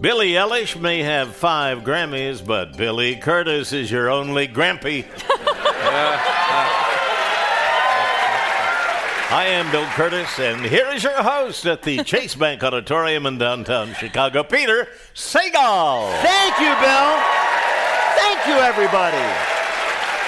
Billie 0.00 0.32
Eilish 0.32 0.78
may 0.78 1.02
have 1.02 1.34
five 1.34 1.78
Grammys, 1.78 2.44
but 2.44 2.76
Billy 2.76 3.16
Kurtis 3.16 3.72
is 3.72 3.90
your 3.90 4.10
only 4.10 4.46
Grampy. 4.46 5.06
I 9.28 9.46
am 9.46 9.70
Bill 9.70 9.86
Kurtis, 9.86 10.38
and 10.38 10.64
here 10.66 10.86
is 10.92 11.02
your 11.02 11.22
host 11.22 11.64
at 11.64 11.82
the 11.82 12.04
Chase 12.04 12.34
Bank 12.34 12.62
Auditorium 12.62 13.24
in 13.24 13.38
downtown 13.38 13.94
Chicago, 13.94 14.42
Peter 14.42 14.86
Sagal. 15.14 16.12
Thank 16.20 16.58
you, 16.60 16.74
Bill. 16.76 17.16
Thank 18.16 18.46
you, 18.46 18.54
everybody. 18.62 19.16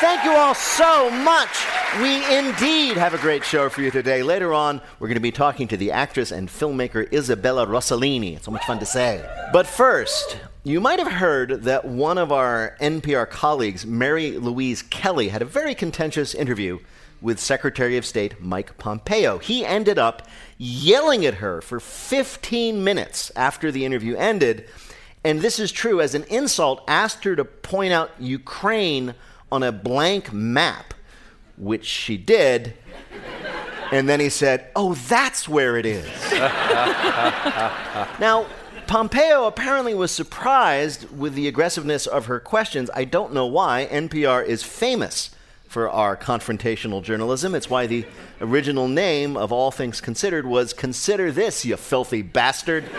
Thank 0.00 0.24
you 0.24 0.32
all 0.32 0.54
so 0.54 1.10
much. 1.10 1.77
We 1.96 2.36
indeed 2.36 2.98
have 2.98 3.14
a 3.14 3.18
great 3.18 3.44
show 3.44 3.70
for 3.70 3.80
you 3.80 3.90
today. 3.90 4.22
Later 4.22 4.52
on, 4.52 4.82
we're 5.00 5.08
going 5.08 5.16
to 5.16 5.20
be 5.20 5.32
talking 5.32 5.66
to 5.68 5.76
the 5.76 5.90
actress 5.90 6.30
and 6.30 6.48
filmmaker 6.48 7.10
Isabella 7.12 7.66
Rossellini. 7.66 8.36
It's 8.36 8.44
so 8.44 8.50
much 8.50 8.64
fun 8.66 8.78
to 8.80 8.86
say. 8.86 9.26
But 9.54 9.66
first, 9.66 10.38
you 10.64 10.80
might 10.80 10.98
have 10.98 11.10
heard 11.10 11.62
that 11.62 11.86
one 11.86 12.18
of 12.18 12.30
our 12.30 12.76
NPR 12.78 13.28
colleagues, 13.30 13.86
Mary 13.86 14.36
Louise 14.36 14.82
Kelly, 14.82 15.28
had 15.28 15.40
a 15.40 15.46
very 15.46 15.74
contentious 15.74 16.34
interview 16.34 16.78
with 17.22 17.40
Secretary 17.40 17.96
of 17.96 18.04
State 18.04 18.40
Mike 18.40 18.76
Pompeo. 18.76 19.38
He 19.38 19.64
ended 19.64 19.98
up 19.98 20.28
yelling 20.58 21.24
at 21.24 21.34
her 21.34 21.62
for 21.62 21.80
15 21.80 22.84
minutes 22.84 23.32
after 23.34 23.72
the 23.72 23.86
interview 23.86 24.14
ended. 24.14 24.68
And 25.24 25.40
this 25.40 25.58
is 25.58 25.72
true, 25.72 26.02
as 26.02 26.14
an 26.14 26.24
insult, 26.24 26.84
asked 26.86 27.24
her 27.24 27.34
to 27.34 27.46
point 27.46 27.94
out 27.94 28.10
Ukraine 28.20 29.14
on 29.50 29.62
a 29.62 29.72
blank 29.72 30.32
map, 30.34 30.94
which 31.58 31.84
she 31.84 32.16
did. 32.16 32.74
And 33.90 34.08
then 34.08 34.20
he 34.20 34.28
said, 34.28 34.68
Oh, 34.76 34.94
that's 34.94 35.48
where 35.48 35.76
it 35.76 35.86
is. 35.86 36.06
now, 38.20 38.46
Pompeo 38.86 39.46
apparently 39.46 39.94
was 39.94 40.10
surprised 40.10 41.10
with 41.10 41.34
the 41.34 41.48
aggressiveness 41.48 42.06
of 42.06 42.26
her 42.26 42.40
questions. 42.40 42.90
I 42.94 43.04
don't 43.04 43.32
know 43.32 43.46
why. 43.46 43.88
NPR 43.90 44.44
is 44.44 44.62
famous 44.62 45.30
for 45.66 45.90
our 45.90 46.16
confrontational 46.16 47.02
journalism. 47.02 47.54
It's 47.54 47.68
why 47.68 47.86
the 47.86 48.06
original 48.40 48.88
name 48.88 49.36
of 49.36 49.52
All 49.52 49.70
Things 49.70 50.00
Considered 50.00 50.46
was 50.46 50.72
Consider 50.72 51.30
This, 51.30 51.64
you 51.64 51.76
filthy 51.76 52.22
bastard. 52.22 52.84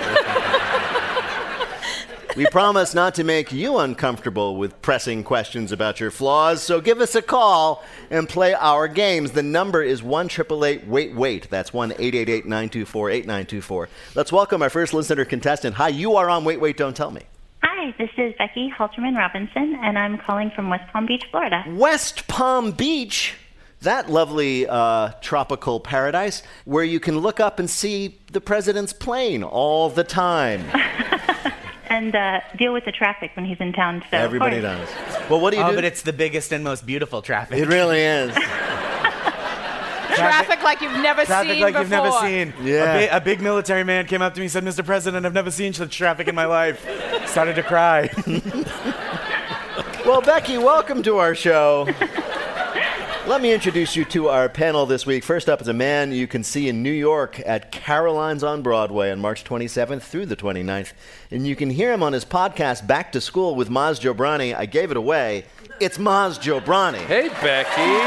We 2.40 2.46
promise 2.46 2.94
not 2.94 3.16
to 3.16 3.26
make 3.26 3.52
you 3.52 3.80
uncomfortable 3.80 4.56
with 4.56 4.82
pressing 4.82 5.26
questions 5.26 5.74
about 5.74 6.00
your 6.00 6.10
flaws, 6.10 6.64
so 6.64 6.80
give 6.80 7.02
us 7.02 7.14
a 7.14 7.22
call 7.22 7.84
and 8.10 8.30
play 8.30 8.54
our 8.54 8.88
games. 8.88 9.32
The 9.32 9.44
number 9.44 9.84
is 9.84 10.02
1 10.02 10.30
Wait 10.50 10.88
Wait. 10.88 11.50
That's 11.50 11.74
1 11.74 11.92
888 11.92 12.46
924 12.46 13.10
8924. 13.10 13.90
Let's 14.16 14.32
welcome 14.32 14.62
our 14.62 14.70
first 14.70 14.94
listener 14.94 15.26
contestant. 15.26 15.76
Hi, 15.76 15.90
you 15.90 16.16
are 16.16 16.30
on 16.30 16.46
Wait 16.46 16.62
Wait 16.62 16.78
Don't 16.78 16.96
Tell 16.96 17.12
Me. 17.12 17.24
Hi, 17.62 17.94
this 17.98 18.10
is 18.16 18.34
Becky 18.38 18.72
Halterman 18.72 19.18
Robinson, 19.18 19.78
and 19.82 20.00
I'm 20.00 20.18
calling 20.18 20.50
from 20.50 20.70
West 20.70 20.90
Palm 20.94 21.08
Beach, 21.08 21.26
Florida. 21.32 21.66
West 21.68 22.26
Palm 22.30 22.72
Beach? 22.72 23.34
That 23.82 24.10
lovely 24.10 24.66
uh, 24.66 25.10
tropical 25.20 25.82
paradise 25.82 26.42
where 26.64 26.86
you 26.86 27.02
can 27.02 27.20
look 27.20 27.42
up 27.42 27.60
and 27.60 27.70
see 27.70 28.18
the 28.32 28.40
president's 28.40 28.94
plane 28.94 29.44
all 29.44 29.90
the 29.90 30.06
time. 30.06 30.64
and 31.90 32.16
uh, 32.16 32.42
deal 32.58 32.74
with 32.74 32.86
the 32.86 32.92
traffic 32.92 33.32
when 33.36 33.46
he's 33.46 33.60
in 33.60 33.74
town. 33.74 34.04
So 34.12 34.18
Everybody 34.18 34.62
does. 34.62 34.88
Well, 35.30 35.40
what 35.40 35.52
do 35.52 35.58
you 35.58 35.64
oh, 35.64 35.70
do? 35.70 35.76
but 35.76 35.84
it's 35.84 36.04
the 36.04 36.14
biggest 36.14 36.52
and 36.52 36.64
most 36.64 36.86
beautiful 36.86 37.22
traffic. 37.22 37.58
It 37.58 37.68
really 37.68 38.02
is. 38.02 38.36
Traffic 40.16 40.64
like 40.64 40.82
you've 40.82 40.92
never 41.02 41.22
seen 41.22 41.24
it. 41.24 41.28
Traffic 41.28 41.52
seen 41.54 41.62
like 41.62 41.74
before. 41.74 41.82
you've 41.82 41.90
never 41.90 42.12
seen. 42.20 42.54
Yeah. 42.66 42.94
A, 42.94 43.08
bi- 43.08 43.16
a 43.18 43.22
big 43.22 43.42
military 43.42 43.84
man 43.84 44.06
came 44.06 44.22
up 44.22 44.34
to 44.34 44.40
me 44.40 44.46
and 44.46 44.52
said, 44.52 44.64
Mr. 44.66 44.86
President, 44.86 45.26
I've 45.26 45.34
never 45.34 45.52
seen 45.52 45.72
such 45.72 45.96
traffic 45.96 46.28
in 46.28 46.36
my 46.36 46.46
life. 46.46 46.86
Started 47.28 47.56
to 47.56 47.64
cry. 47.64 48.10
well, 50.06 50.22
Becky, 50.22 50.58
welcome 50.58 51.04
to 51.04 51.18
our 51.18 51.36
show. 51.36 51.88
Let 53.30 53.44
me 53.44 53.54
introduce 53.54 53.96
you 53.96 54.06
to 54.06 54.30
our 54.30 54.50
panel 54.50 54.88
this 54.88 55.06
week. 55.06 55.24
First 55.24 55.50
up 55.50 55.62
is 55.62 55.68
a 55.68 55.74
man 55.74 56.12
you 56.12 56.26
can 56.26 56.44
see 56.44 56.68
in 56.68 56.82
New 56.82 56.90
York 56.90 57.40
at 57.46 57.72
Caroline's 57.72 58.44
on 58.44 58.64
Broadway 58.64 59.12
on 59.12 59.20
March 59.20 59.44
27th 59.44 60.02
through 60.02 60.26
the 60.26 60.36
29th. 60.36 60.94
And 61.30 61.46
you 61.46 61.56
can 61.56 61.70
hear 61.70 61.94
him 61.94 62.02
on 62.02 62.12
his 62.14 62.26
podcast, 62.26 62.88
Back 62.88 63.12
to 63.12 63.22
School 63.22 63.54
with 63.54 63.70
Maz 63.70 64.02
Jobrani. 64.02 64.56
I 64.56 64.66
gave 64.66 64.90
it 64.90 64.98
away. 64.98 65.46
It's 65.80 66.00
Maz 66.00 66.40
Jobrani. 66.40 67.06
Hey, 67.06 67.30
Becky. 67.30 68.00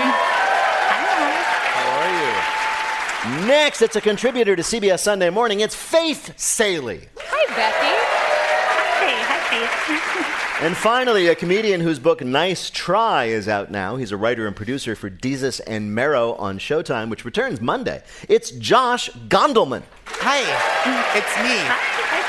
How 1.70 2.00
are 2.00 3.40
you? 3.40 3.46
Next, 3.46 3.80
it's 3.80 3.94
a 3.94 4.00
contributor 4.00 4.56
to 4.56 4.62
CBS 4.62 4.98
Sunday 4.98 5.30
Morning. 5.30 5.60
It's 5.60 5.76
Faith 5.76 6.36
Salie. 6.36 7.06
Hi, 7.16 7.46
Becky. 7.54 7.94
Hey, 9.06 9.22
hi, 9.22 10.16
Faith. 10.26 10.38
And 10.60 10.76
finally, 10.76 11.26
a 11.26 11.34
comedian 11.34 11.80
whose 11.80 11.98
book 11.98 12.20
Nice 12.20 12.70
Try 12.70 13.24
is 13.24 13.48
out 13.48 13.72
now. 13.72 13.96
He's 13.96 14.12
a 14.12 14.16
writer 14.16 14.46
and 14.46 14.54
producer 14.54 14.94
for 14.94 15.10
Desus 15.10 15.60
and 15.66 15.92
Mero 15.92 16.34
on 16.34 16.58
Showtime, 16.58 17.10
which 17.10 17.24
returns 17.24 17.60
Monday. 17.60 18.04
It's 18.28 18.52
Josh 18.52 19.10
Gondelman. 19.28 19.82
Hi, 20.04 20.38
it's 21.18 21.36
me. 21.38 21.56
hi, 21.66 22.22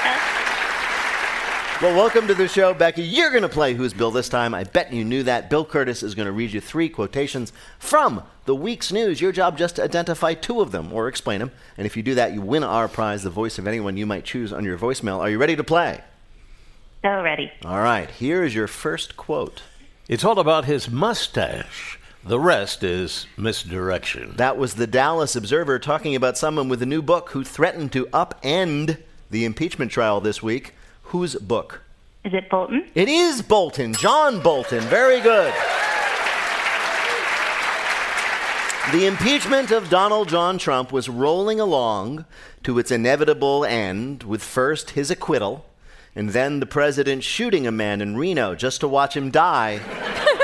Faith. 1.78 1.82
Well, 1.84 1.96
welcome 1.96 2.26
to 2.28 2.34
the 2.34 2.48
show, 2.48 2.74
Becky. 2.74 3.04
You're 3.04 3.30
going 3.30 3.44
to 3.44 3.50
play 3.50 3.76
Who's 3.76 3.94
Bill 3.94 4.10
this 4.10 4.30
time. 4.30 4.56
I 4.56 4.64
bet 4.64 4.92
you 4.92 5.04
knew 5.06 5.22
that. 5.24 5.52
Bill 5.52 5.66
Kurtis 5.66 6.02
is 6.02 6.16
going 6.16 6.26
to 6.26 6.32
read 6.32 6.54
you 6.54 6.62
three 6.62 6.90
quotations 6.90 7.54
from 7.78 8.24
the 8.46 8.56
week's 8.56 8.92
news. 8.92 9.22
Your 9.22 9.32
job 9.32 9.60
just 9.60 9.76
to 9.76 9.84
identify 9.84 10.34
two 10.34 10.60
of 10.60 10.72
them 10.72 10.92
or 10.92 11.08
explain 11.08 11.40
them. 11.40 11.52
And 11.78 11.86
if 11.86 11.96
you 11.96 12.02
do 12.02 12.16
that, 12.16 12.34
you 12.34 12.42
win 12.42 12.64
our 12.64 12.88
prize, 12.88 13.22
the 13.22 13.30
voice 13.30 13.60
of 13.60 13.68
anyone 13.68 13.96
you 13.96 14.08
might 14.08 14.24
choose 14.26 14.52
on 14.52 14.64
your 14.64 14.78
voicemail. 14.78 15.20
Are 15.20 15.30
you 15.30 15.38
ready 15.38 15.56
to 15.56 15.64
play? 15.64 16.02
So 17.04 17.22
ready. 17.22 17.52
All 17.66 17.82
right, 17.82 18.10
here 18.10 18.46
is 18.46 18.56
your 18.56 18.70
first 18.70 19.18
quote. 19.18 19.64
It's 20.08 20.24
all 20.24 20.40
about 20.40 20.64
his 20.64 20.90
mustache. 20.90 22.00
The 22.24 22.40
rest 22.40 22.82
is 22.82 23.28
misdirection. 23.36 24.38
That 24.38 24.58
was 24.58 24.76
the 24.76 24.88
Dallas 24.88 25.36
Observer 25.36 25.80
talking 25.80 26.16
about 26.16 26.38
someone 26.38 26.70
with 26.70 26.82
a 26.82 26.86
new 26.86 27.02
book 27.02 27.32
who 27.32 27.44
threatened 27.44 27.92
to 27.92 28.06
upend 28.14 29.00
the 29.30 29.44
impeachment 29.44 29.92
trial 29.92 30.22
this 30.22 30.42
week. 30.42 30.76
Whose 31.04 31.36
book? 31.36 31.82
Is 32.24 32.34
it 32.34 32.50
Bolton? 32.50 32.90
It 32.96 33.10
is 33.10 33.42
Bolton, 33.42 33.94
John 33.96 34.42
Bolton. 34.42 34.80
Very 34.84 35.20
good. 35.20 35.54
The 38.94 39.08
impeachment 39.08 39.72
of 39.72 39.90
Donald 39.90 40.30
John 40.30 40.58
Trump 40.58 40.94
was 40.94 41.10
rolling 41.10 41.60
along 41.60 42.24
to 42.64 42.80
its 42.80 42.92
inevitable 42.92 43.66
end 43.66 44.24
with 44.24 44.42
first 44.42 44.92
his 44.92 45.12
acquittal 45.12 45.66
and 46.16 46.30
then 46.30 46.60
the 46.60 46.66
president 46.66 47.24
shooting 47.24 47.66
a 47.66 47.72
man 47.72 48.02
in 48.02 48.16
Reno 48.16 48.56
just 48.56 48.82
to 48.82 48.88
watch 48.88 49.18
him 49.18 49.32
die. 49.32 49.80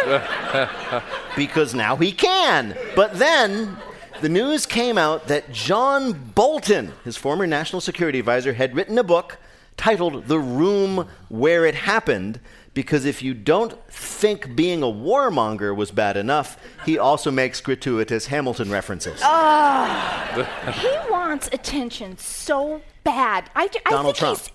because 1.35 1.73
now 1.75 1.95
he 1.95 2.11
can. 2.11 2.75
But 2.95 3.19
then 3.19 3.77
the 4.21 4.29
news 4.29 4.65
came 4.65 4.97
out 4.97 5.27
that 5.27 5.51
John 5.51 6.31
Bolton, 6.35 6.93
his 7.03 7.17
former 7.17 7.45
national 7.45 7.81
security 7.81 8.19
advisor, 8.19 8.53
had 8.53 8.75
written 8.75 8.97
a 8.97 9.03
book 9.03 9.37
titled 9.77 10.27
The 10.27 10.39
Room 10.39 11.07
Where 11.29 11.65
It 11.65 11.75
Happened. 11.75 12.39
Because 12.73 13.05
if 13.05 13.21
you 13.21 13.33
don't 13.33 13.73
think 13.91 14.55
being 14.55 14.83
a 14.83 14.87
warmonger 14.87 15.75
was 15.75 15.91
bad 15.91 16.17
enough, 16.17 16.57
he 16.85 16.97
also 16.97 17.29
makes 17.31 17.61
gratuitous 17.61 18.27
Hamilton 18.27 18.69
references. 18.71 19.19
Ah. 19.23 20.71
He 20.81 21.11
wants 21.11 21.49
attention 21.51 22.17
so 22.17 22.81
bad. 23.03 23.49
I, 23.55 23.69
I 23.85 23.89
Donald 23.89 24.17
think 24.17 24.37
he's 24.37 24.49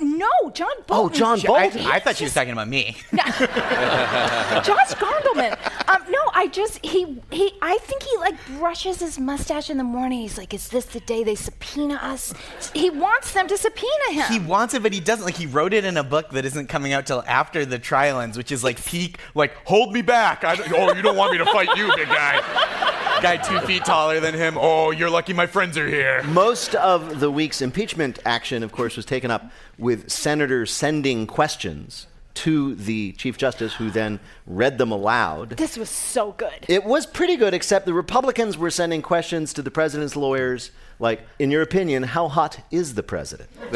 no 0.00 0.28
John 0.52 0.68
Bolton. 0.86 0.86
Oh, 0.90 1.08
John 1.08 1.40
Bolton. 1.40 1.86
I, 1.86 1.96
I 1.96 2.00
thought 2.00 2.16
she 2.16 2.24
was 2.24 2.34
talking 2.34 2.52
about 2.52 2.68
me. 2.68 2.96
Josh 3.12 4.94
Gondelman. 4.94 5.56
Um, 5.88 6.02
no, 6.10 6.18
I 6.34 6.48
just 6.52 6.84
he 6.84 7.20
he. 7.30 7.52
I 7.62 7.78
think 7.78 8.02
he 8.02 8.16
like 8.18 8.34
brushes 8.58 9.00
his 9.00 9.18
mustache 9.18 9.70
in 9.70 9.78
the 9.78 9.84
morning. 9.84 10.20
He's 10.20 10.38
like, 10.38 10.52
"Is 10.52 10.68
this 10.68 10.86
the 10.86 11.00
day 11.00 11.24
they 11.24 11.34
subpoena 11.34 11.94
us?" 11.94 12.34
He 12.74 12.90
wants 12.90 13.32
them 13.32 13.46
to 13.48 13.56
subpoena 13.56 14.12
him. 14.12 14.32
He 14.32 14.38
wants 14.40 14.74
it, 14.74 14.82
but 14.82 14.92
he 14.92 15.00
doesn't. 15.00 15.24
Like 15.24 15.36
he 15.36 15.46
wrote 15.46 15.72
it 15.72 15.84
in 15.84 15.96
a 15.96 16.04
book 16.04 16.30
that 16.30 16.44
isn't 16.44 16.68
coming 16.68 16.92
out 16.92 17.06
till 17.06 17.22
after 17.26 17.64
the 17.64 17.78
trial 17.78 18.20
ends, 18.20 18.36
which 18.36 18.52
is 18.52 18.64
like 18.64 18.84
peak. 18.84 19.18
Like, 19.34 19.54
hold 19.64 19.92
me 19.92 20.02
back. 20.02 20.44
I, 20.44 20.56
oh, 20.74 20.94
you 20.94 21.02
don't 21.02 21.16
want 21.16 21.32
me 21.32 21.38
to 21.38 21.46
fight 21.46 21.76
you, 21.76 21.94
big 21.96 22.08
guy. 22.08 22.86
Guy 23.20 23.36
two 23.36 23.60
feet 23.66 23.84
taller 23.84 24.18
than 24.18 24.32
him. 24.32 24.56
Oh, 24.58 24.92
you're 24.92 25.10
lucky 25.10 25.34
my 25.34 25.46
friends 25.46 25.76
are 25.76 25.86
here. 25.86 26.22
Most 26.22 26.74
of 26.76 27.20
the 27.20 27.30
week's 27.30 27.60
impeachment 27.60 27.89
action, 28.24 28.62
of 28.62 28.72
course, 28.72 28.96
was 28.96 29.04
taken 29.04 29.30
up 29.30 29.50
with 29.78 30.10
senators 30.10 30.70
sending 30.70 31.26
questions 31.26 32.06
to 32.32 32.74
the 32.74 33.12
Chief 33.12 33.36
Justice, 33.36 33.74
who 33.74 33.90
then 33.90 34.20
read 34.46 34.78
them 34.78 34.92
aloud. 34.92 35.50
This 35.50 35.76
was 35.76 35.90
so 35.90 36.32
good. 36.32 36.64
It 36.68 36.84
was 36.84 37.04
pretty 37.04 37.36
good, 37.36 37.54
except 37.54 37.86
the 37.86 37.92
Republicans 37.92 38.56
were 38.56 38.70
sending 38.70 39.02
questions 39.02 39.52
to 39.54 39.62
the 39.62 39.70
president's 39.70 40.16
lawyers, 40.16 40.70
like, 40.98 41.22
in 41.38 41.50
your 41.50 41.62
opinion, 41.62 42.02
how 42.02 42.28
hot 42.28 42.60
is 42.70 42.94
the 42.94 43.02
president? 43.02 43.50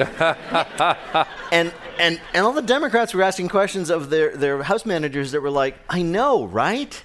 and, 1.53 1.73
and, 1.99 2.21
and 2.33 2.47
all 2.47 2.53
the 2.53 2.63
Democrats 2.63 3.13
were 3.13 3.23
asking 3.23 3.49
questions 3.49 3.91
of 3.91 4.11
their, 4.11 4.37
their 4.37 4.63
House 4.63 4.87
managers 4.87 5.33
that 5.33 5.41
were 5.41 5.51
like, 5.51 5.77
I 5.89 6.03
know, 6.03 6.45
right? 6.45 7.03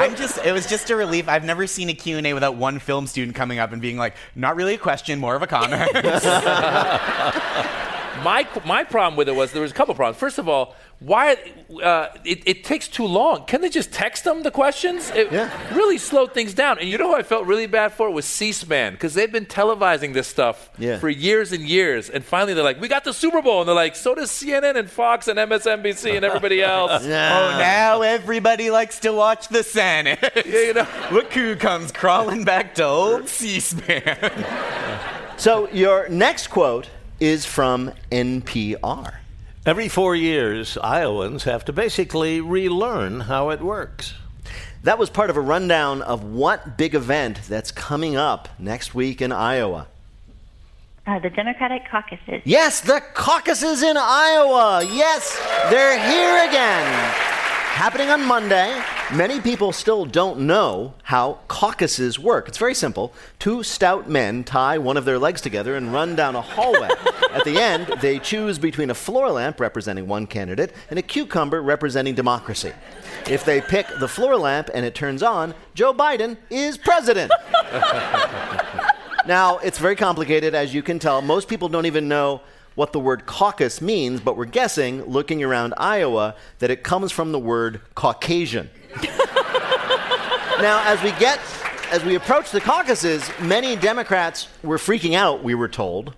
I'm 0.00 0.16
just 0.16 0.38
it 0.38 0.52
was 0.52 0.66
just 0.66 0.88
a 0.90 0.96
relief. 0.96 1.28
I've 1.28 1.44
never 1.44 1.66
seen 1.66 1.88
a 1.90 1.94
Q&A 1.94 2.32
without 2.32 2.56
one 2.56 2.78
film 2.78 3.06
student 3.06 3.36
coming 3.36 3.58
up 3.58 3.72
and 3.72 3.82
being 3.82 3.96
like, 3.96 4.14
not 4.34 4.56
really 4.56 4.74
a 4.74 4.78
question, 4.78 5.18
more 5.18 5.36
of 5.36 5.42
a 5.42 5.46
comment. 5.46 5.92
My, 8.24 8.46
my 8.66 8.84
problem 8.84 9.16
with 9.16 9.28
it 9.30 9.34
was 9.34 9.52
there 9.52 9.62
was 9.62 9.70
a 9.70 9.74
couple 9.74 9.94
problems. 9.94 10.18
First 10.18 10.38
of 10.38 10.46
all, 10.46 10.74
why 11.00 11.36
uh, 11.82 12.08
it, 12.26 12.42
it 12.44 12.64
takes 12.64 12.86
too 12.86 13.06
long? 13.06 13.46
Can 13.46 13.62
they 13.62 13.70
just 13.70 13.90
text 13.90 14.24
them 14.24 14.42
the 14.42 14.50
questions? 14.50 15.10
It 15.10 15.32
Yeah. 15.32 15.48
really 15.74 15.96
slowed 15.96 16.34
things 16.34 16.52
down. 16.52 16.78
And 16.78 16.88
you 16.90 16.98
know 16.98 17.08
who 17.08 17.14
I 17.16 17.22
felt 17.22 17.46
really 17.46 17.66
bad 17.66 17.92
for 17.94 18.08
It 18.08 18.12
was 18.12 18.26
C-SPAN 18.26 18.92
because 18.92 19.14
they've 19.14 19.32
been 19.32 19.46
televising 19.46 20.12
this 20.12 20.26
stuff 20.28 20.68
Yeah. 20.78 20.98
for 20.98 21.08
years 21.08 21.52
and 21.52 21.62
years. 21.66 22.10
And 22.10 22.22
finally, 22.22 22.52
they're 22.52 22.62
like, 22.64 22.80
"We 22.80 22.88
got 22.88 23.04
the 23.04 23.14
Super 23.14 23.40
Bowl," 23.40 23.60
and 23.60 23.68
they're 23.68 23.74
like, 23.74 23.96
"So 23.96 24.14
does 24.14 24.30
CNN 24.30 24.76
and 24.76 24.90
Fox 24.90 25.26
and 25.26 25.38
MSNBC 25.38 26.16
and 26.16 26.24
everybody 26.24 26.62
else." 26.76 27.02
oh, 27.02 27.08
now 27.08 28.02
everybody 28.02 28.70
likes 28.70 28.98
to 29.00 29.10
watch 29.12 29.48
the 29.48 29.62
Senate. 29.62 30.18
Yeah, 30.44 30.58
you 30.60 30.74
know. 30.74 30.86
Look 31.12 31.32
who 31.32 31.56
comes 31.56 31.92
crawling 31.92 32.44
back 32.44 32.74
to 32.74 32.84
old 32.84 33.28
C-SPAN. 33.28 34.44
So 35.38 35.68
your 35.70 36.08
next 36.10 36.48
quote 36.48 36.88
is 37.20 37.46
from 37.46 37.92
NPR. 38.10 39.19
Every 39.70 39.88
four 39.88 40.16
years, 40.16 40.76
Iowans 40.78 41.44
have 41.44 41.64
to 41.66 41.72
basically 41.72 42.40
relearn 42.40 43.20
how 43.20 43.50
it 43.50 43.60
works. 43.60 44.14
That 44.82 44.98
was 44.98 45.10
part 45.10 45.30
of 45.30 45.36
a 45.36 45.40
rundown 45.40 46.02
of 46.02 46.24
what 46.24 46.76
big 46.76 46.96
event 46.96 47.42
that's 47.48 47.70
coming 47.70 48.16
up 48.16 48.48
next 48.58 48.96
week 48.96 49.22
in 49.22 49.30
Iowa. 49.30 49.86
Uh, 51.06 51.20
the 51.20 51.30
Democratic 51.30 51.88
caucuses. 51.88 52.42
Yes, 52.44 52.80
the 52.80 53.00
caucuses 53.14 53.84
in 53.84 53.96
Iowa. 53.96 54.82
Yes, 54.90 55.38
they're 55.70 56.00
here 56.00 56.48
again. 56.48 57.14
Happening 57.70 58.10
on 58.10 58.26
Monday. 58.26 58.78
Many 59.14 59.40
people 59.40 59.72
still 59.72 60.04
don't 60.04 60.40
know 60.40 60.92
how 61.02 61.38
caucuses 61.48 62.18
work. 62.18 62.46
It's 62.46 62.58
very 62.58 62.74
simple. 62.74 63.14
Two 63.38 63.62
stout 63.62 64.06
men 64.06 64.44
tie 64.44 64.76
one 64.76 64.98
of 64.98 65.06
their 65.06 65.18
legs 65.18 65.40
together 65.40 65.76
and 65.76 65.90
run 65.90 66.14
down 66.14 66.36
a 66.36 66.42
hallway. 66.42 66.90
At 67.30 67.44
the 67.44 67.58
end, 67.58 67.86
they 68.02 68.18
choose 68.18 68.58
between 68.58 68.90
a 68.90 68.94
floor 68.94 69.30
lamp 69.30 69.60
representing 69.60 70.06
one 70.06 70.26
candidate 70.26 70.74
and 70.90 70.98
a 70.98 71.02
cucumber 71.02 71.62
representing 71.62 72.14
democracy. 72.14 72.72
If 73.26 73.46
they 73.46 73.62
pick 73.62 73.86
the 73.98 74.08
floor 74.08 74.36
lamp 74.36 74.68
and 74.74 74.84
it 74.84 74.94
turns 74.94 75.22
on, 75.22 75.54
Joe 75.74 75.94
Biden 75.94 76.36
is 76.50 76.76
president. 76.76 77.32
Now, 79.26 79.58
it's 79.58 79.78
very 79.78 79.96
complicated, 79.96 80.54
as 80.54 80.72
you 80.72 80.82
can 80.82 80.98
tell. 80.98 81.20
Most 81.20 81.46
people 81.46 81.68
don't 81.68 81.84
even 81.84 82.08
know 82.08 82.40
what 82.80 82.94
the 82.94 82.98
word 82.98 83.26
caucus 83.26 83.82
means, 83.82 84.22
but 84.22 84.38
we're 84.38 84.46
guessing, 84.46 85.04
looking 85.04 85.44
around 85.44 85.74
Iowa, 85.76 86.34
that 86.60 86.70
it 86.70 86.82
comes 86.82 87.12
from 87.12 87.30
the 87.30 87.38
word 87.38 87.82
Caucasian. 87.94 88.70
now, 90.62 90.82
as 90.86 91.02
we 91.02 91.10
get, 91.18 91.38
as 91.90 92.02
we 92.06 92.14
approach 92.14 92.52
the 92.52 92.60
caucuses, 92.62 93.30
many 93.38 93.76
Democrats 93.76 94.48
were 94.62 94.78
freaking 94.78 95.12
out, 95.12 95.44
we 95.44 95.54
were 95.54 95.68
told, 95.68 96.14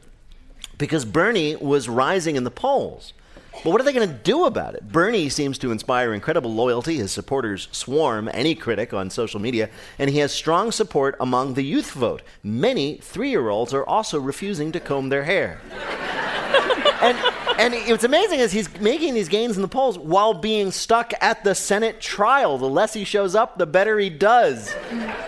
because 0.79 1.05
Bernie 1.05 1.57
was 1.57 1.89
rising 1.89 2.37
in 2.37 2.45
the 2.45 2.51
polls. 2.53 3.13
But 3.53 3.67
what 3.67 3.81
are 3.81 3.85
they 3.85 3.93
going 3.93 4.09
to 4.09 4.15
do 4.15 4.45
about 4.47 4.75
it? 4.75 4.91
Bernie 4.91 5.29
seems 5.29 5.59
to 5.59 5.71
inspire 5.71 6.13
incredible 6.13 6.53
loyalty. 6.53 6.97
His 6.97 7.13
supporters 7.13 7.69
swarm 7.71 8.29
any 8.33 8.55
critic 8.55 8.93
on 8.93 9.11
social 9.11 9.41
media, 9.41 9.71
and 9.99 10.11
he 10.11 10.19
has 10.19 10.33
strong 10.33 10.73
support 10.73 11.17
among 11.21 11.55
the 11.55 11.63
youth 11.63 11.93
vote. 11.93 12.23
Many 12.43 12.97
three 12.97 13.31
year 13.31 13.49
olds 13.49 13.73
are 13.73 13.87
also 13.87 14.19
refusing 14.19 14.73
to 14.73 14.81
comb 14.81 15.11
their 15.11 15.25
hair. 15.25 15.61
and, 17.03 17.19
and 17.59 17.75
what's 17.91 18.05
amazing 18.05 18.41
is 18.41 18.53
he's 18.53 18.73
making 18.81 19.15
these 19.15 19.29
gains 19.29 19.57
in 19.57 19.63
the 19.63 19.69
polls 19.69 19.99
while 19.99 20.35
being 20.35 20.71
stuck 20.71 21.13
at 21.21 21.45
the 21.45 21.55
Senate 21.55 22.01
trial. 22.01 22.59
The 22.59 22.69
less 22.69 22.95
he 22.95 23.05
shows 23.05 23.35
up, 23.35 23.59
the 23.59 23.67
better 23.67 23.99
he 23.99 24.11
does. 24.11 24.75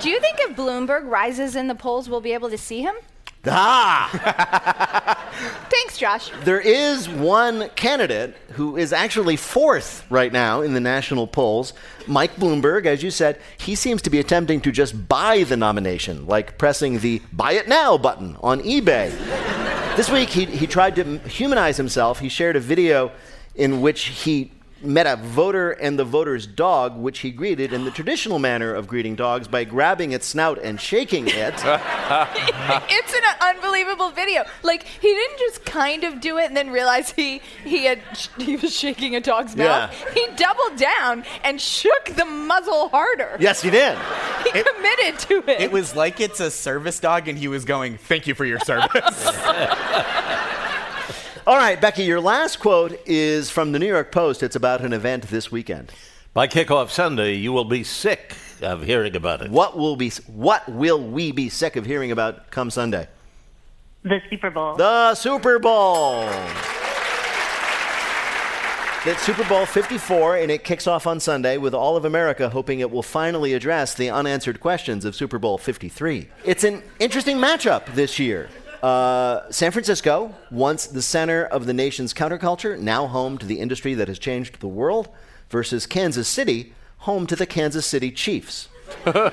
Do 0.01 0.09
you 0.11 0.21
think 0.21 0.39
if 0.41 0.57
Bloomberg 0.57 1.09
rises 1.09 1.55
in 1.55 1.69
the 1.69 1.75
polls, 1.75 2.09
we'll 2.09 2.21
be 2.21 2.33
able 2.33 2.51
to 2.51 2.59
see 2.59 2.83
him? 2.83 2.95
Ah! 3.47 5.21
Thanks, 5.71 5.99
Josh. 5.99 6.31
There 6.45 6.61
is 6.61 7.09
one 7.09 7.69
candidate 7.71 8.37
who 8.53 8.77
is 8.77 8.93
actually 8.93 9.37
fourth 9.37 10.05
right 10.11 10.33
now 10.33 10.61
in 10.61 10.75
the 10.75 10.81
national 10.81 11.27
polls. 11.27 11.73
Mike 12.07 12.37
Bloomberg, 12.37 12.87
as 12.87 13.03
you 13.03 13.11
said, 13.11 13.41
he 13.59 13.75
seems 13.75 14.03
to 14.03 14.11
be 14.11 14.19
attempting 14.19 14.61
to 14.63 14.73
just 14.73 15.09
buy 15.09 15.43
the 15.45 15.57
nomination, 15.57 16.27
like 16.27 16.59
pressing 16.59 17.01
the 17.01 17.21
buy 17.33 17.53
it 17.53 17.69
now 17.69 17.99
button 17.99 18.37
on 18.43 18.61
eBay. 18.61 19.11
this 19.97 20.11
week, 20.11 20.29
he, 20.29 20.45
he 20.47 20.67
tried 20.67 20.97
to 20.97 21.19
humanize 21.19 21.77
himself. 21.77 22.21
He 22.21 22.29
shared 22.29 22.57
a 22.57 22.61
video 22.61 23.13
in 23.55 23.81
which 23.81 24.05
he 24.05 24.51
met 24.85 25.07
a 25.07 25.17
voter 25.17 25.73
and 25.73 25.99
the 25.99 26.05
voter's 26.05 26.47
dog, 26.47 26.97
which 26.97 27.21
he 27.21 27.31
greeted 27.31 27.73
in 27.73 27.85
the 27.85 27.91
traditional 27.91 28.39
manner 28.39 28.73
of 28.75 28.87
greeting 28.87 29.15
dogs 29.15 29.49
by 29.49 29.65
grabbing 29.65 30.13
its 30.13 30.27
snout 30.27 30.59
and 30.63 30.81
shaking 30.81 31.27
it. 31.27 31.55
it's 31.65 33.15
an 33.15 33.23
unbelievable 33.41 34.11
video. 34.11 34.45
Like 34.63 34.85
he 34.85 35.09
didn't 35.09 35.39
just 35.39 35.65
kind 35.65 36.05
of 36.05 36.21
do 36.21 36.39
it 36.39 36.47
and 36.47 36.57
then 36.57 36.71
realize 36.71 37.11
he 37.11 37.41
he 37.65 37.85
had 37.85 38.01
he 38.39 38.57
was 38.57 38.75
shaking 38.75 39.17
a 39.17 39.21
dog's 39.21 39.57
mouth. 39.57 39.93
Yeah. 39.93 40.13
He 40.15 40.27
doubled 40.37 40.77
down 40.79 41.25
and 41.43 41.61
shook 41.61 42.07
the 42.17 42.25
muzzle 42.25 42.89
harder. 42.89 43.37
yes, 43.41 43.63
he 43.63 43.71
did. 43.71 43.97
He 44.45 44.51
committed 44.51 45.19
to 45.21 45.51
it. 45.51 45.61
It 45.61 45.73
was 45.73 45.97
like 45.97 46.21
it's 46.21 46.41
a 46.41 46.51
service 46.51 47.01
dog, 47.01 47.29
and 47.29 47.39
he 47.39 47.49
was 47.49 47.65
going, 47.65 47.97
"Thank 47.97 48.27
you 48.27 48.35
for 48.35 48.45
your 48.45 48.61
service." 48.61 48.91
All 51.65 51.71
right, 51.71 51.81
Becky, 51.81 52.05
your 52.05 52.21
last 52.21 52.59
quote 52.59 53.01
is 53.07 53.49
from 53.49 53.73
the 53.73 53.79
New 53.79 53.87
York 53.87 54.13
Post. 54.13 54.43
It's 54.43 54.55
about 54.55 54.83
an 54.83 54.93
event 54.93 55.29
this 55.29 55.51
weekend. 55.51 55.93
By 56.35 56.47
kickoff 56.47 56.91
Sunday, 56.91 57.37
you 57.37 57.55
will 57.55 57.65
be 57.65 57.83
sick 57.83 58.37
of 58.61 58.83
hearing 58.83 59.17
about 59.17 59.41
it. 59.41 59.51
What 59.51 59.75
will 59.75 59.97
be 59.97 60.11
what 60.27 60.69
will 60.69 61.03
we 61.03 61.33
be 61.33 61.49
sick 61.49 61.77
of 61.77 61.87
hearing 61.87 62.11
about 62.13 62.51
come 62.51 62.71
Sunday? 62.71 63.09
The 64.03 64.21
Super 64.29 64.51
Bowl. 64.51 64.77
The 64.77 65.15
Super 65.15 65.59
Bowl. 65.59 66.27
That's 69.07 69.23
Super 69.23 69.45
Bowl 69.49 69.65
54, 69.65 70.37
and 70.37 70.51
it 70.51 70.65
kicks 70.65 70.87
off 70.87 71.07
on 71.07 71.19
Sunday 71.19 71.57
with 71.57 71.73
all 71.73 71.97
of 71.97 72.05
America 72.05 72.51
hoping 72.51 72.81
it 72.81 72.91
will 72.91 73.03
finally 73.03 73.55
address 73.55 73.95
the 73.95 74.11
unanswered 74.11 74.61
questions 74.61 75.07
of 75.07 75.15
Super 75.15 75.39
Bowl 75.39 75.57
53. 75.57 76.29
It's 76.45 76.65
an 76.65 76.83
interesting 76.99 77.39
matchup 77.39 77.87
this 77.95 78.19
year. 78.19 78.51
Uh, 78.85 79.51
San 79.51 79.71
Francisco, 79.71 80.35
once 80.51 80.87
the 80.87 81.01
center 81.01 81.47
of 81.47 81.65
the 81.65 81.73
nation's 81.73 82.13
counterculture, 82.13 82.79
now 82.79 83.07
home 83.07 83.39
to 83.39 83.47
the 83.47 83.59
industry 83.59 83.95
that 83.95 84.09
has 84.09 84.19
changed 84.19 84.61
the 84.61 84.69
world, 84.69 85.09
versus 85.49 85.87
Kansas 85.87 86.29
City, 86.29 86.75
home 86.99 87.27
to 87.27 87.35
the 87.35 87.47
Kansas 87.47 87.87
City 87.87 88.11
Chiefs. 88.11 88.69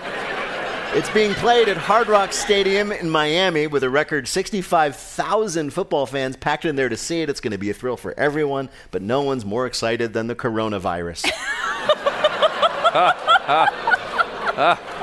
It's 0.94 1.10
being 1.12 1.34
played 1.36 1.70
at 1.70 1.78
Hard 1.78 2.10
Rock 2.10 2.34
Stadium 2.34 2.92
in 2.92 3.10
Miami 3.10 3.66
with 3.66 3.82
a 3.82 3.90
record 3.90 4.28
65,000 4.28 5.72
football 5.72 6.06
fans 6.06 6.36
packed 6.36 6.66
in 6.66 6.76
there 6.76 6.90
to 6.90 6.98
see 6.98 7.22
it. 7.22 7.30
It's 7.30 7.40
going 7.40 7.54
to 7.54 7.58
be 7.58 7.70
a 7.70 7.74
thrill 7.74 7.96
for 7.96 8.14
everyone, 8.20 8.68
but 8.92 9.02
no 9.02 9.22
one's 9.22 9.46
more 9.46 9.66
excited 9.66 10.12
than 10.12 10.28
the 10.28 10.36
coronavirus. 10.36 11.32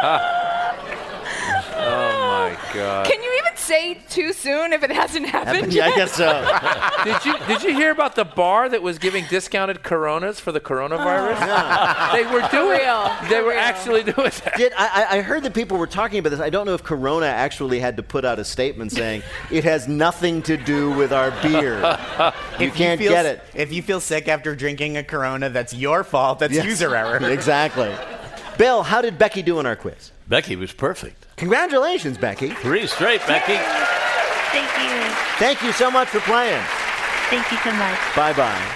Oh 1.80 2.28
my 2.28 2.58
God! 2.74 3.06
Can 3.06 3.22
you 3.22 3.32
even 3.32 3.37
say 3.68 3.98
too 4.08 4.32
soon 4.32 4.72
if 4.72 4.82
it 4.82 4.90
hasn't 4.90 5.26
happened 5.36 5.72
yeah, 5.72 5.86
I 5.86 5.94
guess 5.94 6.12
so. 6.14 6.30
did 7.04 7.24
you 7.24 7.38
did 7.46 7.62
you 7.62 7.74
hear 7.74 7.90
about 7.90 8.16
the 8.16 8.24
bar 8.24 8.68
that 8.68 8.82
was 8.82 8.98
giving 8.98 9.24
discounted 9.26 9.82
Coronas 9.82 10.40
for 10.40 10.50
the 10.52 10.60
coronavirus? 10.60 11.36
Oh, 11.40 12.10
they 12.14 12.24
were 12.24 12.46
doing. 12.50 12.80
real. 12.80 13.12
They 13.28 13.36
For 13.38 13.44
were 13.44 13.50
real. 13.50 13.58
actually 13.60 14.02
doing 14.02 14.30
that. 14.44 14.54
Did, 14.56 14.72
I, 14.76 15.06
I- 15.10 15.18
I 15.18 15.20
heard 15.22 15.42
that 15.44 15.54
people 15.54 15.78
were 15.78 15.86
talking 15.86 16.18
about 16.18 16.30
this. 16.30 16.40
I 16.40 16.50
don't 16.50 16.66
know 16.66 16.74
if 16.74 16.82
Corona 16.82 17.26
actually 17.26 17.78
had 17.80 17.96
to 17.96 18.02
put 18.02 18.24
out 18.24 18.38
a 18.38 18.44
statement 18.44 18.92
saying 18.92 19.22
it 19.50 19.64
has 19.64 19.86
nothing 19.88 20.42
to 20.42 20.56
do 20.56 20.90
with 20.92 21.12
our 21.12 21.30
beer. 21.42 21.78
You 22.58 22.66
If 22.68 22.74
can't 22.74 22.98
feel, 23.00 23.10
get 23.12 23.26
it. 23.26 23.42
If 23.54 23.72
you 23.72 23.82
feel 23.82 24.00
sick 24.00 24.28
after 24.28 24.54
drinking 24.56 24.96
a 24.96 25.04
Corona, 25.04 25.50
that's 25.50 25.74
your 25.74 26.04
fault. 26.04 26.38
That's 26.38 26.54
Yes. 26.54 26.64
user 26.64 26.94
error. 26.94 27.16
exactly. 27.30 27.92
Bill, 28.56 28.82
how 28.82 29.00
did 29.02 29.18
Becky 29.18 29.42
do 29.42 29.60
in 29.60 29.66
our 29.66 29.76
quiz? 29.76 30.10
Becky 30.28 30.56
was 30.56 30.74
perfect. 30.74 31.26
Congratulations, 31.36 32.18
Becky. 32.18 32.50
Three 32.50 32.86
straight, 32.86 33.26
Becky. 33.26 33.56
Thank 34.52 34.68
you. 34.78 35.14
Thank 35.38 35.62
you 35.62 35.72
so 35.72 35.90
much 35.90 36.08
for 36.08 36.20
playing. 36.20 36.62
Thank 37.30 37.50
you 37.50 37.56
so 37.58 37.72
much. 37.72 37.98
Bye 38.14 38.34
bye. 38.34 38.74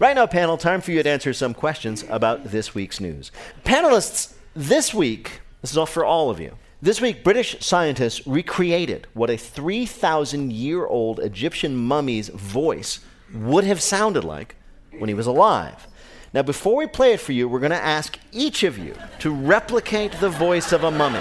Right 0.00 0.16
now, 0.16 0.26
panel, 0.26 0.56
time 0.56 0.80
for 0.80 0.90
you 0.90 1.00
to 1.00 1.08
answer 1.08 1.32
some 1.32 1.54
questions 1.54 2.04
about 2.08 2.46
this 2.46 2.74
week's 2.74 2.98
news. 2.98 3.30
Panelists, 3.64 4.34
this 4.56 4.92
week, 4.92 5.40
this 5.60 5.70
is 5.70 5.78
all 5.78 5.86
for 5.86 6.04
all 6.04 6.28
of 6.30 6.40
you. 6.40 6.56
This 6.84 7.00
week, 7.00 7.22
British 7.22 7.60
scientists 7.60 8.26
recreated 8.26 9.06
what 9.14 9.30
a 9.30 9.36
3,000 9.36 10.52
year 10.52 10.84
old 10.84 11.20
Egyptian 11.20 11.76
mummy's 11.76 12.28
voice 12.28 12.98
would 13.32 13.62
have 13.62 13.80
sounded 13.80 14.24
like 14.24 14.56
when 14.98 15.06
he 15.06 15.14
was 15.14 15.28
alive. 15.28 15.86
Now, 16.34 16.42
before 16.42 16.74
we 16.74 16.88
play 16.88 17.12
it 17.12 17.20
for 17.20 17.30
you, 17.30 17.48
we're 17.48 17.60
going 17.60 17.70
to 17.70 17.76
ask 17.76 18.18
each 18.32 18.64
of 18.64 18.78
you 18.78 18.96
to 19.20 19.30
replicate 19.30 20.10
the 20.18 20.28
voice 20.28 20.72
of 20.72 20.82
a 20.82 20.90
mummy. 20.90 21.20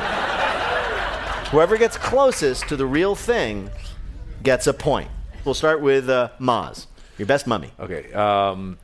Whoever 1.52 1.78
gets 1.78 1.96
closest 1.96 2.68
to 2.70 2.76
the 2.76 2.88
real 2.88 3.14
thing 3.14 3.70
gets 4.42 4.66
a 4.66 4.74
point. 4.74 5.12
We'll 5.46 5.54
start 5.54 5.80
with 5.80 6.10
uh, 6.10 6.30
Maz, 6.40 6.88
your 7.20 7.28
best 7.28 7.46
mummy. 7.46 7.70
Okay. 7.80 8.12
Um, 8.14 8.80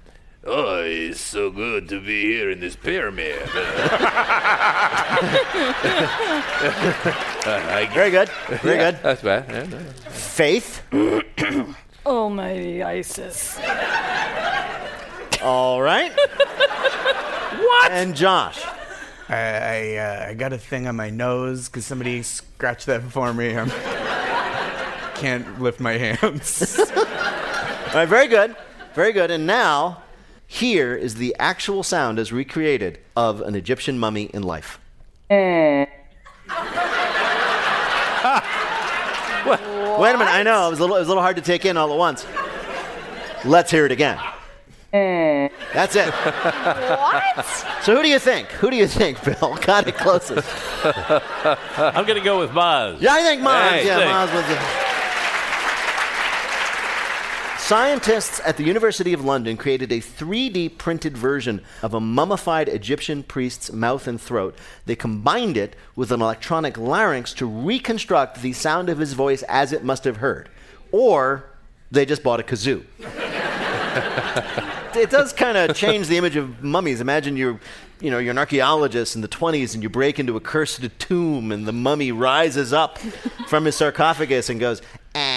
oh, 0.48 0.82
it's 0.84 1.20
so 1.20 1.52
good 1.52 1.88
to 1.90 2.00
be 2.00 2.24
here 2.24 2.50
in 2.50 2.60
this 2.60 2.76
pyramid. 2.76 3.42
I, 7.46 7.90
Very 7.94 8.12
good. 8.12 8.30
Very 8.30 8.78
yeah, 8.78 8.92
good. 8.92 9.04
That's 9.04 9.22
bad. 9.22 9.46
Yeah, 9.50 9.66
no. 9.66 9.80
Faith. 10.10 10.82
Almighty 12.06 12.84
ISIS. 12.84 13.60
All 15.42 15.82
right. 15.82 16.12
What? 17.58 17.92
And 17.92 18.16
Josh. 18.16 18.64
I 19.30 19.36
I, 19.36 19.96
uh, 19.96 20.30
I 20.30 20.34
got 20.36 20.54
a 20.54 20.58
thing 20.58 20.88
on 20.88 20.96
my 20.96 21.10
nose 21.10 21.68
because 21.68 21.86
somebody 21.86 22.22
scratched 22.22 22.86
that 22.86 23.02
for 23.04 23.34
me. 23.34 23.58
I 23.58 25.12
can't 25.16 25.60
lift 25.62 25.80
my 25.80 25.94
hands. 25.94 26.80
All 26.96 27.94
right, 27.94 28.06
very 28.08 28.28
good. 28.28 28.56
Very 28.94 29.12
good. 29.12 29.32
And 29.32 29.48
now, 29.48 30.04
here 30.48 30.96
is 30.96 31.16
the 31.16 31.36
actual 31.38 31.84
sound 31.84 32.18
as 32.18 32.32
recreated 32.32 33.00
of 33.16 33.42
an 33.42 33.54
Egyptian 33.54 34.00
mummy 34.00 34.24
in 34.34 34.44
life. 34.44 34.80
Eh. 35.30 35.86
Wait 39.46 40.14
a 40.14 40.18
minute. 40.18 40.32
I 40.32 40.44
know. 40.44 40.68
It 40.68 40.72
was, 40.72 40.80
a 40.80 40.82
little, 40.82 40.96
it 40.96 41.00
was 41.00 41.08
a 41.08 41.12
little 41.12 41.24
hard 41.24 41.36
to 41.36 41.42
take 41.42 41.66
in 41.66 41.76
all 41.76 41.92
at 41.92 41.98
once. 41.98 42.26
Let's 43.46 43.70
hear 43.70 43.86
it 43.86 43.92
again. 43.92 44.18
Eh. 44.94 45.50
That's 45.74 45.96
it. 45.96 46.14
What? 46.14 47.46
So, 47.84 47.96
who 47.96 48.02
do 48.02 48.10
you 48.10 48.20
think? 48.20 48.48
Who 48.50 48.70
do 48.70 48.78
you 48.78 48.88
think, 48.88 49.22
Bill? 49.24 49.56
Got 49.62 49.88
it 49.88 49.96
closest. 49.96 50.48
I'm 51.78 52.06
going 52.06 52.18
to 52.18 52.24
go 52.24 52.40
with 52.40 52.52
Maz. 52.52 53.02
Yeah, 53.02 53.14
I 53.14 53.22
think 53.22 53.42
Maz. 53.42 53.70
Hey, 53.70 53.86
yeah, 53.86 53.98
thanks. 53.98 54.32
Maz 54.32 54.36
was 54.36 54.50
it. 54.50 54.87
Scientists 57.68 58.40
at 58.46 58.56
the 58.56 58.64
University 58.64 59.12
of 59.12 59.26
London 59.26 59.58
created 59.58 59.92
a 59.92 60.00
3D 60.00 60.78
printed 60.78 61.18
version 61.18 61.62
of 61.82 61.94
a 61.94 62.00
mummified 62.00 62.70
Egyptian 62.70 63.24
priest's 63.24 63.74
mouth 63.74 64.08
and 64.08 64.22
throat. 64.22 64.56
They 64.86 64.96
combined 64.96 65.58
it 65.58 65.76
with 65.94 66.14
an 66.14 66.22
electronic 66.22 66.78
larynx 66.78 67.34
to 67.34 67.46
reconstruct 67.46 68.42
the 68.42 68.54
sound 68.54 68.88
of 68.88 69.00
his 69.00 69.12
voice 69.12 69.44
as 69.50 69.74
it 69.74 69.84
must 69.84 70.06
have 70.06 70.16
heard. 70.16 70.48
Or 70.94 71.44
they 71.92 72.06
just 72.06 72.24
bought 72.24 72.40
a 72.40 72.44
kazoo. 72.44 72.86
it 74.96 75.10
does 75.10 75.34
kind 75.34 75.58
of 75.58 75.76
change 75.76 76.08
the 76.08 76.16
image 76.16 76.38
of 76.38 76.64
mummies. 76.64 77.02
Imagine 77.02 77.36
you're, 77.36 77.60
you 78.00 78.10
know, 78.10 78.18
you're 78.18 78.32
an 78.32 78.38
archaeologist 78.38 79.14
in 79.14 79.22
the 79.22 79.28
20s 79.28 79.74
and 79.74 79.84
you 79.84 79.90
break 79.90 80.20
into 80.20 80.38
a 80.38 80.40
cursed 80.40 80.88
tomb 81.00 81.52
and 81.52 81.68
the 81.68 81.74
mummy 81.74 82.14
rises 82.14 82.72
up 82.72 82.98
from 83.50 83.66
his 83.66 83.76
sarcophagus 83.76 84.50
and 84.50 84.58
goes, 84.58 84.82
"Ah." 85.14 85.37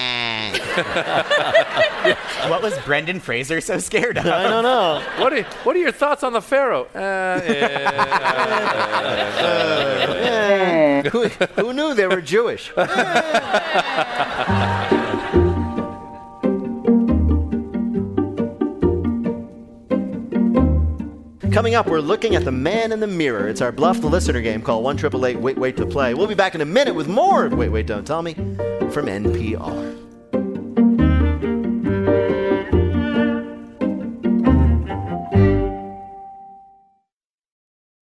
what 2.49 2.62
was 2.62 2.78
Brendan 2.80 3.21
Fraser 3.21 3.61
so 3.61 3.78
scared 3.78 4.19
of? 4.19 4.26
I 4.26 4.49
don't 4.49 4.62
know. 4.62 5.02
What 5.19 5.33
are, 5.33 5.42
what 5.64 5.76
are 5.76 5.78
your 5.78 5.92
thoughts 5.92 6.23
on 6.23 6.33
the 6.33 6.42
pharaoh? 6.42 6.85
Uh, 6.95 7.42
yeah. 7.47 7.83
who, 11.11 11.28
who 11.28 11.73
knew 11.73 11.95
they 11.95 12.07
were 12.07 12.21
Jewish? 12.21 12.73
Coming 21.52 21.75
up, 21.75 21.88
we're 21.88 22.00
looking 22.00 22.37
at 22.37 22.45
the 22.45 22.52
man 22.52 22.92
in 22.92 23.00
the 23.00 23.09
mirror. 23.09 23.49
It's 23.49 23.61
our 23.61 23.73
Bluff 23.73 24.00
the 24.00 24.07
Listener 24.07 24.40
game 24.40 24.62
called 24.62 24.85
1 24.85 24.99
Wait 25.21 25.59
Wait 25.59 25.76
to 25.78 25.85
Play. 25.85 26.14
We'll 26.14 26.28
be 26.28 26.35
back 26.35 26.54
in 26.54 26.61
a 26.61 26.64
minute 26.64 26.95
with 26.95 27.09
more 27.09 27.45
of 27.45 27.52
Wait 27.52 27.71
Wait 27.71 27.87
Don't 27.87 28.07
Tell 28.07 28.23
Me 28.23 28.35
from 28.35 29.07
NPR. 29.07 30.09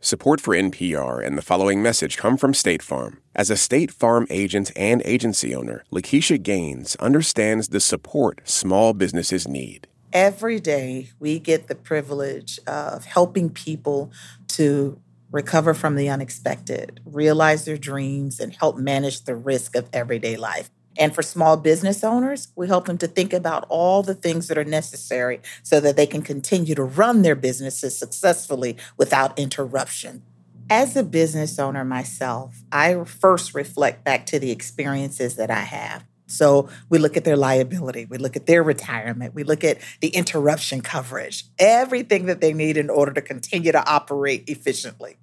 Support 0.00 0.40
for 0.40 0.54
NPR 0.54 1.26
and 1.26 1.36
the 1.36 1.42
following 1.42 1.82
message 1.82 2.16
come 2.16 2.36
from 2.36 2.54
State 2.54 2.82
Farm. 2.82 3.20
As 3.34 3.50
a 3.50 3.56
State 3.56 3.90
Farm 3.90 4.28
agent 4.30 4.70
and 4.76 5.02
agency 5.04 5.52
owner, 5.56 5.82
Lakeisha 5.92 6.40
Gaines 6.40 6.94
understands 6.96 7.68
the 7.68 7.80
support 7.80 8.40
small 8.44 8.92
businesses 8.92 9.48
need. 9.48 9.88
Every 10.12 10.60
day, 10.60 11.10
we 11.18 11.40
get 11.40 11.66
the 11.66 11.74
privilege 11.74 12.60
of 12.64 13.06
helping 13.06 13.50
people 13.50 14.12
to 14.50 15.00
recover 15.32 15.74
from 15.74 15.96
the 15.96 16.08
unexpected, 16.08 17.00
realize 17.04 17.64
their 17.64 17.76
dreams, 17.76 18.38
and 18.38 18.54
help 18.54 18.78
manage 18.78 19.24
the 19.24 19.34
risk 19.34 19.74
of 19.74 19.88
everyday 19.92 20.36
life. 20.36 20.70
And 20.98 21.14
for 21.14 21.22
small 21.22 21.56
business 21.56 22.02
owners, 22.02 22.48
we 22.56 22.66
help 22.66 22.86
them 22.86 22.98
to 22.98 23.06
think 23.06 23.32
about 23.32 23.64
all 23.68 24.02
the 24.02 24.14
things 24.14 24.48
that 24.48 24.58
are 24.58 24.64
necessary 24.64 25.40
so 25.62 25.78
that 25.80 25.96
they 25.96 26.06
can 26.06 26.22
continue 26.22 26.74
to 26.74 26.82
run 26.82 27.22
their 27.22 27.36
businesses 27.36 27.96
successfully 27.96 28.76
without 28.96 29.38
interruption. 29.38 30.24
As 30.68 30.96
a 30.96 31.04
business 31.04 31.58
owner 31.58 31.84
myself, 31.84 32.62
I 32.72 33.04
first 33.04 33.54
reflect 33.54 34.04
back 34.04 34.26
to 34.26 34.38
the 34.38 34.50
experiences 34.50 35.36
that 35.36 35.50
I 35.50 35.60
have. 35.60 36.04
So 36.26 36.68
we 36.90 36.98
look 36.98 37.16
at 37.16 37.24
their 37.24 37.38
liability, 37.38 38.04
we 38.04 38.18
look 38.18 38.36
at 38.36 38.44
their 38.44 38.62
retirement, 38.62 39.34
we 39.34 39.44
look 39.44 39.64
at 39.64 39.78
the 40.00 40.08
interruption 40.08 40.82
coverage, 40.82 41.44
everything 41.58 42.26
that 42.26 42.42
they 42.42 42.52
need 42.52 42.76
in 42.76 42.90
order 42.90 43.12
to 43.12 43.22
continue 43.22 43.72
to 43.72 43.90
operate 43.90 44.44
efficiently. 44.46 45.16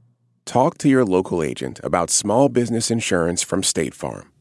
Talk 0.45 0.79
to 0.79 0.89
your 0.89 1.05
local 1.05 1.43
agent 1.43 1.79
about 1.83 2.09
small 2.09 2.49
business 2.49 2.89
insurance 2.89 3.43
from 3.43 3.61
State 3.61 3.93
Farm. 3.93 4.31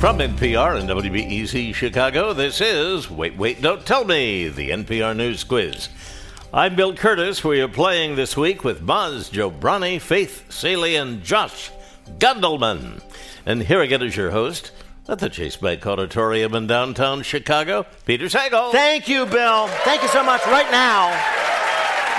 From 0.00 0.16
NPR 0.16 0.80
and 0.80 0.88
WBEZ 0.88 1.74
Chicago, 1.74 2.32
this 2.32 2.62
is 2.62 3.10
Wait, 3.10 3.36
Wait, 3.36 3.60
Don't 3.60 3.84
Tell 3.84 4.06
Me, 4.06 4.48
the 4.48 4.70
NPR 4.70 5.14
News 5.14 5.44
Quiz. 5.44 5.90
I'm 6.54 6.74
Bill 6.74 6.94
Kurtis. 6.94 7.44
We 7.44 7.60
are 7.60 7.68
playing 7.68 8.16
this 8.16 8.34
week 8.34 8.64
with 8.64 8.80
Maz, 8.80 9.30
Jobrani, 9.30 10.00
Faith 10.00 10.50
Salie, 10.50 10.96
and 10.96 11.22
Josh 11.22 11.70
Gondelman. 12.16 13.02
And 13.44 13.64
here 13.64 13.82
again 13.82 14.00
is 14.00 14.16
your 14.16 14.30
host 14.30 14.72
at 15.06 15.18
the 15.18 15.28
Chase 15.28 15.56
Bank 15.56 15.86
Auditorium 15.86 16.54
in 16.54 16.66
downtown 16.66 17.20
Chicago, 17.20 17.84
Peter 18.06 18.24
Sagal. 18.24 18.72
Thank 18.72 19.06
you, 19.06 19.26
Bill. 19.26 19.68
Thank 19.84 20.00
you 20.00 20.08
so 20.08 20.24
much. 20.24 20.46
Right 20.46 20.70
now, 20.70 21.10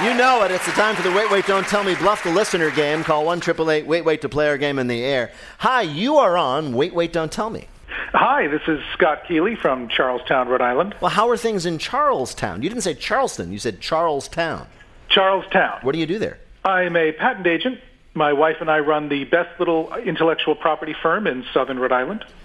you 0.03 0.15
know 0.15 0.43
it. 0.43 0.51
It's 0.51 0.65
the 0.65 0.71
time 0.71 0.95
for 0.95 1.03
the 1.03 1.11
Wait, 1.11 1.29
Wait, 1.29 1.45
Don't 1.45 1.67
Tell 1.67 1.83
Me 1.83 1.93
Bluff 1.95 2.23
the 2.23 2.31
Listener 2.31 2.71
game. 2.71 3.03
Call 3.03 3.23
1 3.25 3.37
888 3.37 3.85
Wait, 3.85 4.03
Wait 4.03 4.21
to 4.21 4.29
play 4.29 4.47
our 4.47 4.57
game 4.57 4.79
in 4.79 4.87
the 4.87 5.03
air. 5.03 5.31
Hi, 5.59 5.81
you 5.83 6.17
are 6.17 6.37
on 6.37 6.73
Wait, 6.73 6.93
Wait, 6.93 7.13
Don't 7.13 7.31
Tell 7.31 7.49
Me. 7.49 7.67
Hi, 8.13 8.47
this 8.47 8.61
is 8.67 8.79
Scott 8.93 9.23
Keeley 9.27 9.55
from 9.55 9.87
Charlestown, 9.89 10.47
Rhode 10.47 10.61
Island. 10.61 10.95
Well, 11.01 11.11
how 11.11 11.29
are 11.29 11.37
things 11.37 11.65
in 11.65 11.77
Charlestown? 11.77 12.63
You 12.63 12.69
didn't 12.69 12.83
say 12.83 12.93
Charleston, 12.95 13.51
you 13.51 13.59
said 13.59 13.79
Charlestown. 13.79 14.67
Charlestown. 15.09 15.79
What 15.83 15.91
do 15.93 15.99
you 15.99 16.07
do 16.07 16.17
there? 16.17 16.39
I'm 16.65 16.95
a 16.95 17.11
patent 17.11 17.45
agent 17.47 17.79
My 18.13 18.33
wife 18.33 18.57
and 18.59 18.69
I 18.69 18.79
run 18.79 19.07
the 19.09 19.25
best 19.25 19.59
little 19.59 19.93
intellectual 19.95 20.55
property 20.55 20.95
firm 21.01 21.27
in 21.27 21.45
southern 21.53 21.79
Rhode 21.79 21.91
Island. 21.91 22.25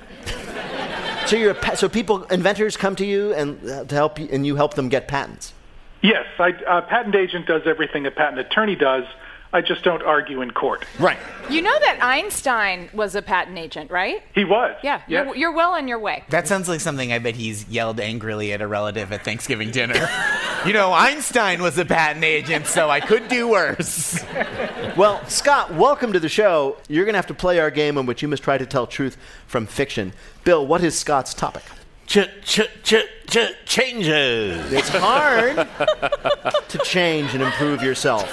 So 1.26 1.34
you're 1.34 1.56
a 1.56 1.76
so 1.76 1.88
people 1.88 2.22
inventors 2.26 2.76
come 2.76 2.94
to 2.96 3.04
you 3.04 3.34
and 3.34 3.68
uh, 3.68 3.84
to 3.86 3.94
help 3.96 4.20
you, 4.20 4.28
and 4.30 4.46
you 4.46 4.54
help 4.54 4.75
them 4.75 4.88
get 4.88 5.08
patents. 5.08 5.52
Yes, 6.06 6.26
I, 6.38 6.50
a 6.68 6.82
patent 6.82 7.16
agent 7.16 7.46
does 7.46 7.62
everything 7.66 8.06
a 8.06 8.12
patent 8.12 8.38
attorney 8.38 8.76
does. 8.76 9.04
I 9.52 9.60
just 9.60 9.82
don't 9.84 10.02
argue 10.02 10.40
in 10.42 10.50
court. 10.50 10.84
Right. 11.00 11.18
You 11.48 11.62
know 11.62 11.76
that 11.80 11.98
Einstein 12.02 12.90
was 12.92 13.14
a 13.14 13.22
patent 13.22 13.56
agent, 13.58 13.90
right? 13.90 14.22
He 14.34 14.44
was. 14.44 14.76
Yeah, 14.82 15.00
Yes. 15.08 15.25
you're, 15.26 15.36
you're 15.36 15.52
well 15.52 15.72
on 15.72 15.88
your 15.88 15.98
way. 15.98 16.25
That 16.28 16.46
sounds 16.46 16.68
like 16.68 16.80
something 16.80 17.12
I 17.12 17.18
bet 17.18 17.34
he's 17.36 17.66
yelled 17.68 17.98
angrily 17.98 18.52
at 18.52 18.60
a 18.60 18.66
relative 18.66 19.12
at 19.12 19.25
Thanksgiving 19.25 19.70
dinner. 19.70 20.08
you 20.66 20.72
know, 20.72 20.92
Einstein 20.92 21.62
was 21.62 21.78
a 21.78 21.84
patent 21.84 22.25
agent, 22.25 22.66
so 22.66 22.88
I 22.90 23.00
could 23.00 23.26
do 23.28 23.48
worse. 23.48 24.22
Well, 24.96 25.22
Scott, 25.28 25.75
welcome 25.75 26.14
to 26.14 26.20
the 26.20 26.28
show. 26.30 26.78
You're 26.88 27.04
going 27.04 27.12
to 27.12 27.18
have 27.18 27.26
to 27.26 27.34
play 27.34 27.58
our 27.60 27.70
game 27.70 27.98
in 27.98 28.06
which 28.06 28.22
you 28.22 28.28
must 28.28 28.42
try 28.42 28.56
to 28.56 28.64
tell 28.64 28.86
truth 28.86 29.18
from 29.46 29.66
fiction. 29.66 30.14
Bill, 30.42 30.66
what 30.66 30.82
is 30.82 30.98
Scott's 30.98 31.34
topic? 31.34 31.64
Ch 32.06 32.18
ch 32.44 32.60
ch 32.84 32.94
ch 33.26 33.38
changes. 33.64 34.72
It's 34.72 34.88
hard 34.88 35.56
to 36.68 36.78
change 36.84 37.34
and 37.34 37.42
improve 37.42 37.82
yourself. 37.82 38.32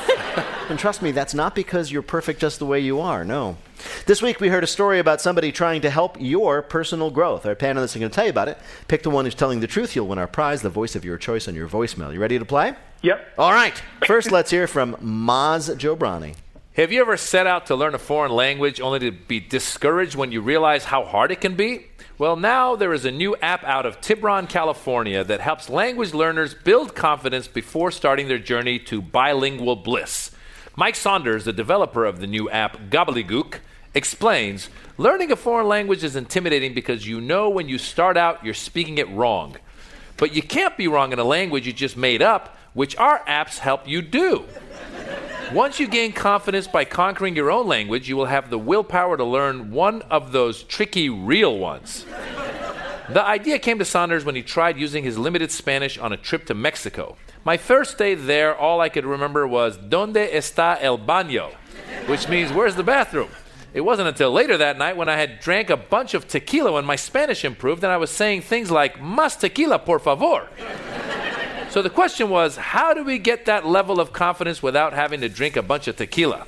And 0.69 0.77
trust 0.77 1.01
me, 1.01 1.11
that's 1.11 1.33
not 1.33 1.55
because 1.55 1.91
you're 1.91 2.03
perfect 2.03 2.39
just 2.39 2.59
the 2.59 2.67
way 2.67 2.79
you 2.79 2.99
are. 2.99 3.25
No. 3.25 3.57
This 4.05 4.21
week 4.21 4.39
we 4.39 4.49
heard 4.49 4.63
a 4.63 4.67
story 4.67 4.99
about 4.99 5.21
somebody 5.21 5.51
trying 5.51 5.81
to 5.81 5.89
help 5.89 6.17
your 6.19 6.61
personal 6.61 7.09
growth. 7.09 7.47
Our 7.47 7.55
panelists 7.55 7.95
are 7.95 7.99
going 7.99 8.11
to 8.11 8.15
tell 8.15 8.25
you 8.25 8.29
about 8.29 8.47
it. 8.47 8.59
Pick 8.87 9.01
the 9.01 9.09
one 9.09 9.25
who's 9.25 9.35
telling 9.35 9.59
the 9.59 9.67
truth. 9.67 9.95
You'll 9.95 10.07
win 10.07 10.19
our 10.19 10.27
prize, 10.27 10.61
the 10.61 10.69
voice 10.69 10.95
of 10.95 11.03
your 11.03 11.17
choice 11.17 11.47
on 11.47 11.55
your 11.55 11.67
voicemail. 11.67 12.13
You 12.13 12.19
ready 12.19 12.37
to 12.37 12.45
play? 12.45 12.75
Yep. 13.01 13.33
All 13.39 13.51
right. 13.51 13.81
First, 14.05 14.31
let's 14.31 14.51
hear 14.51 14.67
from 14.67 14.95
Maz 14.97 15.75
Jobrani. 15.77 16.35
Have 16.75 16.91
you 16.91 17.01
ever 17.01 17.17
set 17.17 17.45
out 17.45 17.67
to 17.67 17.75
learn 17.75 17.93
a 17.93 17.99
foreign 17.99 18.31
language 18.31 18.79
only 18.79 18.99
to 18.99 19.11
be 19.11 19.39
discouraged 19.39 20.15
when 20.15 20.31
you 20.31 20.41
realize 20.41 20.85
how 20.85 21.03
hard 21.03 21.31
it 21.31 21.41
can 21.41 21.55
be? 21.55 21.87
Well, 22.23 22.37
now 22.37 22.77
there 22.77 22.93
is 22.93 23.03
a 23.03 23.11
new 23.11 23.35
app 23.41 23.65
out 23.65 23.85
of 23.85 23.99
Tiburon, 23.99 24.47
California 24.47 25.25
that 25.25 25.41
helps 25.41 25.69
language 25.69 26.13
learners 26.13 26.53
build 26.53 26.95
confidence 26.95 27.49
before 27.49 27.91
starting 27.91 28.29
their 28.29 28.39
journey 28.39 28.79
to 28.79 29.01
bilingual 29.01 29.75
bliss. 29.75 30.31
Mike 30.77 30.95
Saunders, 30.95 31.43
the 31.43 31.51
developer 31.51 32.05
of 32.05 32.21
the 32.21 32.27
new 32.27 32.49
app 32.49 32.89
Gobbledygook, 32.89 33.55
explains 33.93 34.69
learning 34.97 35.33
a 35.33 35.35
foreign 35.35 35.67
language 35.67 36.01
is 36.01 36.15
intimidating 36.15 36.73
because 36.73 37.05
you 37.05 37.19
know 37.19 37.49
when 37.49 37.67
you 37.67 37.77
start 37.77 38.15
out 38.15 38.45
you're 38.45 38.53
speaking 38.53 38.99
it 38.99 39.09
wrong. 39.09 39.57
But 40.15 40.33
you 40.33 40.41
can't 40.41 40.77
be 40.77 40.87
wrong 40.87 41.11
in 41.11 41.19
a 41.19 41.25
language 41.25 41.67
you 41.67 41.73
just 41.73 41.97
made 41.97 42.21
up, 42.21 42.57
which 42.73 42.95
our 42.95 43.19
apps 43.25 43.57
help 43.57 43.85
you 43.85 44.01
do. 44.01 44.45
Once 45.53 45.79
you 45.79 45.87
gain 45.87 46.11
confidence 46.11 46.65
by 46.65 46.83
conquering 46.83 47.35
your 47.35 47.51
own 47.51 47.67
language, 47.67 48.09
you 48.09 48.17
will 48.17 48.25
have 48.25 48.49
the 48.49 48.57
willpower 48.57 49.15
to 49.15 49.23
learn 49.23 49.69
one 49.69 50.01
of 50.03 50.31
those 50.31 50.63
tricky 50.63 51.09
real 51.09 51.59
ones. 51.59 52.07
The 53.09 53.23
idea 53.23 53.59
came 53.59 53.77
to 53.77 53.85
Saunders 53.85 54.25
when 54.25 54.33
he 54.33 54.41
tried 54.41 54.79
using 54.79 55.03
his 55.03 55.15
limited 55.15 55.51
Spanish 55.51 55.99
on 55.99 56.11
a 56.11 56.17
trip 56.17 56.47
to 56.47 56.55
Mexico. 56.55 57.17
My 57.45 57.57
first 57.57 57.99
day 57.99 58.15
there, 58.15 58.57
all 58.57 58.81
I 58.81 58.89
could 58.89 59.05
remember 59.05 59.45
was 59.45 59.77
Donde 59.77 60.15
está 60.15 60.79
el 60.81 60.97
baño? 60.97 61.53
Which 62.07 62.27
means, 62.27 62.51
where's 62.51 62.75
the 62.75 62.83
bathroom? 62.83 63.29
It 63.75 63.81
wasn't 63.81 64.07
until 64.07 64.31
later 64.31 64.57
that 64.57 64.79
night 64.79 64.97
when 64.97 65.09
I 65.09 65.17
had 65.17 65.39
drank 65.39 65.69
a 65.69 65.77
bunch 65.77 66.15
of 66.15 66.27
tequila 66.27 66.71
when 66.71 66.85
my 66.85 66.95
Spanish 66.95 67.45
improved 67.45 67.83
and 67.83 67.93
I 67.93 67.97
was 67.97 68.09
saying 68.09 68.41
things 68.41 68.71
like, 68.71 68.97
Más 68.97 69.39
tequila, 69.39 69.77
por 69.77 69.99
favor. 69.99 70.47
So 71.73 71.81
the 71.81 71.89
question 71.89 72.29
was, 72.29 72.55
how 72.55 72.93
do 72.93 73.03
we 73.03 73.17
get 73.17 73.45
that 73.45 73.65
level 73.65 73.99
of 73.99 74.13
confidence 74.13 74.61
without 74.61 74.93
having 74.93 75.21
to 75.21 75.27
drink 75.27 75.55
a 75.55 75.63
bunch 75.63 75.87
of 75.87 75.95
tequila? 75.95 76.45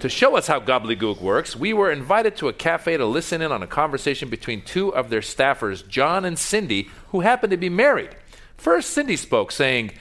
To 0.00 0.08
show 0.08 0.36
us 0.36 0.48
how 0.48 0.58
gobbledygook 0.58 1.20
works, 1.20 1.54
we 1.54 1.72
were 1.72 1.92
invited 1.92 2.34
to 2.38 2.48
a 2.48 2.52
cafe 2.52 2.96
to 2.96 3.06
listen 3.06 3.40
in 3.42 3.52
on 3.52 3.62
a 3.62 3.68
conversation 3.68 4.28
between 4.28 4.62
two 4.62 4.92
of 4.92 5.08
their 5.08 5.20
staffers, 5.20 5.86
John 5.86 6.24
and 6.24 6.36
Cindy, 6.36 6.90
who 7.10 7.20
happened 7.20 7.52
to 7.52 7.56
be 7.56 7.68
married. 7.68 8.16
First, 8.56 8.90
Cindy 8.90 9.16
spoke, 9.16 9.52
saying, 9.52 9.92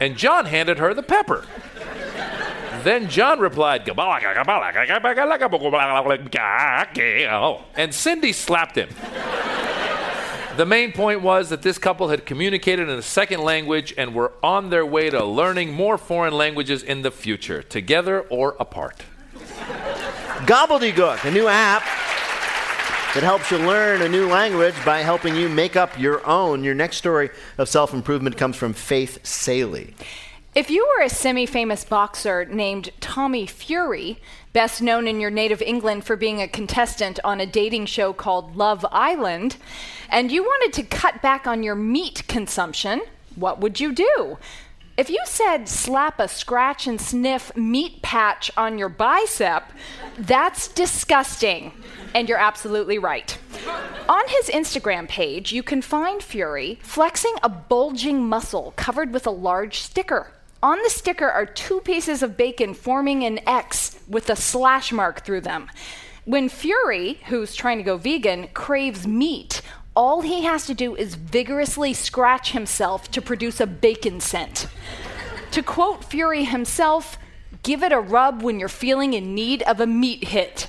and 0.00 0.16
John 0.16 0.46
handed 0.46 0.78
her 0.78 0.94
the 0.94 1.02
pepper. 1.02 1.44
Then 2.82 3.10
John 3.10 3.40
replied, 3.40 3.84
and 7.76 7.94
Cindy 7.94 8.32
slapped 8.32 8.76
him. 8.76 8.88
The 10.56 10.66
main 10.66 10.92
point 10.92 11.22
was 11.22 11.48
that 11.50 11.62
this 11.62 11.78
couple 11.78 12.08
had 12.08 12.26
communicated 12.26 12.88
in 12.88 12.98
a 12.98 13.02
second 13.02 13.40
language 13.40 13.94
and 13.96 14.14
were 14.14 14.32
on 14.42 14.70
their 14.70 14.84
way 14.84 15.08
to 15.08 15.24
learning 15.24 15.72
more 15.72 15.96
foreign 15.96 16.34
languages 16.34 16.82
in 16.82 17.02
the 17.02 17.10
future, 17.10 17.62
together 17.62 18.22
or 18.22 18.56
apart. 18.58 19.04
Gobbledygook, 20.46 21.24
a 21.24 21.30
new 21.30 21.46
app 21.46 21.82
that 23.14 23.22
helps 23.22 23.50
you 23.50 23.58
learn 23.58 24.02
a 24.02 24.08
new 24.08 24.28
language 24.28 24.74
by 24.84 25.00
helping 25.00 25.36
you 25.36 25.48
make 25.48 25.76
up 25.76 25.98
your 25.98 26.26
own. 26.26 26.64
Your 26.64 26.74
next 26.74 26.96
story 26.96 27.30
of 27.56 27.68
self 27.68 27.94
improvement 27.94 28.36
comes 28.36 28.56
from 28.56 28.72
Faith 28.72 29.24
Salie. 29.24 29.94
If 30.54 30.68
you 30.68 30.84
were 30.96 31.04
a 31.04 31.08
semi 31.08 31.46
famous 31.46 31.84
boxer 31.84 32.44
named 32.44 32.90
Tommy 33.00 33.46
Fury, 33.46 34.18
best 34.52 34.82
known 34.82 35.06
in 35.06 35.20
your 35.20 35.30
native 35.30 35.62
England 35.62 36.04
for 36.04 36.16
being 36.16 36.40
a 36.40 36.48
contestant 36.48 37.20
on 37.22 37.40
a 37.40 37.46
dating 37.46 37.86
show 37.86 38.12
called 38.12 38.56
Love 38.56 38.84
Island, 38.90 39.56
and 40.08 40.32
you 40.32 40.42
wanted 40.42 40.72
to 40.74 40.82
cut 40.82 41.22
back 41.22 41.46
on 41.46 41.62
your 41.62 41.74
meat 41.74 42.26
consumption, 42.26 43.00
what 43.36 43.60
would 43.60 43.78
you 43.78 43.92
do? 43.92 44.38
If 44.96 45.08
you 45.08 45.20
said 45.24 45.68
slap 45.68 46.20
a 46.20 46.28
scratch 46.28 46.86
and 46.86 47.00
sniff 47.00 47.56
meat 47.56 48.02
patch 48.02 48.50
on 48.56 48.76
your 48.76 48.90
bicep, 48.90 49.72
that's 50.18 50.68
disgusting. 50.68 51.72
And 52.12 52.28
you're 52.28 52.38
absolutely 52.38 52.98
right. 52.98 53.38
On 54.08 54.22
his 54.26 54.48
Instagram 54.48 55.08
page, 55.08 55.52
you 55.52 55.62
can 55.62 55.80
find 55.80 56.22
Fury 56.22 56.78
flexing 56.82 57.34
a 57.42 57.48
bulging 57.48 58.28
muscle 58.28 58.74
covered 58.76 59.14
with 59.14 59.26
a 59.26 59.30
large 59.30 59.78
sticker. 59.78 60.32
On 60.62 60.78
the 60.82 60.90
sticker 60.90 61.28
are 61.28 61.46
two 61.46 61.80
pieces 61.80 62.22
of 62.22 62.36
bacon 62.36 62.74
forming 62.74 63.24
an 63.24 63.40
X 63.48 63.98
with 64.06 64.28
a 64.28 64.36
slash 64.36 64.92
mark 64.92 65.24
through 65.24 65.40
them. 65.40 65.70
When 66.26 66.50
Fury, 66.50 67.18
who's 67.28 67.54
trying 67.54 67.78
to 67.78 67.84
go 67.84 67.96
vegan, 67.96 68.48
craves 68.48 69.06
meat, 69.06 69.62
all 69.96 70.20
he 70.20 70.44
has 70.44 70.66
to 70.66 70.74
do 70.74 70.94
is 70.94 71.14
vigorously 71.14 71.94
scratch 71.94 72.52
himself 72.52 73.10
to 73.12 73.22
produce 73.22 73.58
a 73.58 73.66
bacon 73.66 74.20
scent. 74.20 74.66
to 75.50 75.62
quote 75.62 76.04
Fury 76.04 76.44
himself, 76.44 77.18
give 77.62 77.82
it 77.82 77.92
a 77.92 77.98
rub 77.98 78.42
when 78.42 78.60
you're 78.60 78.68
feeling 78.68 79.14
in 79.14 79.34
need 79.34 79.62
of 79.62 79.80
a 79.80 79.86
meat 79.86 80.28
hit. 80.28 80.68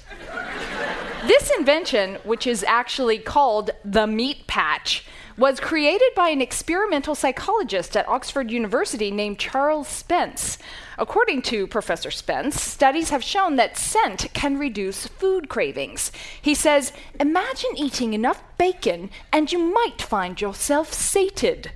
This 1.27 1.51
invention, 1.57 2.15
which 2.23 2.47
is 2.47 2.63
actually 2.63 3.19
called 3.19 3.71
the 3.85 4.07
meat 4.07 4.47
patch, 4.47 5.05
was 5.41 5.59
created 5.59 6.13
by 6.15 6.29
an 6.29 6.39
experimental 6.39 7.15
psychologist 7.15 7.97
at 7.97 8.07
Oxford 8.07 8.51
University 8.51 9.09
named 9.09 9.39
Charles 9.39 9.87
Spence. 9.87 10.59
According 10.99 11.41
to 11.43 11.65
Professor 11.65 12.11
Spence, 12.11 12.61
studies 12.61 13.09
have 13.09 13.23
shown 13.23 13.55
that 13.55 13.75
scent 13.75 14.27
can 14.33 14.59
reduce 14.59 15.07
food 15.07 15.49
cravings. 15.49 16.11
He 16.39 16.53
says, 16.53 16.93
Imagine 17.19 17.71
eating 17.75 18.13
enough 18.13 18.43
bacon 18.59 19.09
and 19.33 19.51
you 19.51 19.57
might 19.57 19.99
find 19.99 20.39
yourself 20.39 20.93
sated. 20.93 21.71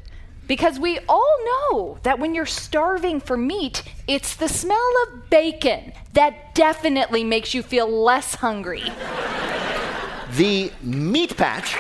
Because 0.46 0.78
we 0.78 1.00
all 1.10 1.38
know 1.44 1.98
that 2.04 2.20
when 2.20 2.36
you're 2.36 2.46
starving 2.46 3.20
for 3.20 3.36
meat, 3.36 3.82
it's 4.08 4.36
the 4.36 4.48
smell 4.48 4.92
of 5.08 5.28
bacon 5.32 5.92
that 6.14 6.54
definitely 6.54 7.24
makes 7.24 7.56
you 7.56 7.64
feel 7.64 7.90
less 7.90 8.36
hungry. 8.36 8.84
The 10.34 10.72
meat 10.84 11.36
patch, 11.36 11.76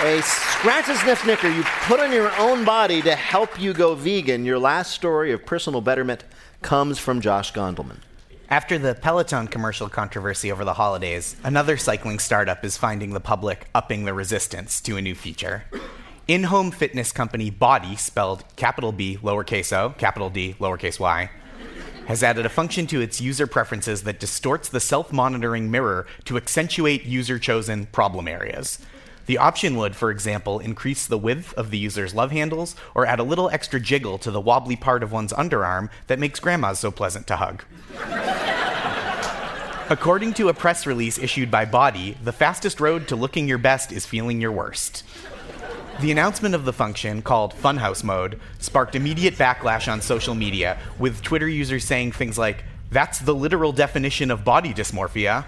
a 0.00 0.22
scratch 0.22 0.88
and 0.88 0.96
sniff 0.98 1.22
snicker 1.22 1.48
you 1.48 1.64
put 1.82 1.98
on 1.98 2.12
your 2.12 2.30
own 2.38 2.64
body 2.64 3.02
to 3.02 3.16
help 3.16 3.60
you 3.60 3.72
go 3.72 3.96
vegan. 3.96 4.44
Your 4.44 4.58
last 4.58 4.92
story 4.92 5.32
of 5.32 5.44
personal 5.44 5.80
betterment 5.80 6.22
comes 6.62 7.00
from 7.00 7.20
Josh 7.20 7.52
Gondelman. 7.52 7.98
After 8.48 8.78
the 8.78 8.94
Peloton 8.94 9.48
commercial 9.48 9.88
controversy 9.88 10.52
over 10.52 10.64
the 10.64 10.74
holidays, 10.74 11.34
another 11.42 11.76
cycling 11.76 12.20
startup 12.20 12.64
is 12.64 12.76
finding 12.76 13.12
the 13.12 13.18
public 13.18 13.66
upping 13.74 14.04
the 14.04 14.14
resistance 14.14 14.80
to 14.82 14.96
a 14.96 15.02
new 15.02 15.16
feature. 15.16 15.64
In 16.28 16.44
home 16.44 16.70
fitness 16.70 17.10
company 17.10 17.50
Body, 17.50 17.96
spelled 17.96 18.44
capital 18.54 18.92
B, 18.92 19.18
lowercase 19.20 19.76
o, 19.76 19.90
capital 19.98 20.30
D, 20.30 20.54
lowercase 20.60 21.00
y, 21.00 21.28
has 22.06 22.22
added 22.22 22.46
a 22.46 22.50
function 22.50 22.86
to 22.86 23.00
its 23.00 23.20
user 23.20 23.48
preferences 23.48 24.04
that 24.04 24.20
distorts 24.20 24.68
the 24.68 24.80
self 24.80 25.12
monitoring 25.12 25.72
mirror 25.72 26.06
to 26.24 26.36
accentuate 26.36 27.04
user 27.04 27.38
chosen 27.38 27.86
problem 27.86 28.28
areas. 28.28 28.78
The 29.28 29.36
option 29.36 29.76
would, 29.76 29.94
for 29.94 30.10
example, 30.10 30.58
increase 30.58 31.06
the 31.06 31.18
width 31.18 31.52
of 31.52 31.70
the 31.70 31.76
user's 31.76 32.14
love 32.14 32.30
handles 32.30 32.74
or 32.94 33.04
add 33.04 33.20
a 33.20 33.22
little 33.22 33.50
extra 33.50 33.78
jiggle 33.78 34.16
to 34.16 34.30
the 34.30 34.40
wobbly 34.40 34.74
part 34.74 35.02
of 35.02 35.12
one's 35.12 35.34
underarm 35.34 35.90
that 36.06 36.18
makes 36.18 36.40
grandmas 36.40 36.78
so 36.78 36.90
pleasant 36.90 37.26
to 37.26 37.36
hug. 37.36 37.62
According 39.90 40.32
to 40.34 40.48
a 40.48 40.54
press 40.54 40.86
release 40.86 41.18
issued 41.18 41.50
by 41.50 41.66
Body, 41.66 42.16
the 42.24 42.32
fastest 42.32 42.80
road 42.80 43.06
to 43.08 43.16
looking 43.16 43.46
your 43.46 43.58
best 43.58 43.92
is 43.92 44.06
feeling 44.06 44.40
your 44.40 44.50
worst. 44.50 45.04
The 46.00 46.10
announcement 46.10 46.54
of 46.54 46.64
the 46.64 46.72
function, 46.72 47.20
called 47.20 47.52
Funhouse 47.52 48.02
Mode, 48.02 48.40
sparked 48.58 48.94
immediate 48.94 49.34
backlash 49.34 49.92
on 49.92 50.00
social 50.00 50.34
media, 50.34 50.78
with 50.98 51.20
Twitter 51.20 51.48
users 51.48 51.84
saying 51.84 52.12
things 52.12 52.38
like, 52.38 52.64
that's 52.90 53.18
the 53.18 53.34
literal 53.34 53.72
definition 53.72 54.30
of 54.30 54.42
body 54.42 54.72
dysmorphia, 54.72 55.44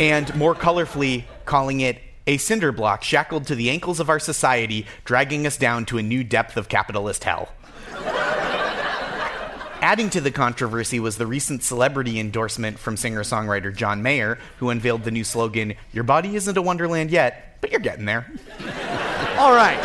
and 0.00 0.34
more 0.34 0.56
colorfully, 0.56 1.22
calling 1.44 1.82
it 1.82 1.98
a 2.26 2.36
cinder 2.36 2.72
block 2.72 3.02
shackled 3.02 3.46
to 3.46 3.54
the 3.54 3.70
ankles 3.70 4.00
of 4.00 4.08
our 4.08 4.18
society, 4.18 4.86
dragging 5.04 5.46
us 5.46 5.56
down 5.56 5.84
to 5.86 5.98
a 5.98 6.02
new 6.02 6.22
depth 6.24 6.56
of 6.56 6.68
capitalist 6.68 7.24
hell. 7.24 7.48
Adding 9.82 10.10
to 10.10 10.20
the 10.20 10.30
controversy 10.30 11.00
was 11.00 11.16
the 11.16 11.26
recent 11.26 11.64
celebrity 11.64 12.20
endorsement 12.20 12.78
from 12.78 12.96
singer 12.96 13.24
songwriter 13.24 13.74
John 13.74 14.00
Mayer, 14.00 14.38
who 14.58 14.70
unveiled 14.70 15.02
the 15.02 15.10
new 15.10 15.24
slogan 15.24 15.74
Your 15.92 16.04
body 16.04 16.36
isn't 16.36 16.56
a 16.56 16.62
wonderland 16.62 17.10
yet, 17.10 17.58
but 17.60 17.72
you're 17.72 17.80
getting 17.80 18.04
there. 18.04 18.30
All 19.38 19.52
right. 19.52 19.80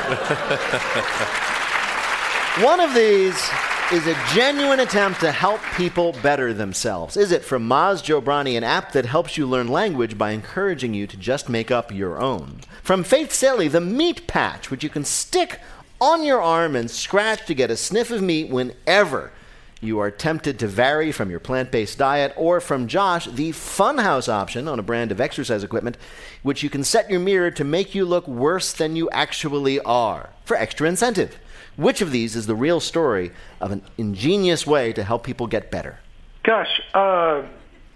One 2.63 2.79
of 2.79 2.93
these 2.93 3.49
is 3.93 4.05
a 4.05 4.17
genuine 4.33 4.81
attempt 4.81 5.21
to 5.21 5.31
help 5.31 5.61
people 5.77 6.11
better 6.21 6.53
themselves. 6.53 7.15
Is 7.15 7.31
it 7.31 7.45
from 7.45 7.69
Maz 7.69 8.03
Jobrani, 8.03 8.57
an 8.57 8.63
app 8.65 8.91
that 8.91 9.05
helps 9.05 9.37
you 9.37 9.45
learn 9.45 9.69
language 9.69 10.17
by 10.17 10.31
encouraging 10.31 10.93
you 10.93 11.07
to 11.07 11.15
just 11.15 11.47
make 11.47 11.71
up 11.71 11.93
your 11.93 12.21
own? 12.21 12.59
From 12.83 13.05
Faith 13.05 13.31
Salie, 13.31 13.69
the 13.69 13.79
meat 13.79 14.27
patch, 14.27 14.69
which 14.69 14.83
you 14.83 14.89
can 14.89 15.05
stick 15.05 15.61
on 16.01 16.25
your 16.25 16.41
arm 16.41 16.75
and 16.75 16.91
scratch 16.91 17.45
to 17.45 17.53
get 17.53 17.71
a 17.71 17.77
sniff 17.77 18.11
of 18.11 18.21
meat 18.21 18.49
whenever 18.49 19.31
you 19.79 19.99
are 19.99 20.11
tempted 20.11 20.59
to 20.59 20.67
vary 20.67 21.13
from 21.13 21.29
your 21.29 21.39
plant 21.39 21.71
based 21.71 21.97
diet, 21.97 22.33
or 22.35 22.59
from 22.59 22.87
Josh, 22.87 23.27
the 23.27 23.51
Funhouse 23.51 24.27
option 24.27 24.67
on 24.67 24.79
a 24.79 24.83
brand 24.83 25.13
of 25.13 25.21
exercise 25.21 25.63
equipment, 25.63 25.97
which 26.43 26.61
you 26.61 26.69
can 26.69 26.83
set 26.83 27.09
your 27.09 27.21
mirror 27.21 27.51
to 27.51 27.63
make 27.63 27.95
you 27.95 28.03
look 28.03 28.27
worse 28.27 28.73
than 28.73 28.97
you 28.97 29.09
actually 29.11 29.79
are 29.79 30.31
for 30.43 30.57
extra 30.57 30.89
incentive. 30.89 31.37
Which 31.77 32.01
of 32.01 32.11
these 32.11 32.35
is 32.35 32.47
the 32.47 32.55
real 32.55 32.79
story 32.79 33.31
of 33.61 33.71
an 33.71 33.83
ingenious 33.99 34.65
way 34.65 34.91
to 34.93 35.03
help 35.03 35.23
people 35.23 35.45
get 35.45 35.69
better? 35.69 35.99
Gosh, 36.43 36.81
uh, 36.95 37.43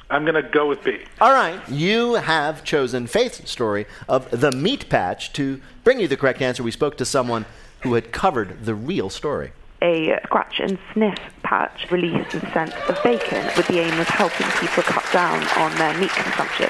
I'm 0.09 0.23
going 0.23 0.35
to 0.35 0.43
go 0.43 0.67
with 0.67 0.83
B. 0.83 0.99
All 1.19 1.33
right, 1.33 1.59
you 1.67 2.13
have 2.13 2.63
chosen 2.63 3.07
Faith's 3.07 3.49
story 3.49 3.87
of 4.07 4.29
the 4.29 4.51
meat 4.51 4.87
patch 4.87 5.33
to 5.33 5.59
bring 5.83 5.99
you 5.99 6.07
the 6.07 6.15
correct 6.15 6.43
answer. 6.43 6.61
We 6.61 6.69
spoke 6.71 6.95
to 6.97 7.05
someone 7.05 7.45
who 7.81 7.95
had 7.95 8.11
covered 8.11 8.65
the 8.65 8.75
real 8.75 9.09
story 9.09 9.51
a 9.81 10.19
scratch 10.23 10.59
and 10.59 10.77
sniff 10.93 11.17
patch 11.43 11.89
released 11.91 12.31
the 12.31 12.39
scent 12.53 12.73
of 12.89 13.01
bacon 13.03 13.43
with 13.57 13.67
the 13.67 13.79
aim 13.79 13.99
of 13.99 14.07
helping 14.07 14.47
people 14.59 14.83
cut 14.83 15.05
down 15.11 15.43
on 15.57 15.75
their 15.77 15.97
meat 15.99 16.11
consumption. 16.11 16.69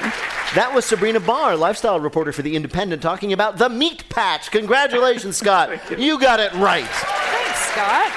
That 0.54 0.72
was 0.74 0.84
Sabrina 0.84 1.20
Barr, 1.20 1.56
lifestyle 1.56 2.00
reporter 2.00 2.32
for 2.32 2.42
The 2.42 2.56
Independent, 2.56 3.02
talking 3.02 3.32
about 3.32 3.58
the 3.58 3.68
meat 3.68 4.08
patch. 4.08 4.50
Congratulations, 4.50 5.36
Scott. 5.36 5.70
you. 5.90 5.96
you 5.98 6.20
got 6.20 6.40
it 6.40 6.52
right. 6.54 6.84
Thanks, 6.84 7.58
Scott. 7.70 8.12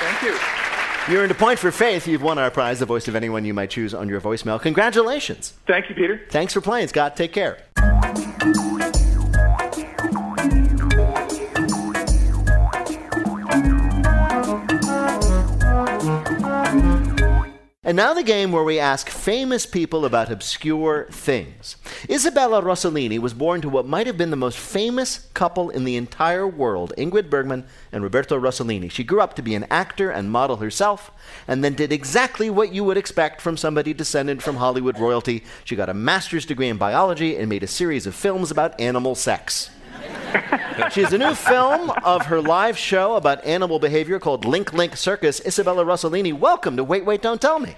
Thank 0.00 0.22
you. 0.22 0.38
You 1.12 1.20
earned 1.20 1.30
a 1.30 1.34
point 1.34 1.58
for 1.58 1.70
faith. 1.70 2.06
You've 2.06 2.22
won 2.22 2.38
our 2.38 2.50
prize, 2.50 2.80
the 2.80 2.86
voice 2.86 3.08
of 3.08 3.16
anyone 3.16 3.44
you 3.44 3.54
might 3.54 3.70
choose 3.70 3.94
on 3.94 4.08
your 4.08 4.20
voicemail. 4.20 4.60
Congratulations. 4.60 5.54
Thank 5.66 5.88
you, 5.88 5.94
Peter. 5.94 6.20
Thanks 6.30 6.52
for 6.52 6.60
playing, 6.60 6.88
Scott. 6.88 7.16
Take 7.16 7.32
care. 7.32 7.58
And 17.88 17.96
now 17.96 18.12
the 18.12 18.22
game 18.22 18.52
where 18.52 18.64
we 18.64 18.78
ask 18.78 19.08
famous 19.08 19.64
people 19.64 20.04
about 20.04 20.30
obscure 20.30 21.06
things. 21.10 21.76
Isabella 22.10 22.60
Rossellini 22.60 23.18
was 23.18 23.32
born 23.32 23.62
to 23.62 23.70
what 23.70 23.86
might 23.86 24.06
have 24.06 24.18
been 24.18 24.28
the 24.28 24.36
most 24.36 24.58
famous 24.58 25.26
couple 25.32 25.70
in 25.70 25.84
the 25.84 25.96
entire 25.96 26.46
world, 26.46 26.92
Ingrid 26.98 27.30
Bergman 27.30 27.64
and 27.90 28.02
Roberto 28.04 28.38
Rossellini. 28.38 28.90
She 28.90 29.04
grew 29.04 29.22
up 29.22 29.32
to 29.36 29.42
be 29.42 29.54
an 29.54 29.64
actor 29.70 30.10
and 30.10 30.30
model 30.30 30.56
herself, 30.56 31.10
and 31.46 31.64
then 31.64 31.72
did 31.72 31.90
exactly 31.90 32.50
what 32.50 32.74
you 32.74 32.84
would 32.84 32.98
expect 32.98 33.40
from 33.40 33.56
somebody 33.56 33.94
descended 33.94 34.42
from 34.42 34.56
Hollywood 34.56 34.98
royalty. 34.98 35.42
She 35.64 35.74
got 35.74 35.88
a 35.88 35.94
master's 35.94 36.44
degree 36.44 36.68
in 36.68 36.76
biology 36.76 37.38
and 37.38 37.48
made 37.48 37.62
a 37.62 37.66
series 37.66 38.06
of 38.06 38.14
films 38.14 38.50
about 38.50 38.78
animal 38.78 39.14
sex. 39.14 39.70
She 40.92 41.02
has 41.02 41.12
a 41.12 41.18
new 41.18 41.34
film 41.34 41.90
of 42.04 42.26
her 42.26 42.40
live 42.40 42.78
show 42.78 43.16
about 43.16 43.44
animal 43.44 43.78
behavior 43.78 44.18
called 44.18 44.44
Link 44.44 44.72
Link 44.72 44.96
Circus. 44.96 45.40
Isabella 45.44 45.84
Rossellini, 45.84 46.32
welcome 46.32 46.76
to 46.76 46.84
Wait, 46.84 47.04
Wait, 47.04 47.22
Don't 47.22 47.40
Tell 47.40 47.58
Me. 47.58 47.76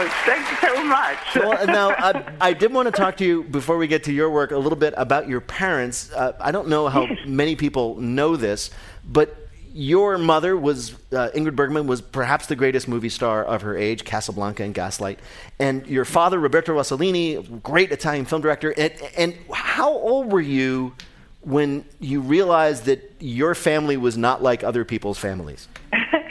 Oh, 0.00 0.08
thank 0.24 0.48
you 0.48 0.56
so 0.68 0.84
much. 0.84 1.18
well, 1.34 1.66
now, 1.66 1.90
I, 1.90 2.32
I, 2.40 2.52
did 2.52 2.72
want 2.72 2.86
to 2.86 2.92
talk 2.92 3.16
to 3.16 3.24
you 3.24 3.42
before 3.42 3.76
we 3.78 3.88
get 3.88 4.04
to 4.04 4.12
your 4.12 4.30
work 4.30 4.52
a 4.52 4.56
little 4.56 4.78
bit 4.78 4.94
about 4.96 5.28
your 5.28 5.40
parents. 5.40 6.12
Uh, 6.12 6.36
I 6.38 6.52
don't 6.52 6.68
know 6.68 6.88
how 6.88 7.08
many 7.26 7.56
people 7.56 7.96
know 7.96 8.36
this, 8.36 8.70
but 9.04 9.47
your 9.78 10.18
mother 10.18 10.56
was 10.56 10.94
uh, 11.12 11.30
Ingrid 11.36 11.54
Bergman 11.54 11.86
was 11.86 12.00
perhaps 12.00 12.46
the 12.46 12.56
greatest 12.56 12.88
movie 12.88 13.08
star 13.08 13.44
of 13.44 13.62
her 13.62 13.76
age, 13.76 14.04
Casablanca 14.04 14.64
and 14.64 14.74
Gaslight, 14.74 15.20
and 15.60 15.86
your 15.86 16.04
father 16.04 16.40
Roberto 16.40 16.74
Rossellini, 16.74 17.62
great 17.62 17.92
Italian 17.92 18.24
film 18.24 18.42
director. 18.42 18.74
And, 18.76 18.92
and 19.16 19.38
how 19.52 19.92
old 19.92 20.32
were 20.32 20.40
you 20.40 20.94
when 21.42 21.84
you 22.00 22.20
realized 22.20 22.86
that 22.86 23.08
your 23.20 23.54
family 23.54 23.96
was 23.96 24.16
not 24.16 24.42
like 24.42 24.64
other 24.64 24.84
people's 24.84 25.16
families? 25.16 25.68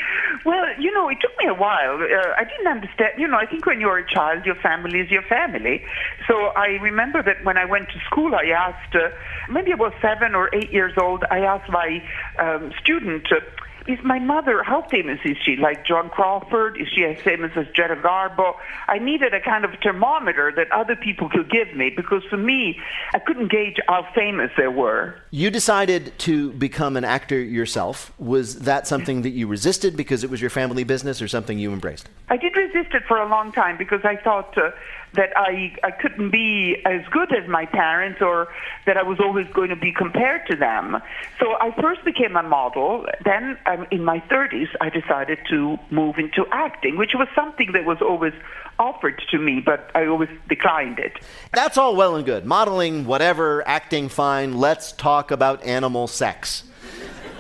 Well, 0.48 0.64
you 0.80 0.94
know, 0.94 1.10
it 1.10 1.18
took 1.20 1.36
me 1.44 1.50
a 1.50 1.54
while. 1.54 2.00
Uh, 2.00 2.32
I 2.40 2.46
didn't 2.46 2.72
understand. 2.72 3.20
You 3.20 3.28
know, 3.28 3.36
I 3.36 3.46
think 3.46 3.66
when 3.66 3.82
you're 3.82 3.98
a 3.98 4.08
child, 4.08 4.46
your 4.46 4.56
family 4.56 5.02
is 5.02 5.12
your 5.12 5.24
family. 5.24 5.84
So 6.26 6.56
I 6.56 6.80
remember 6.80 7.22
that 7.22 7.44
when 7.44 7.58
I 7.58 7.66
went 7.66 7.90
to 7.90 8.00
school, 8.10 8.32
I 8.34 8.56
asked, 8.56 8.96
uh, 8.96 9.10
maybe 9.52 9.74
I 9.74 9.76
was 9.76 9.92
seven 10.02 10.36
or 10.36 10.50
eight 10.56 10.72
years 10.72 10.94
old, 10.98 11.26
I 11.30 11.40
asked 11.40 11.70
my 11.70 12.02
um, 12.40 12.72
student, 12.82 13.28
uh, 13.30 13.42
is 13.88 14.00
my 14.04 14.20
mother, 14.20 14.64
how 14.64 14.82
famous 14.84 15.20
is 15.24 15.38
she? 15.44 15.56
Like 15.56 15.86
Joan 15.86 16.10
Crawford? 16.10 16.80
Is 16.80 16.88
she 16.94 17.04
as 17.06 17.20
famous 17.22 17.52
as 17.56 17.66
Greta 17.74 17.96
Garbo? 17.96 18.56
I 18.88 19.00
needed 19.00 19.34
a 19.34 19.40
kind 19.40 19.66
of 19.66 19.72
thermometer 19.82 20.52
that 20.56 20.72
other 20.72 20.96
people 20.96 21.30
could 21.30 21.50
give 21.50 21.76
me 21.76 21.90
because 21.90 22.24
for 22.26 22.38
me, 22.38 22.80
I 23.14 23.20
couldn't 23.20 23.50
gauge 23.50 23.78
how 23.88 24.08
famous 24.14 24.52
they 24.58 24.68
were. 24.68 25.16
You 25.32 25.50
decided 25.50 26.18
to 26.20 26.52
become 26.54 26.98
an 26.98 27.04
actor 27.04 27.40
yourself. 27.40 28.12
Was 28.20 28.60
that 28.60 28.88
something 28.88 29.22
that 29.22 29.32
you 29.32 29.48
resisted 29.48 29.96
because 29.96 30.24
it 30.24 30.30
was 30.30 30.42
your 30.42 30.50
family 30.50 30.84
business 30.84 31.22
or 31.22 31.28
something 31.28 31.58
you 31.58 31.72
embraced? 31.72 32.10
I 32.30 32.38
did 32.38 32.56
resist 32.56 32.94
it 32.94 33.04
for 33.08 33.18
a 33.18 33.28
long 33.28 33.52
time 33.52 33.78
because 33.78 34.02
I 34.04 34.18
thought 34.18 34.58
uh, 34.58 34.72
that 35.14 35.32
I, 35.36 35.76
I 35.84 35.92
couldn't 35.92 36.32
be 36.32 36.78
as 36.86 37.02
good 37.12 37.34
as 37.34 37.48
my 37.48 37.66
parents 37.66 38.22
or 38.22 38.50
that 38.86 38.98
I 38.98 39.04
was 39.04 39.20
always 39.20 39.48
going 39.54 39.70
to 39.70 39.76
be 39.76 39.92
compared 39.92 40.46
to 40.48 40.56
them. 40.56 40.98
So 41.40 41.54
I 41.60 41.72
first 41.82 42.04
became 42.06 42.36
a 42.36 42.44
model. 42.44 43.06
Then 43.24 43.58
um, 43.66 43.88
in 43.92 44.04
my 44.04 44.20
30s, 44.20 44.68
I 44.82 44.90
decided 44.90 45.40
to 45.50 45.78
move 45.90 46.18
into 46.18 46.46
acting, 46.52 46.98
which 46.98 47.12
was 47.16 47.28
something 47.36 47.72
that 47.72 47.86
was 47.86 47.98
always 48.02 48.34
offered 48.80 49.22
to 49.32 49.40
me, 49.40 49.60
but 49.60 49.90
I 49.96 50.06
always 50.06 50.30
declined 50.48 51.00
it. 51.00 51.14
That's 51.52 51.78
all 51.78 51.96
well 51.96 52.16
and 52.16 52.26
good. 52.26 52.46
Modeling, 52.46 53.06
whatever, 53.06 53.68
acting, 53.68 54.10
fine. 54.10 54.58
Let's 54.58 54.92
talk 54.92 55.32
about 55.32 55.64
animal 55.64 56.08
sex. 56.08 56.64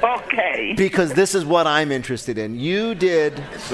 Okay. 0.03 0.73
Because 0.77 1.13
this 1.13 1.33
is 1.33 1.45
what 1.45 1.67
I'm 1.67 1.91
interested 1.91 2.37
in. 2.37 2.59
You 2.59 2.93
did. 2.95 3.33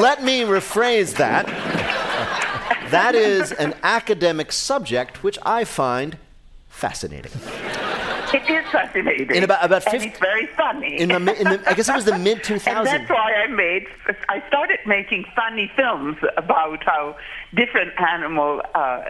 Let 0.00 0.22
me 0.22 0.42
rephrase 0.42 1.16
that. 1.16 1.46
That 2.90 3.14
is 3.14 3.52
an 3.52 3.74
academic 3.82 4.50
subject 4.52 5.22
which 5.22 5.38
I 5.44 5.64
find 5.64 6.16
fascinating. 6.68 7.32
It 8.34 8.48
is 8.48 8.70
fascinating. 8.70 9.36
In 9.36 9.42
about 9.42 9.64
about 9.64 9.82
50, 9.82 9.96
and 9.96 10.06
it's 10.06 10.18
very 10.18 10.46
funny. 10.46 11.00
In 11.00 11.08
the, 11.08 11.16
in 11.16 11.44
the, 11.44 11.62
I 11.66 11.74
guess 11.74 11.88
it 11.88 11.94
was 11.94 12.04
the 12.04 12.18
mid 12.18 12.38
2000s. 12.38 12.66
and 12.66 12.86
that's 12.86 13.10
why 13.10 13.32
I 13.32 13.46
made. 13.48 13.86
I 14.28 14.42
started 14.48 14.78
making 14.86 15.24
funny 15.34 15.70
films 15.74 16.16
about 16.36 16.84
how 16.84 17.16
different 17.54 17.92
animals 18.00 18.62
uh, 18.74 19.02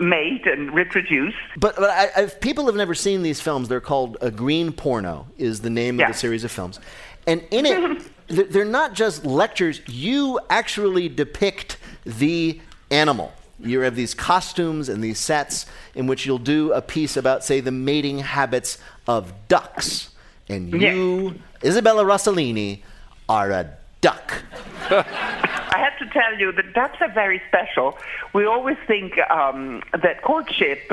mate 0.00 0.46
and 0.46 0.74
reproduce. 0.74 1.34
But, 1.56 1.76
but 1.76 1.90
I, 1.90 2.22
if 2.22 2.40
people 2.40 2.66
have 2.66 2.76
never 2.76 2.94
seen 2.94 3.22
these 3.22 3.40
films, 3.40 3.68
they're 3.68 3.80
called 3.80 4.18
a 4.20 4.30
green 4.30 4.72
porno. 4.72 5.26
Is 5.38 5.60
the 5.60 5.70
name 5.70 5.98
yeah. 5.98 6.06
of 6.06 6.12
the 6.12 6.18
series 6.18 6.44
of 6.44 6.50
films, 6.50 6.78
and 7.26 7.42
in 7.50 7.66
it. 7.66 8.10
they're 8.28 8.64
not 8.64 8.92
just 8.92 9.24
lectures, 9.24 9.80
you 9.86 10.38
actually 10.50 11.08
depict 11.08 11.78
the 12.04 12.60
animal. 12.90 13.32
You 13.60 13.80
have 13.80 13.96
these 13.96 14.14
costumes 14.14 14.88
and 14.88 15.02
these 15.02 15.18
sets 15.18 15.66
in 15.94 16.06
which 16.06 16.26
you'll 16.26 16.38
do 16.38 16.72
a 16.72 16.80
piece 16.80 17.16
about, 17.16 17.44
say, 17.44 17.60
the 17.60 17.72
mating 17.72 18.20
habits 18.20 18.78
of 19.06 19.32
ducks. 19.48 20.10
And 20.48 20.72
you, 20.72 21.30
yeah. 21.62 21.68
Isabella 21.68 22.04
Rossellini, 22.04 22.82
are 23.28 23.50
a 23.50 23.70
duck. 24.00 24.42
I 24.90 25.76
have 25.76 25.98
to 25.98 26.06
tell 26.12 26.38
you 26.38 26.52
that 26.52 26.72
ducks 26.72 26.98
are 27.00 27.12
very 27.12 27.42
special. 27.48 27.98
We 28.32 28.46
always 28.46 28.76
think 28.86 29.18
um, 29.30 29.82
that 29.92 30.22
courtship 30.22 30.90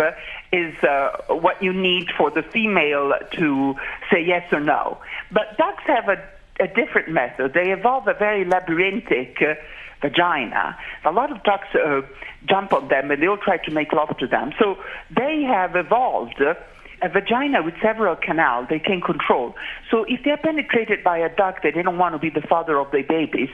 is 0.52 0.76
uh, 0.84 1.18
what 1.30 1.62
you 1.62 1.72
need 1.72 2.10
for 2.18 2.32
the 2.32 2.44
female 2.44 3.14
to 3.34 3.76
say 4.12 4.24
yes 4.24 4.52
or 4.52 4.60
no. 4.60 4.98
But 5.32 5.58
ducks 5.58 5.84
have 5.86 6.10
a 6.10 6.22
a 6.60 6.68
different 6.68 7.10
method. 7.10 7.54
They 7.54 7.72
evolve 7.72 8.08
a 8.08 8.14
very 8.14 8.46
labyrinthic 8.46 9.42
uh, 9.42 9.56
vagina. 10.02 10.78
A 11.06 11.12
lot 11.12 11.32
of 11.32 11.44
ducks 11.44 11.68
uh, 11.76 12.02
jump 12.48 12.74
on 12.74 12.88
them 12.88 13.12
and 13.12 13.22
they 13.22 13.28
all 13.28 13.38
try 13.38 13.58
to 13.58 13.72
make 13.72 13.92
love 13.92 14.16
to 14.18 14.28
them. 14.28 14.52
So 14.60 14.78
they 15.16 15.44
have 15.44 15.76
evolved. 15.76 16.42
Uh, 16.42 16.56
a 17.02 17.10
vagina 17.10 17.62
with 17.62 17.74
several 17.82 18.16
canals 18.16 18.68
they 18.70 18.80
can 18.80 19.02
control. 19.02 19.54
So 19.92 20.06
if 20.08 20.24
they're 20.24 20.38
penetrated 20.38 21.04
by 21.04 21.18
a 21.18 21.30
duck 21.30 21.62
that 21.64 21.74
they 21.76 21.82
don't 21.82 21.98
want 21.98 22.16
to 22.16 22.20
be 22.20 22.30
the 22.30 22.46
father 22.48 22.80
of 22.80 22.90
their 22.92 23.04
babies, 23.04 23.50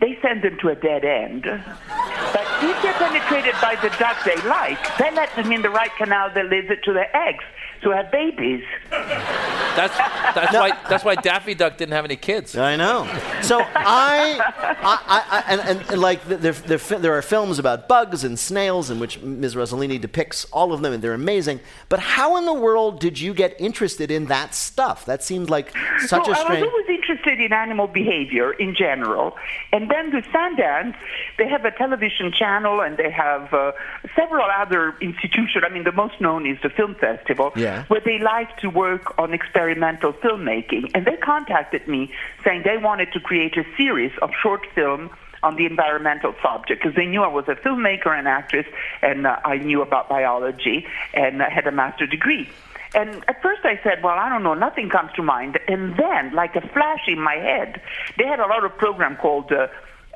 they 0.00 0.16
send 0.22 0.42
them 0.42 0.56
to 0.60 0.68
a 0.68 0.74
dead 0.74 1.04
end. 1.04 1.42
But 1.42 2.46
if 2.62 2.82
they're 2.82 2.94
penetrated 2.94 3.54
by 3.60 3.76
the 3.82 3.90
duck 3.98 4.16
they 4.24 4.36
like, 4.48 4.78
they 4.98 5.10
let 5.10 5.34
them 5.36 5.52
in 5.52 5.62
the 5.62 5.70
right 5.70 5.90
canal 5.98 6.30
that 6.34 6.46
leads 6.46 6.70
it 6.70 6.82
to 6.84 6.92
their 6.92 7.14
eggs 7.14 7.44
to 7.84 7.90
have 7.90 8.10
babies. 8.10 8.64
That's 8.90 9.96
that's 10.34 10.54
why 10.54 10.78
that's 10.88 11.04
why 11.04 11.14
Daffy 11.14 11.54
Duck 11.54 11.76
didn't 11.76 11.92
have 11.92 12.04
any 12.04 12.16
kids. 12.16 12.56
I 12.56 12.76
know. 12.76 13.04
So 13.42 13.60
I, 13.60 14.40
I, 14.82 14.98
I 15.06 15.44
and, 15.48 15.60
and, 15.60 15.90
and 15.90 16.00
like 16.00 16.24
there, 16.26 16.52
there, 16.52 16.78
there 16.78 17.16
are 17.16 17.22
films 17.22 17.58
about 17.58 17.88
bugs 17.88 18.24
and 18.24 18.38
snails 18.38 18.90
in 18.90 18.98
which 18.98 19.20
Ms. 19.20 19.54
Rossellini 19.54 20.00
depicts 20.00 20.44
all 20.46 20.72
of 20.72 20.82
them, 20.82 20.92
and 20.92 21.02
they're 21.02 21.14
amazing. 21.14 21.60
But 21.88 22.00
how 22.00 22.36
in 22.36 22.46
the 22.46 22.54
world 22.54 23.00
did 23.00 23.20
you 23.20 23.34
get 23.34 23.54
interested 23.60 24.10
in 24.10 24.26
that 24.26 24.54
stuff? 24.54 25.04
That 25.06 25.22
seemed 25.22 25.50
like 25.50 25.72
such 26.06 26.26
well, 26.26 26.32
a 26.32 26.36
strange. 26.36 26.62
I 26.62 26.66
was 26.66 26.70
always 26.70 26.98
interested 27.04 27.40
in 27.40 27.52
animal 27.52 27.86
behavior 27.86 28.52
in 28.52 28.74
general, 28.74 29.36
and 29.72 29.90
then 29.90 30.12
with 30.12 30.24
Sundance, 30.26 30.96
they 31.38 31.48
have 31.48 31.64
a 31.64 31.70
television 31.70 32.32
channel 32.32 32.80
and 32.80 32.96
they 32.96 33.10
have 33.10 33.52
uh, 33.52 33.72
several 34.16 34.46
other 34.50 34.94
institutions. 35.00 35.64
I 35.66 35.72
mean, 35.72 35.84
the 35.84 35.92
most 35.92 36.20
known 36.20 36.46
is 36.46 36.58
the 36.62 36.70
film 36.70 36.94
festival. 36.94 37.52
Yeah. 37.56 37.84
where 37.86 38.00
they 38.00 38.18
like 38.18 38.56
to 38.58 38.68
work 38.68 39.18
on 39.18 39.32
experimental 39.32 40.12
filmmaking. 40.12 40.90
And 40.94 41.06
they 41.06 41.16
contacted 41.16 41.86
me 41.86 42.12
saying 42.44 42.62
they 42.64 42.78
wanted 42.78 43.12
to 43.12 43.20
create 43.20 43.56
a 43.56 43.64
series 43.76 44.12
of 44.22 44.30
short 44.42 44.66
film 44.74 45.10
on 45.42 45.56
the 45.56 45.66
environmental 45.66 46.34
subject 46.42 46.82
because 46.82 46.96
they 46.96 47.06
knew 47.06 47.22
I 47.22 47.28
was 47.28 47.44
a 47.48 47.54
filmmaker 47.54 48.18
and 48.18 48.26
actress 48.26 48.66
and 49.02 49.26
uh, 49.26 49.36
I 49.44 49.58
knew 49.58 49.82
about 49.82 50.08
biology 50.08 50.86
and 51.12 51.42
I 51.42 51.50
had 51.50 51.66
a 51.66 51.72
master 51.72 52.06
degree. 52.06 52.48
And 52.94 53.24
at 53.28 53.42
first 53.42 53.64
I 53.64 53.80
said, 53.82 54.02
well, 54.02 54.18
I 54.18 54.28
don't 54.28 54.42
know, 54.42 54.54
nothing 54.54 54.88
comes 54.88 55.10
to 55.16 55.22
mind. 55.22 55.58
And 55.68 55.96
then, 55.96 56.32
like 56.32 56.56
a 56.56 56.60
flash 56.60 57.02
in 57.08 57.20
my 57.20 57.34
head, 57.34 57.82
they 58.16 58.26
had 58.26 58.40
a 58.40 58.46
lot 58.46 58.64
of 58.64 58.76
program 58.78 59.16
called 59.16 59.52
uh, 59.52 59.66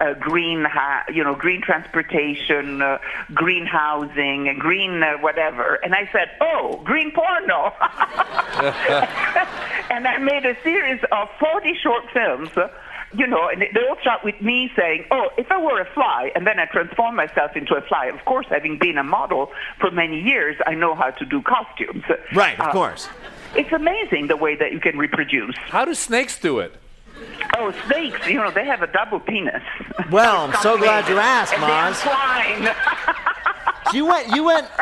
uh, 0.00 0.14
green, 0.14 0.64
ha- 0.64 1.04
you 1.12 1.24
know, 1.24 1.34
green 1.34 1.60
transportation, 1.60 2.80
uh, 2.80 2.98
green 3.34 3.66
housing, 3.66 4.48
and 4.48 4.60
green 4.60 5.02
uh, 5.02 5.18
whatever. 5.18 5.74
And 5.82 5.94
I 5.94 6.08
said, 6.12 6.30
oh, 6.40 6.80
green 6.84 7.12
porno. 7.12 7.72
and 9.90 10.06
I 10.06 10.18
made 10.18 10.46
a 10.46 10.56
series 10.62 11.00
of 11.10 11.28
40 11.40 11.74
short 11.82 12.04
films. 12.12 12.50
You 13.14 13.26
know, 13.26 13.48
and 13.48 13.62
they 13.62 13.68
all 13.88 13.96
start 14.02 14.22
with 14.22 14.38
me 14.42 14.70
saying, 14.76 15.06
"Oh, 15.10 15.30
if 15.38 15.50
I 15.50 15.56
were 15.58 15.80
a 15.80 15.86
fly," 15.94 16.30
and 16.34 16.46
then 16.46 16.58
I 16.60 16.66
transform 16.66 17.16
myself 17.16 17.56
into 17.56 17.74
a 17.74 17.80
fly. 17.80 18.06
Of 18.06 18.22
course, 18.26 18.46
having 18.50 18.76
been 18.78 18.98
a 18.98 19.02
model 19.02 19.50
for 19.80 19.90
many 19.90 20.20
years, 20.20 20.56
I 20.66 20.74
know 20.74 20.94
how 20.94 21.10
to 21.10 21.24
do 21.24 21.40
costumes. 21.40 22.04
Right, 22.34 22.58
of 22.60 22.66
Uh, 22.66 22.72
course. 22.72 23.08
It's 23.54 23.72
amazing 23.72 24.26
the 24.26 24.36
way 24.36 24.56
that 24.56 24.72
you 24.72 24.80
can 24.80 24.98
reproduce. 24.98 25.56
How 25.70 25.86
do 25.86 25.94
snakes 25.94 26.38
do 26.38 26.58
it? 26.58 26.74
Oh, 27.56 27.72
snakes, 27.86 28.26
you 28.28 28.34
know, 28.34 28.50
they 28.50 28.66
have 28.66 28.82
a 28.82 28.86
double 28.86 29.20
penis. 29.20 29.62
Well, 30.10 30.42
I'm 30.44 30.52
so 30.60 30.76
glad 30.76 31.08
you 31.08 31.18
asked, 31.18 31.54
and 31.54 31.62
they're 31.62 31.70
Maz. 31.70 32.04
flying. 33.90 33.96
You 33.96 34.06
went. 34.06 34.36
You 34.36 34.44
went. 34.44 34.68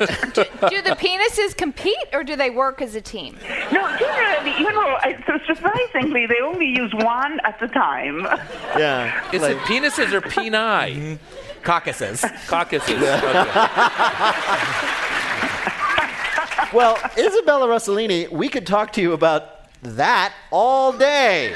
do 0.70 0.82
the 0.82 0.96
penises 0.96 1.56
compete 1.56 1.96
or 2.12 2.24
do 2.24 2.36
they 2.36 2.50
work 2.50 2.82
as 2.82 2.94
a 2.94 3.00
team? 3.00 3.36
No, 3.72 3.96
generally, 3.98 4.58
you 4.58 4.72
know, 4.72 4.98
so 5.26 5.38
surprisingly, 5.46 6.26
they 6.26 6.40
only 6.42 6.66
use 6.66 6.92
one 6.94 7.40
at 7.44 7.60
a 7.62 7.68
time. 7.68 8.22
Yeah. 8.76 9.30
Is 9.32 9.42
it 9.42 9.58
penises 9.58 10.12
or 10.12 10.20
peni? 10.20 10.50
Mm-hmm. 10.50 11.62
Caucuses. 11.62 12.24
Caucuses. 12.46 13.00
Well, 16.72 16.98
Isabella 17.16 17.68
Rossellini, 17.68 18.30
we 18.30 18.48
could 18.48 18.66
talk 18.66 18.92
to 18.94 19.00
you 19.00 19.12
about 19.12 19.70
that 19.82 20.34
all 20.50 20.92
day, 20.92 21.54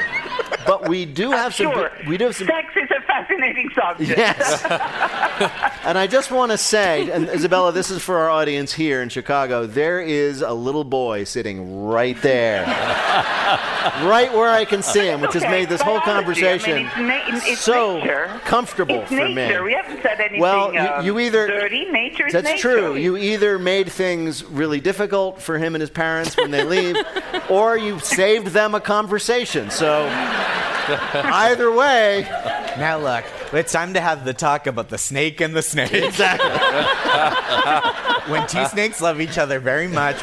but 0.67 0.89
we 0.89 1.05
do 1.05 1.31
have 1.31 1.55
some. 1.55 1.73
Sure. 1.73 1.91
We 2.07 2.17
do 2.17 2.27
have 2.27 2.37
some. 2.37 2.47
Sex 2.47 2.69
is 2.77 2.91
a 2.91 3.01
fascinating 3.07 3.71
subject. 3.75 4.11
Yes. 4.19 4.65
and 5.85 5.97
I 5.99 6.07
just 6.07 6.31
want 6.31 6.53
to 6.53 6.59
say, 6.59 7.11
and 7.11 7.29
Isabella, 7.29 7.73
this 7.73 7.91
is 7.91 8.03
for 8.03 8.19
our 8.19 8.31
audience 8.31 8.73
here 8.73 9.03
in 9.03 9.09
Chicago. 9.09 9.67
There 9.67 10.01
is 10.01 10.43
a 10.43 10.53
little 10.53 10.85
boy 10.85 11.25
sitting 11.25 11.85
right 11.87 12.21
there, 12.23 12.65
right 14.05 14.33
where 14.33 14.51
I 14.51 14.65
can 14.65 14.83
see 14.83 15.07
him, 15.07 15.21
which 15.21 15.35
has 15.35 15.43
made 15.43 15.69
this 15.69 15.81
whole 15.81 16.01
biology, 16.01 16.47
I 16.47 16.53
mean, 16.59 16.87
conversation 16.87 16.87
it's 16.87 16.97
na- 16.99 17.51
it's 17.53 17.61
so 17.61 17.99
nature. 17.99 18.41
comfortable 18.45 18.97
It's 19.01 19.09
for 19.09 19.15
nature. 19.29 19.59
me. 19.61 19.65
We 19.65 19.73
haven't 19.75 20.03
said 20.03 20.21
anything 20.21 20.41
Well, 20.41 20.73
you, 20.73 20.81
um, 20.81 21.05
you 21.05 21.19
either 21.21 21.47
dirty. 21.47 21.85
Nature 21.91 22.27
is 22.27 22.33
that's 22.33 22.45
nature. 22.45 22.59
true. 22.79 22.95
You 22.97 23.17
either 23.17 23.59
made 23.59 23.91
things 23.91 24.45
really 24.45 24.81
difficult 24.81 25.41
for 25.43 25.59
him 25.59 25.75
and 25.75 25.81
his 25.81 25.91
parents 25.91 26.37
when 26.37 26.51
they 26.51 26.65
leave, 26.65 26.97
or 27.51 27.77
you 27.77 27.99
saved 28.01 28.49
them 28.49 28.75
a 28.75 28.81
conversation. 28.81 29.71
So 29.71 30.05
either 31.15 31.71
way, 31.73 32.27
Now 32.79 32.99
look, 32.99 33.25
it's 33.53 33.73
time 33.73 33.95
to 33.95 34.01
have 34.01 34.25
the 34.25 34.33
talk 34.35 34.67
about 34.67 34.89
the 34.89 34.99
snake 34.99 35.41
and 35.41 35.55
the 35.55 35.63
snake. 35.63 35.93
exactly. 35.93 36.51
when 38.33 38.47
two 38.49 38.65
snakes 38.67 39.01
love 39.01 39.21
each 39.21 39.39
other 39.39 39.61
very 39.61 39.89
much. 39.89 40.17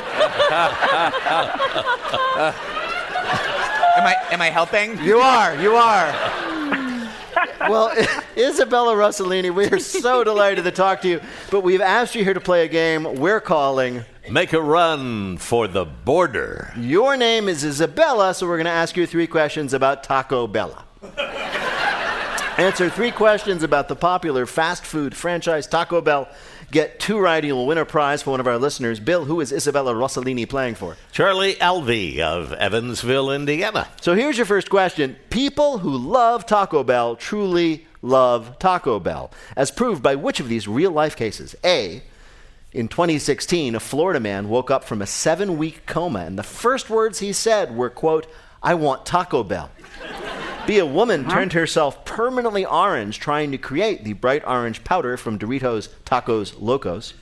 am 3.97 4.05
I 4.05 4.15
am 4.31 4.41
I 4.41 4.49
helping? 4.49 4.97
You 5.03 5.19
are. 5.19 5.55
You 5.55 5.75
are. 5.75 6.13
Well, 7.69 7.91
Isabella 8.37 8.93
Rossellini, 8.95 9.53
we 9.53 9.65
are 9.67 9.79
so 9.79 10.23
delighted 10.23 10.63
to 10.65 10.71
talk 10.71 11.01
to 11.01 11.07
you, 11.07 11.21
but 11.51 11.61
we've 11.61 11.81
asked 11.81 12.15
you 12.15 12.23
here 12.23 12.33
to 12.33 12.39
play 12.39 12.63
a 12.65 12.67
game 12.67 13.15
we're 13.19 13.41
calling 13.41 14.05
Make 14.29 14.51
a 14.51 14.61
run 14.61 15.37
for 15.37 15.67
the 15.67 15.85
border. 15.85 16.73
Your 16.77 17.15
name 17.15 17.47
is 17.47 17.63
Isabella, 17.63 18.33
so 18.33 18.45
we're 18.45 18.57
going 18.57 18.65
to 18.65 18.71
ask 18.71 18.97
you 18.97 19.07
three 19.07 19.27
questions 19.27 19.73
about 19.73 20.03
Taco 20.03 20.47
Bella. 20.47 20.83
Answer 22.57 22.89
three 22.89 23.11
questions 23.11 23.63
about 23.63 23.87
the 23.87 23.95
popular 23.95 24.45
fast 24.45 24.85
food 24.85 25.15
franchise 25.15 25.65
Taco 25.67 26.01
Bell. 26.01 26.27
Get 26.71 26.99
two 26.99 27.19
right, 27.19 27.37
and 27.37 27.45
you'll 27.45 27.65
win 27.65 27.77
a 27.77 27.85
prize 27.85 28.21
for 28.21 28.31
one 28.31 28.41
of 28.41 28.47
our 28.47 28.57
listeners. 28.57 28.99
Bill, 28.99 29.23
who 29.23 29.39
is 29.39 29.53
Isabella 29.53 29.93
Rossellini 29.93 30.49
playing 30.49 30.75
for? 30.75 30.97
Charlie 31.13 31.55
Alvey 31.55 32.19
of 32.19 32.51
Evansville, 32.51 33.31
Indiana. 33.31 33.87
So 34.01 34.13
here's 34.15 34.35
your 34.37 34.45
first 34.45 34.69
question. 34.69 35.15
People 35.29 35.77
who 35.77 35.95
love 35.95 36.45
Taco 36.45 36.83
Bell 36.83 37.15
truly 37.15 37.87
love 38.01 38.59
Taco 38.59 38.99
Bell, 38.99 39.31
as 39.55 39.71
proved 39.71 40.03
by 40.03 40.15
which 40.15 40.41
of 40.41 40.49
these 40.49 40.67
real 40.67 40.91
life 40.91 41.15
cases? 41.15 41.55
A. 41.63 42.03
In 42.73 42.89
2016, 42.89 43.75
a 43.75 43.79
Florida 43.79 44.19
man 44.19 44.49
woke 44.49 44.69
up 44.69 44.83
from 44.83 45.01
a 45.01 45.07
seven 45.07 45.57
week 45.57 45.85
coma, 45.85 46.19
and 46.19 46.37
the 46.37 46.43
first 46.43 46.89
words 46.89 47.19
he 47.19 47.31
said 47.31 47.73
were, 47.73 47.89
quote, 47.89 48.27
I 48.61 48.73
want 48.73 49.05
Taco 49.05 49.43
Bell. 49.43 49.71
Be 50.65 50.79
a 50.79 50.85
woman 50.85 51.29
turned 51.29 51.53
herself 51.53 52.03
permanently 52.03 52.65
orange 52.65 53.19
trying 53.19 53.51
to 53.53 53.57
create 53.57 54.03
the 54.03 54.11
bright 54.11 54.45
orange 54.45 54.83
powder 54.83 55.15
from 55.15 55.39
Doritos 55.39 55.87
Tacos 56.05 56.55
Locos. 56.59 57.13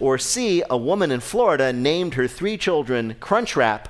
Or 0.00 0.18
C. 0.18 0.64
A 0.68 0.76
woman 0.76 1.12
in 1.12 1.20
Florida 1.20 1.72
named 1.72 2.14
her 2.14 2.26
three 2.26 2.56
children 2.56 3.14
Crunchwrap, 3.20 3.84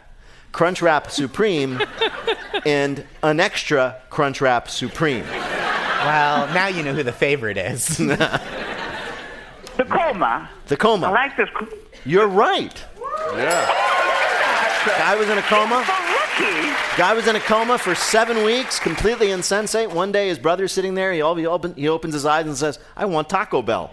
Crunchwrap 0.52 1.08
Supreme, 1.08 1.80
and 2.66 3.06
an 3.22 3.40
extra 3.40 4.02
Crunchwrap 4.10 4.68
Supreme. 4.68 5.24
Well, 5.24 6.52
now 6.52 6.66
you 6.66 6.82
know 6.82 6.92
who 6.92 7.04
the 7.04 7.12
favorite 7.12 7.56
is. 7.56 7.98
The 9.80 9.86
coma. 9.86 10.50
The 10.66 10.76
coma. 10.76 11.06
I 11.06 11.10
like 11.10 11.36
this. 11.38 11.48
You're 12.04 12.28
right. 12.28 12.84
Yeah. 13.34 13.66
Guy 14.84 15.16
was 15.16 15.30
in 15.30 15.38
a 15.38 15.42
coma. 15.42 15.82
So 15.86 15.92
lucky. 15.92 16.76
Guy 16.98 17.14
was 17.14 17.26
in 17.26 17.34
a 17.34 17.40
coma 17.40 17.78
for 17.78 17.94
seven 17.94 18.44
weeks, 18.44 18.78
completely 18.78 19.30
insensate. 19.30 19.90
One 19.90 20.12
day, 20.12 20.28
his 20.28 20.38
brother's 20.38 20.70
sitting 20.72 20.94
there. 20.96 21.12
He, 21.12 21.20
he, 21.20 21.46
open, 21.46 21.74
he 21.76 21.88
opens 21.88 22.12
his 22.12 22.26
eyes 22.26 22.44
and 22.44 22.54
says, 22.58 22.78
I 22.94 23.06
want 23.06 23.30
Taco 23.30 23.62
Bell. 23.62 23.90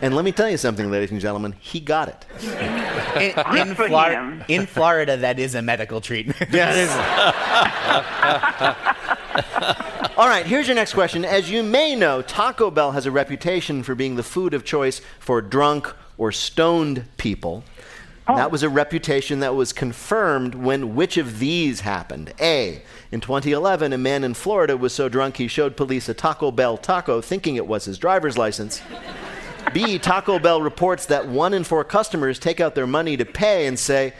And 0.00 0.14
let 0.14 0.24
me 0.24 0.30
tell 0.30 0.48
you 0.48 0.56
something, 0.56 0.88
ladies 0.88 1.10
and 1.10 1.20
gentlemen, 1.20 1.56
he 1.58 1.80
got 1.80 2.06
it. 2.06 2.24
in, 3.16 3.68
in, 3.68 3.74
Flor- 3.74 4.38
in 4.46 4.66
Florida, 4.66 5.16
that 5.16 5.40
is 5.40 5.56
a 5.56 5.62
medical 5.62 6.00
treatment. 6.00 6.38
Yeah, 6.52 6.70
it 6.70 6.78
is. 9.94 9.97
All 10.18 10.26
right, 10.26 10.44
here's 10.44 10.66
your 10.66 10.74
next 10.74 10.94
question. 10.94 11.24
As 11.24 11.48
you 11.48 11.62
may 11.62 11.94
know, 11.94 12.22
Taco 12.22 12.72
Bell 12.72 12.90
has 12.90 13.06
a 13.06 13.10
reputation 13.12 13.84
for 13.84 13.94
being 13.94 14.16
the 14.16 14.24
food 14.24 14.52
of 14.52 14.64
choice 14.64 15.00
for 15.20 15.40
drunk 15.40 15.94
or 16.16 16.32
stoned 16.32 17.04
people. 17.18 17.62
Oh. 18.26 18.34
That 18.34 18.50
was 18.50 18.64
a 18.64 18.68
reputation 18.68 19.38
that 19.38 19.54
was 19.54 19.72
confirmed 19.72 20.56
when 20.56 20.96
which 20.96 21.18
of 21.18 21.38
these 21.38 21.82
happened? 21.82 22.34
A. 22.40 22.82
In 23.12 23.20
2011, 23.20 23.92
a 23.92 23.98
man 23.98 24.24
in 24.24 24.34
Florida 24.34 24.76
was 24.76 24.92
so 24.92 25.08
drunk 25.08 25.36
he 25.36 25.46
showed 25.46 25.76
police 25.76 26.08
a 26.08 26.14
Taco 26.14 26.50
Bell 26.50 26.76
taco 26.76 27.20
thinking 27.20 27.54
it 27.54 27.68
was 27.68 27.84
his 27.84 27.96
driver's 27.96 28.36
license. 28.36 28.82
B. 29.72 30.00
Taco 30.00 30.40
Bell 30.40 30.60
reports 30.60 31.06
that 31.06 31.28
one 31.28 31.54
in 31.54 31.62
four 31.62 31.84
customers 31.84 32.40
take 32.40 32.58
out 32.58 32.74
their 32.74 32.88
money 32.88 33.16
to 33.16 33.24
pay 33.24 33.68
and 33.68 33.78
say, 33.78 34.14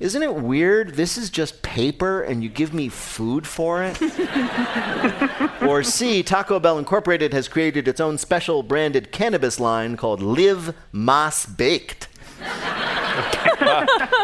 Isn't 0.00 0.22
it 0.22 0.34
weird? 0.36 0.94
This 0.94 1.18
is 1.18 1.28
just 1.28 1.60
paper 1.62 2.22
and 2.22 2.40
you 2.42 2.48
give 2.48 2.72
me 2.72 2.88
food 2.88 3.46
for 3.48 3.82
it? 3.82 4.00
or 5.62 5.68
Or 5.68 5.82
C, 5.82 6.22
Taco 6.22 6.60
Bell 6.60 6.78
Incorporated 6.78 7.32
has 7.32 7.48
created 7.48 7.88
its 7.88 7.98
own 8.00 8.16
special 8.16 8.62
branded 8.62 9.10
cannabis 9.10 9.58
line 9.58 9.96
called 9.96 10.22
Live 10.22 10.74
Mas 10.92 11.46
Baked. 11.46 12.06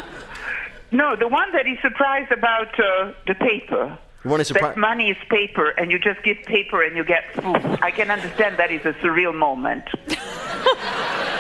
No, 0.92 1.16
the 1.16 1.26
one 1.26 1.50
that 1.50 1.66
is 1.66 1.76
surprised 1.82 2.30
about 2.30 2.78
uh, 2.78 3.10
the 3.26 3.34
paper. 3.34 3.98
You 4.22 4.30
want 4.30 4.46
to 4.46 4.52
That 4.52 4.60
surprise? 4.60 4.76
money 4.76 5.10
is 5.10 5.16
paper, 5.28 5.70
and 5.70 5.90
you 5.90 5.98
just 5.98 6.22
give 6.22 6.37
paper 6.44 6.84
and 6.84 6.96
you 6.96 7.02
get 7.02 7.24
food. 7.34 7.56
I 7.82 7.90
can 7.90 8.12
understand 8.12 8.58
that 8.58 8.70
is 8.70 8.84
a 8.87 8.92
surreal 9.02 9.34
moment. 9.34 9.82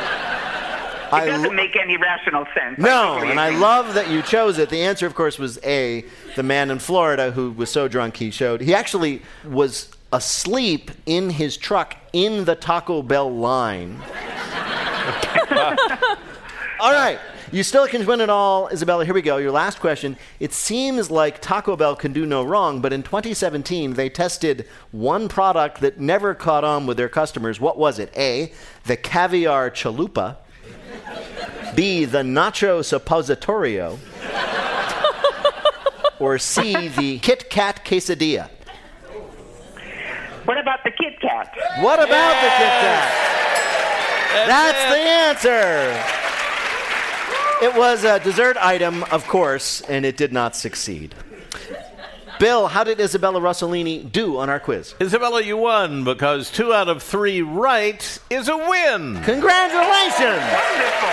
It 1.14 1.22
I 1.22 1.26
doesn't 1.26 1.54
make 1.54 1.76
any 1.76 1.96
rational 1.96 2.46
sense. 2.54 2.78
No, 2.78 3.14
totally 3.14 3.30
and 3.30 3.40
I 3.40 3.50
love 3.50 3.94
that 3.94 4.10
you 4.10 4.22
chose 4.22 4.58
it. 4.58 4.68
The 4.68 4.82
answer, 4.82 5.06
of 5.06 5.14
course, 5.14 5.38
was 5.38 5.58
A, 5.64 6.04
the 6.36 6.42
man 6.42 6.70
in 6.70 6.78
Florida 6.78 7.30
who 7.30 7.50
was 7.52 7.70
so 7.70 7.88
drunk 7.88 8.16
he 8.16 8.30
showed. 8.30 8.60
He 8.60 8.74
actually 8.74 9.22
was 9.48 9.90
asleep 10.12 10.90
in 11.06 11.30
his 11.30 11.56
truck 11.56 11.96
in 12.12 12.44
the 12.44 12.54
Taco 12.54 13.02
Bell 13.02 13.34
line. 13.34 14.00
all 16.80 16.92
right. 16.92 17.18
You 17.52 17.62
still 17.62 17.86
can 17.86 18.04
win 18.04 18.20
it 18.20 18.30
all, 18.30 18.68
Isabella. 18.68 19.04
Here 19.04 19.14
we 19.14 19.22
go. 19.22 19.36
Your 19.36 19.52
last 19.52 19.78
question. 19.78 20.16
It 20.40 20.52
seems 20.52 21.08
like 21.08 21.40
Taco 21.40 21.76
Bell 21.76 21.94
can 21.94 22.12
do 22.12 22.26
no 22.26 22.42
wrong, 22.42 22.80
but 22.80 22.92
in 22.92 23.04
2017, 23.04 23.94
they 23.94 24.08
tested 24.08 24.66
one 24.90 25.28
product 25.28 25.80
that 25.80 26.00
never 26.00 26.34
caught 26.34 26.64
on 26.64 26.86
with 26.86 26.96
their 26.96 27.08
customers. 27.08 27.60
What 27.60 27.78
was 27.78 28.00
it? 28.00 28.12
A, 28.16 28.52
the 28.86 28.96
caviar 28.96 29.70
chalupa. 29.70 30.38
B, 31.74 32.04
the 32.04 32.22
nacho 32.22 32.80
suppositorio. 32.82 33.98
or 36.20 36.38
C, 36.38 36.88
the 36.88 37.18
Kit 37.18 37.50
Kat 37.50 37.84
quesadilla. 37.84 38.48
What 40.44 40.58
about 40.58 40.84
the 40.84 40.90
Kit 40.90 41.20
Kat? 41.20 41.52
What 41.80 41.98
about 41.98 42.34
the 42.42 42.48
Kit 42.48 42.74
Kat? 42.82 43.24
That's 44.46 44.84
the 44.92 44.98
answer. 44.98 46.24
It 47.64 47.74
was 47.78 48.04
a 48.04 48.20
dessert 48.20 48.56
item, 48.60 49.04
of 49.04 49.26
course, 49.26 49.80
and 49.82 50.04
it 50.04 50.16
did 50.16 50.32
not 50.32 50.54
succeed. 50.56 51.14
Bill, 52.38 52.66
how 52.68 52.84
did 52.84 53.00
Isabella 53.00 53.40
Rossellini 53.40 54.10
do 54.10 54.38
on 54.38 54.50
our 54.50 54.58
quiz? 54.60 54.94
Isabella, 55.00 55.42
you 55.42 55.56
won 55.56 56.04
because 56.04 56.50
two 56.50 56.72
out 56.72 56.88
of 56.88 57.02
three 57.02 57.42
right 57.42 58.18
is 58.30 58.48
a 58.48 58.56
win. 58.56 59.22
Congratulations! 59.22 60.42
Wonderful. 60.42 61.10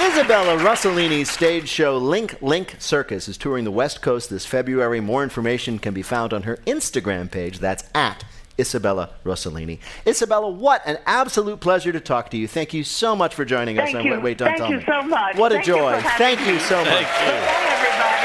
Isabella 0.00 0.56
Rossellini's 0.58 1.28
stage 1.30 1.68
show 1.68 1.98
Link 1.98 2.40
Link 2.40 2.76
Circus 2.78 3.28
is 3.28 3.36
touring 3.36 3.64
the 3.64 3.70
West 3.72 4.00
Coast 4.00 4.30
this 4.30 4.46
February. 4.46 5.00
More 5.00 5.22
information 5.22 5.78
can 5.78 5.92
be 5.92 6.02
found 6.02 6.32
on 6.32 6.44
her 6.44 6.56
Instagram 6.66 7.30
page. 7.30 7.58
That's 7.58 7.84
at 7.94 8.24
Isabella 8.58 9.10
Rossellini. 9.24 9.80
Isabella, 10.06 10.48
what 10.48 10.82
an 10.86 10.98
absolute 11.04 11.60
pleasure 11.60 11.92
to 11.92 12.00
talk 12.00 12.30
to 12.30 12.36
you. 12.36 12.46
Thank 12.48 12.72
you 12.74 12.84
so 12.84 13.14
much 13.16 13.34
for 13.34 13.44
joining 13.44 13.78
us 13.78 13.86
Thank 13.86 13.98
on 13.98 14.04
you. 14.06 14.12
Wait, 14.12 14.22
Wait, 14.22 14.38
Don't 14.38 14.48
Thank 14.48 14.58
Tell 14.58 14.70
you 14.70 14.78
Me. 14.78 14.84
so 14.86 15.02
much. 15.02 15.36
What 15.36 15.52
a 15.52 15.56
Thank 15.56 15.66
you 15.66 15.74
joy. 15.74 15.92
for 15.94 16.00
having 16.08 16.36
Thank 16.36 16.48
you 16.48 16.58
so 16.60 16.78
much. 16.78 16.88
Bye, 16.88 17.04
everybody. 17.70 18.17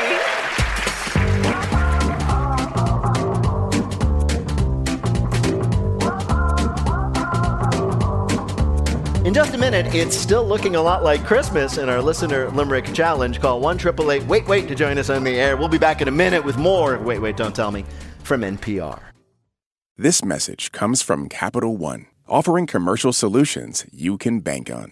In 9.34 9.36
just 9.36 9.56
a 9.56 9.58
minute, 9.58 9.96
it's 9.96 10.15
still 10.15 10.46
looking 10.46 10.76
a 10.76 10.82
lot 10.84 11.04
like 11.04 11.26
Christmas 11.26 11.80
in 11.80 11.89
our 11.89 12.04
listener 12.04 12.52
limerick 12.52 12.93
challenge. 12.93 13.41
Call 13.41 13.60
one 13.60 13.80
triple 13.80 14.12
eight 14.12 14.22
wait 14.28 14.48
wait 14.48 14.67
to 14.67 14.76
join 14.76 15.00
us 15.00 15.10
on 15.10 15.24
the 15.24 15.32
air. 15.39 15.58
We'll 15.58 15.67
be 15.67 15.80
back 15.80 16.04
in 16.04 16.08
a 16.08 16.12
minute 16.12 16.46
with 16.46 16.56
more. 16.56 17.00
Wait 17.00 17.17
wait, 17.17 17.36
don't 17.36 17.56
tell 17.56 17.72
me 17.72 17.84
from 18.22 18.41
NPR. 18.41 19.00
This 19.98 20.24
message 20.24 20.72
comes 20.72 21.02
from 21.02 21.30
Capital 21.30 21.76
One, 21.76 22.06
offering 22.28 22.67
commercial 22.67 23.12
solutions 23.12 23.88
you 23.91 24.19
can 24.19 24.39
bank 24.39 24.69
on. 24.69 24.91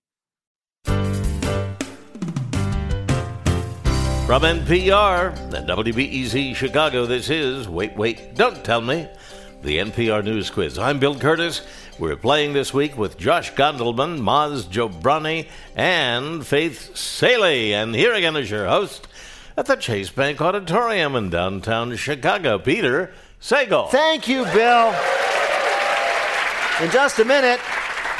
From 4.31 4.43
NPR 4.43 5.37
and 5.53 5.67
WBEZ 5.67 6.55
Chicago, 6.55 7.05
this 7.05 7.29
is 7.29 7.67
Wait, 7.67 7.97
Wait, 7.97 8.33
Don't 8.33 8.63
Tell 8.63 8.79
Me, 8.79 9.09
the 9.61 9.79
NPR 9.79 10.23
News 10.23 10.49
Quiz. 10.49 10.79
I'm 10.79 10.99
Bill 10.99 11.15
Kurtis. 11.15 11.65
We're 11.99 12.15
playing 12.15 12.53
this 12.53 12.73
week 12.73 12.97
with 12.97 13.17
Josh 13.17 13.51
Gondelman, 13.51 14.21
Maz 14.21 14.63
Jobrani, 14.63 15.49
and 15.75 16.47
Faith 16.47 16.95
Salie. 16.95 17.73
And 17.73 17.93
here 17.93 18.13
again 18.13 18.37
is 18.37 18.49
your 18.49 18.67
host 18.67 19.05
at 19.57 19.65
the 19.65 19.75
Chase 19.75 20.11
Bank 20.11 20.39
Auditorium 20.39 21.17
in 21.17 21.29
downtown 21.29 21.93
Chicago, 21.97 22.57
Peter 22.57 23.11
Sagal. 23.41 23.89
Thank 23.89 24.29
you, 24.29 24.45
Bill. 24.45 24.95
In 26.81 26.89
just 26.89 27.19
a 27.19 27.25
minute, 27.25 27.59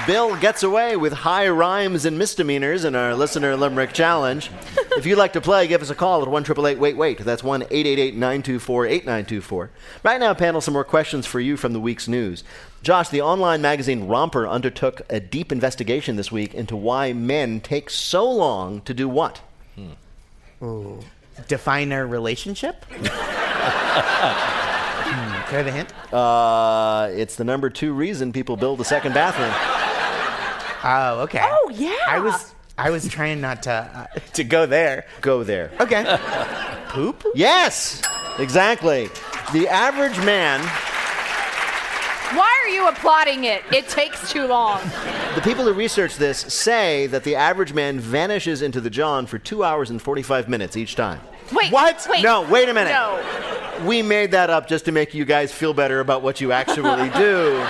Bill 0.07 0.35
gets 0.37 0.63
away 0.63 0.95
with 0.95 1.13
high 1.13 1.47
rhymes 1.47 2.05
and 2.05 2.17
misdemeanors 2.17 2.85
in 2.85 2.95
our 2.95 3.13
listener 3.13 3.55
limerick 3.55 3.93
challenge. 3.93 4.49
if 4.97 5.05
you'd 5.05 5.17
like 5.17 5.33
to 5.33 5.41
play, 5.41 5.67
give 5.67 5.81
us 5.81 5.91
a 5.91 5.95
call 5.95 6.23
at 6.23 6.27
one 6.27 6.43
triple 6.43 6.65
eight 6.65 6.79
wait 6.79 6.97
wait. 6.97 7.19
That's 7.19 7.43
one 7.43 7.63
eight 7.69 7.85
eight 7.85 7.99
eight 7.99 8.15
nine 8.15 8.41
two 8.41 8.57
four 8.57 8.87
eight 8.87 9.05
nine 9.05 9.25
two 9.25 9.41
four. 9.41 9.69
Right 10.03 10.19
now, 10.19 10.33
panel, 10.33 10.59
some 10.59 10.73
more 10.73 10.83
questions 10.83 11.27
for 11.27 11.39
you 11.39 11.55
from 11.55 11.73
the 11.73 11.79
week's 11.79 12.07
news. 12.07 12.43
Josh, 12.81 13.09
the 13.09 13.21
online 13.21 13.61
magazine 13.61 14.07
Romper 14.07 14.47
undertook 14.47 15.01
a 15.09 15.19
deep 15.19 15.51
investigation 15.51 16.15
this 16.15 16.31
week 16.31 16.55
into 16.55 16.75
why 16.75 17.13
men 17.13 17.59
take 17.61 17.91
so 17.91 18.29
long 18.29 18.81
to 18.81 18.93
do 18.95 19.07
what? 19.07 19.41
Ooh. 20.63 20.99
Define 21.47 21.91
our 21.91 22.07
relationship? 22.07 22.85
hmm. 22.89 23.05
Can 25.45 25.55
I 25.55 25.57
have 25.57 25.67
a 25.67 25.71
hint? 25.71 26.13
Uh, 26.13 27.09
it's 27.11 27.35
the 27.35 27.43
number 27.43 27.69
two 27.69 27.93
reason 27.93 28.31
people 28.31 28.57
build 28.57 28.79
a 28.81 28.85
second 28.85 29.13
bathroom. 29.13 29.51
Oh, 30.83 31.21
okay. 31.21 31.39
Oh, 31.43 31.71
yeah. 31.73 31.95
I 32.07 32.19
was 32.19 32.53
I 32.77 32.89
was 32.89 33.07
trying 33.07 33.41
not 33.41 33.63
to 33.63 33.71
uh, 33.71 34.19
to 34.33 34.43
go 34.43 34.65
there. 34.65 35.05
Go 35.21 35.43
there. 35.43 35.71
Okay. 35.79 36.03
Poop? 36.89 37.23
Yes, 37.35 38.01
exactly. 38.39 39.09
The 39.53 39.67
average 39.67 40.17
man, 40.25 40.59
Why 42.35 42.61
are 42.63 42.69
you 42.69 42.87
applauding 42.87 43.43
it? 43.43 43.61
It 43.71 43.87
takes 43.89 44.31
too 44.31 44.47
long. 44.47 44.79
the 45.35 45.41
people 45.43 45.65
who 45.65 45.73
research 45.73 46.15
this 46.15 46.37
say 46.39 47.07
that 47.07 47.23
the 47.25 47.35
average 47.35 47.73
man 47.73 47.99
vanishes 47.99 48.61
into 48.61 48.79
the 48.81 48.89
John 48.89 49.25
for 49.25 49.37
two 49.37 49.63
hours 49.63 49.89
and 49.89 50.01
45 50.01 50.47
minutes 50.49 50.77
each 50.77 50.95
time. 50.95 51.19
Wait. 51.53 51.71
What? 51.71 52.07
Wait. 52.09 52.23
No, 52.23 52.43
wait 52.49 52.69
a 52.69 52.73
minute. 52.73 52.91
No. 52.91 53.21
We 53.85 54.01
made 54.01 54.31
that 54.31 54.49
up 54.49 54.67
just 54.69 54.85
to 54.85 54.91
make 54.93 55.13
you 55.13 55.25
guys 55.25 55.51
feel 55.51 55.73
better 55.73 55.99
about 55.99 56.21
what 56.21 56.39
you 56.39 56.51
actually 56.53 57.09
do. 57.17 57.61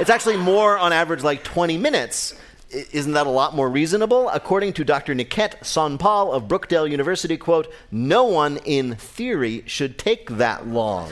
It's 0.00 0.10
actually 0.10 0.38
more 0.38 0.78
on 0.78 0.92
average 0.92 1.22
like 1.22 1.44
20 1.44 1.76
minutes. 1.78 2.34
i- 2.74 2.86
isn't 2.92 3.12
that 3.12 3.26
a 3.26 3.30
lot 3.30 3.54
more 3.54 3.68
reasonable? 3.68 4.28
According 4.30 4.72
to 4.74 4.84
Dr. 4.84 5.14
Niket 5.14 5.58
Sonpal 5.62 6.32
of 6.32 6.44
Brookdale 6.44 6.88
University, 6.90 7.36
quote, 7.36 7.72
no 7.90 8.24
one 8.24 8.56
in 8.58 8.94
theory 8.96 9.62
should 9.66 9.98
take 9.98 10.30
that 10.30 10.66
long. 10.68 11.10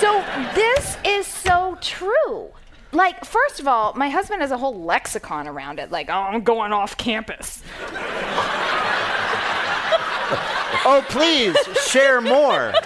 So 0.00 0.24
this 0.54 0.96
is 1.04 1.26
so 1.26 1.76
true. 1.80 2.48
Like, 2.92 3.24
first 3.24 3.58
of 3.58 3.66
all, 3.66 3.92
my 3.94 4.08
husband 4.08 4.40
has 4.42 4.50
a 4.52 4.58
whole 4.58 4.84
lexicon 4.84 5.48
around 5.48 5.80
it. 5.80 5.90
Like, 5.90 6.08
oh, 6.10 6.12
I'm 6.12 6.42
going 6.42 6.72
off 6.72 6.96
campus. 6.96 7.62
Oh, 10.84 11.04
please 11.08 11.56
share 11.88 12.20
more. 12.20 12.72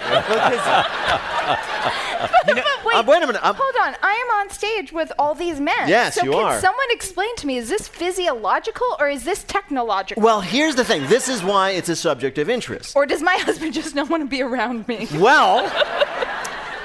but 2.45 2.55
wait, 2.85 2.95
uh, 2.95 3.03
wait 3.07 3.23
a 3.23 3.27
minute, 3.27 3.43
I'm- 3.43 3.55
hold 3.57 3.75
on. 3.81 3.95
I 4.01 4.11
am 4.13 4.39
on 4.41 4.49
stage 4.49 4.91
with 4.91 5.11
all 5.19 5.33
these 5.35 5.59
men. 5.59 5.87
Yes, 5.87 6.15
so 6.15 6.23
you 6.23 6.31
can 6.31 6.39
are. 6.45 6.59
someone 6.59 6.85
explain 6.91 7.35
to 7.37 7.47
me, 7.47 7.57
is 7.57 7.69
this 7.69 7.87
physiological 7.87 8.87
or 8.99 9.09
is 9.09 9.23
this 9.23 9.43
technological? 9.43 10.21
Well, 10.23 10.41
here's 10.41 10.75
the 10.75 10.83
thing. 10.85 11.07
This 11.07 11.27
is 11.27 11.43
why 11.43 11.71
it's 11.71 11.89
a 11.89 11.95
subject 11.95 12.37
of 12.37 12.49
interest. 12.49 12.95
or 12.95 13.05
does 13.05 13.21
my 13.21 13.35
husband 13.39 13.73
just 13.73 13.95
not 13.95 14.09
want 14.09 14.21
to 14.23 14.27
be 14.27 14.41
around 14.41 14.87
me? 14.87 15.07
Well, 15.15 15.67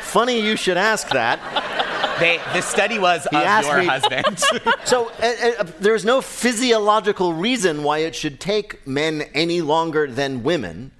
funny 0.03 0.41
you 0.41 0.57
should 0.57 0.77
ask 0.77 1.09
that. 1.11 1.39
They, 2.21 2.39
the 2.53 2.61
study 2.61 2.99
was 2.99 3.27
He 3.31 3.37
of 3.37 3.43
asked 3.43 3.69
your 3.69 3.79
me- 3.79 3.87
husband. 3.87 4.45
So 4.85 5.09
uh, 5.21 5.51
uh, 5.61 5.65
there's 5.81 6.05
no 6.05 6.21
physiological 6.21 7.33
reason 7.33 7.83
why 7.83 7.99
it 7.99 8.15
should 8.15 8.39
take 8.41 8.87
men 8.87 9.23
any 9.35 9.61
longer 9.61 10.07
than 10.11 10.43
women. 10.43 10.91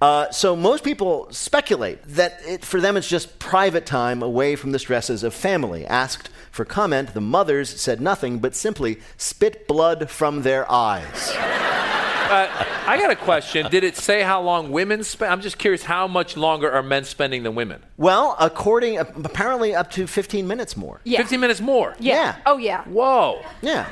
Uh, 0.00 0.30
so 0.30 0.54
most 0.54 0.84
people 0.84 1.26
speculate 1.30 2.02
that 2.04 2.40
it, 2.46 2.64
for 2.64 2.80
them 2.80 2.96
it's 2.96 3.08
just 3.08 3.38
private 3.38 3.84
time 3.84 4.22
away 4.22 4.54
from 4.54 4.72
the 4.72 4.78
stresses 4.78 5.24
of 5.24 5.34
family. 5.34 5.84
Asked 5.86 6.30
for 6.52 6.64
comment, 6.64 7.14
the 7.14 7.20
mothers 7.20 7.80
said 7.80 8.00
nothing 8.00 8.38
but 8.38 8.54
simply 8.54 9.00
spit 9.16 9.66
blood 9.66 10.08
from 10.08 10.42
their 10.42 10.70
eyes. 10.70 11.34
Uh, 12.28 12.64
I 12.86 12.98
got 12.98 13.10
a 13.10 13.16
question. 13.16 13.70
Did 13.70 13.84
it 13.84 13.96
say 13.96 14.22
how 14.22 14.42
long 14.42 14.70
women 14.70 15.02
spend? 15.02 15.32
I'm 15.32 15.40
just 15.40 15.58
curious. 15.58 15.82
How 15.82 16.06
much 16.06 16.36
longer 16.36 16.70
are 16.70 16.82
men 16.82 17.04
spending 17.04 17.42
than 17.42 17.54
women? 17.54 17.82
Well, 17.96 18.36
according 18.38 18.98
apparently 18.98 19.74
up 19.74 19.90
to 19.92 20.06
15 20.06 20.46
minutes 20.46 20.76
more. 20.76 21.00
Yeah. 21.04 21.18
15 21.18 21.40
minutes 21.40 21.60
more. 21.60 21.94
Yeah. 21.98 22.14
Yeah. 22.14 22.36
Oh, 22.46 22.58
yeah. 22.58 22.84
Whoa. 22.84 23.42
Yeah. 23.62 23.88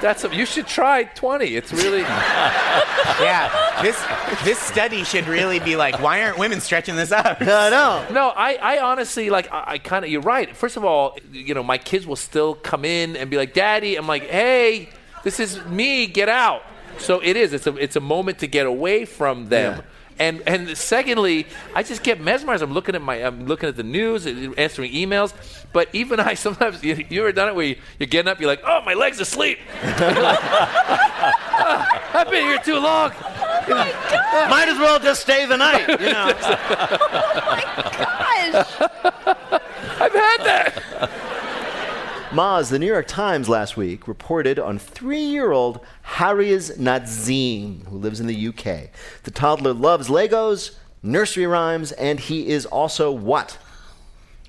That's 0.00 0.24
a, 0.24 0.34
you 0.34 0.46
should 0.46 0.66
try 0.66 1.04
20. 1.04 1.54
It's 1.56 1.72
really. 1.72 2.00
yeah, 3.20 3.82
this 3.82 3.96
this 4.44 4.58
study 4.58 5.04
should 5.04 5.26
really 5.26 5.58
be 5.58 5.76
like, 5.76 6.00
why 6.00 6.22
aren't 6.22 6.38
women 6.38 6.60
stretching 6.60 6.96
this 6.96 7.12
out? 7.12 7.40
No, 7.40 7.70
no. 7.70 8.06
No, 8.12 8.28
I, 8.30 8.54
I 8.54 8.78
honestly 8.80 9.30
like. 9.30 9.50
I, 9.52 9.64
I 9.66 9.78
kind 9.78 10.04
of. 10.04 10.10
You're 10.10 10.20
right. 10.22 10.54
First 10.54 10.76
of 10.76 10.84
all, 10.84 11.16
you 11.32 11.54
know, 11.54 11.62
my 11.62 11.78
kids 11.78 12.06
will 12.06 12.16
still 12.16 12.54
come 12.54 12.84
in 12.84 13.16
and 13.16 13.30
be 13.30 13.36
like, 13.36 13.54
"Daddy," 13.54 13.96
I'm 13.96 14.06
like, 14.06 14.24
"Hey, 14.24 14.88
this 15.24 15.40
is 15.40 15.64
me. 15.66 16.06
Get 16.06 16.28
out." 16.28 16.62
So 16.98 17.20
it 17.20 17.36
is. 17.36 17.52
It's 17.52 17.66
a 17.66 17.76
it's 17.76 17.96
a 17.96 18.00
moment 18.00 18.38
to 18.40 18.46
get 18.46 18.66
away 18.66 19.04
from 19.04 19.48
them. 19.48 19.78
Yeah. 19.78 19.82
And 20.18 20.42
and 20.46 20.76
secondly, 20.78 21.46
I 21.74 21.82
just 21.82 22.02
get 22.02 22.20
mesmerized. 22.20 22.62
I'm 22.62 22.72
looking 22.72 22.94
at 22.94 23.02
my 23.02 23.16
I'm 23.16 23.46
looking 23.46 23.68
at 23.68 23.76
the 23.76 23.82
news, 23.82 24.26
answering 24.26 24.92
emails. 24.92 25.34
But 25.72 25.88
even 25.92 26.20
I 26.30 26.34
sometimes 26.34 26.82
you, 26.82 27.04
you 27.08 27.20
ever 27.20 27.32
done 27.32 27.48
it 27.48 27.54
where 27.54 27.66
you, 27.66 27.76
you're 27.98 28.06
getting 28.06 28.30
up, 28.30 28.40
you're 28.40 28.48
like, 28.48 28.62
oh, 28.64 28.80
my 28.84 28.94
legs 28.94 29.20
asleep. 29.20 29.58
Ah, 31.58 32.10
I've 32.12 32.30
been 32.30 32.44
here 32.44 32.58
too 32.58 32.78
long. 32.78 33.12
Oh 33.68 33.74
my 33.74 33.90
God. 34.12 34.48
Might 34.50 34.68
as 34.68 34.78
well 34.78 35.00
just 35.00 35.22
stay 35.22 35.44
the 35.44 35.56
night, 35.56 35.88
you 35.88 36.06
know. 36.06 36.32
Gosh. 36.40 36.66
I've 39.98 40.12
had 40.12 40.38
that. 40.44 41.10
Maz, 42.36 42.68
the 42.68 42.78
New 42.78 42.86
York 42.86 43.06
Times 43.06 43.48
last 43.48 43.78
week 43.78 44.06
reported 44.06 44.58
on 44.58 44.78
three 44.78 45.24
year 45.24 45.52
old 45.52 45.80
Haryz 46.02 46.76
Nadzim, 46.76 47.86
who 47.86 47.96
lives 47.96 48.20
in 48.20 48.26
the 48.26 48.48
UK. 48.48 48.90
The 49.22 49.30
toddler 49.30 49.72
loves 49.72 50.08
Legos, 50.08 50.76
nursery 51.02 51.46
rhymes, 51.46 51.92
and 51.92 52.20
he 52.20 52.48
is 52.48 52.66
also 52.66 53.10
what? 53.10 53.56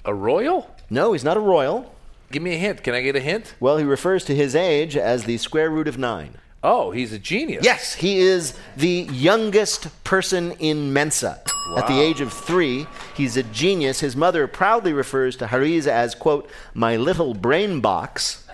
A 0.04 0.14
royal? 0.14 0.70
No, 0.90 1.14
he's 1.14 1.24
not 1.24 1.38
a 1.38 1.40
royal. 1.40 1.96
Give 2.30 2.44
me 2.44 2.56
a 2.56 2.58
hint. 2.58 2.84
Can 2.84 2.94
I 2.94 3.00
get 3.00 3.16
a 3.16 3.22
hint? 3.22 3.56
Well, 3.62 3.78
he 3.78 3.86
refers 3.86 4.26
to 4.26 4.36
his 4.36 4.54
age 4.54 4.98
as 4.98 5.24
the 5.24 5.38
square 5.38 5.70
root 5.70 5.88
of 5.88 5.98
nine. 5.98 6.40
Oh, 6.64 6.92
he's 6.92 7.14
a 7.14 7.20
genius. 7.20 7.64
Yes, 7.64 7.94
he 7.94 8.18
is 8.20 8.54
the 8.76 9.08
youngest 9.12 10.04
person 10.04 10.54
in 10.54 10.92
Mensa. 10.92 11.42
At 11.76 11.88
the 11.88 12.00
age 12.00 12.22
of 12.22 12.34
three, 12.34 12.88
he's 13.16 13.38
a 13.38 13.44
genius. 13.44 14.00
His 14.00 14.16
mother 14.16 14.48
proudly 14.48 14.94
refers 14.94 15.36
to 15.38 15.48
Haryz 15.48 15.86
as, 15.86 16.16
quote, 16.16 16.50
my 16.74 16.96
little 16.96 17.34
brain 17.34 17.82
box, 17.82 18.46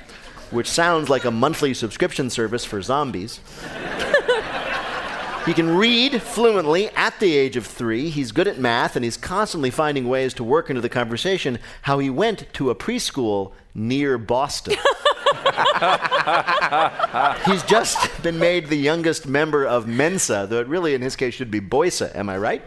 which 0.51 0.69
sounds 0.69 1.09
like 1.09 1.23
a 1.23 1.31
monthly 1.31 1.73
subscription 1.73 2.29
service 2.29 2.65
for 2.65 2.81
zombies. 2.81 3.39
he 5.45 5.53
can 5.53 5.77
read 5.77 6.21
fluently 6.21 6.89
at 6.89 7.19
the 7.19 7.37
age 7.37 7.55
of 7.55 7.65
three. 7.65 8.09
He's 8.09 8.31
good 8.31 8.47
at 8.47 8.59
math, 8.59 8.95
and 8.95 9.05
he's 9.05 9.17
constantly 9.17 9.69
finding 9.69 10.09
ways 10.09 10.33
to 10.35 10.43
work 10.43 10.69
into 10.69 10.81
the 10.81 10.89
conversation 10.89 11.59
how 11.83 11.99
he 11.99 12.09
went 12.09 12.51
to 12.53 12.69
a 12.69 12.75
preschool 12.75 13.53
near 13.73 14.17
Boston. 14.17 14.75
He's 17.45 17.63
just 17.63 18.23
been 18.23 18.39
made 18.39 18.67
the 18.67 18.77
youngest 18.77 19.27
member 19.27 19.65
of 19.65 19.87
Mensa, 19.87 20.47
though 20.49 20.59
it 20.59 20.67
really, 20.67 20.93
in 20.93 21.01
his 21.01 21.15
case, 21.15 21.33
should 21.33 21.51
be 21.51 21.61
Boysa. 21.61 22.15
Am 22.15 22.29
I 22.29 22.37
right? 22.37 22.61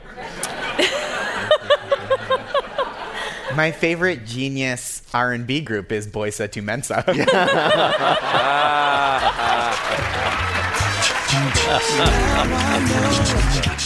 My 3.56 3.72
favorite 3.72 4.26
genius 4.26 5.02
R&B 5.14 5.62
group 5.62 5.90
is 5.90 6.06
Boysa 6.06 6.52
to 6.52 6.60
Mensa. 6.60 7.02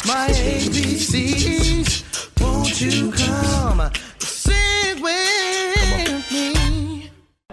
My 0.07 0.29
ABCs, 0.29 2.03
won't 2.41 2.81
you 2.81 3.13
come 3.13 3.91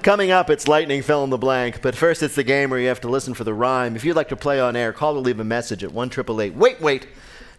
Coming 0.07 0.31
up, 0.31 0.49
it's 0.49 0.69
Lightning 0.69 1.01
Fill 1.01 1.25
in 1.25 1.31
the 1.31 1.37
Blank, 1.37 1.81
but 1.81 1.93
first 1.93 2.23
it's 2.23 2.35
the 2.35 2.43
game 2.45 2.69
where 2.69 2.79
you 2.79 2.87
have 2.87 3.01
to 3.01 3.09
listen 3.09 3.33
for 3.33 3.43
the 3.43 3.53
rhyme. 3.53 3.97
If 3.97 4.05
you'd 4.05 4.15
like 4.15 4.29
to 4.29 4.37
play 4.37 4.57
on 4.57 4.77
air, 4.77 4.93
call 4.93 5.17
or 5.17 5.19
leave 5.19 5.41
a 5.41 5.43
message 5.43 5.83
at 5.83 5.91
1 5.91 6.11
Wait, 6.55 6.79
wait. 6.79 7.07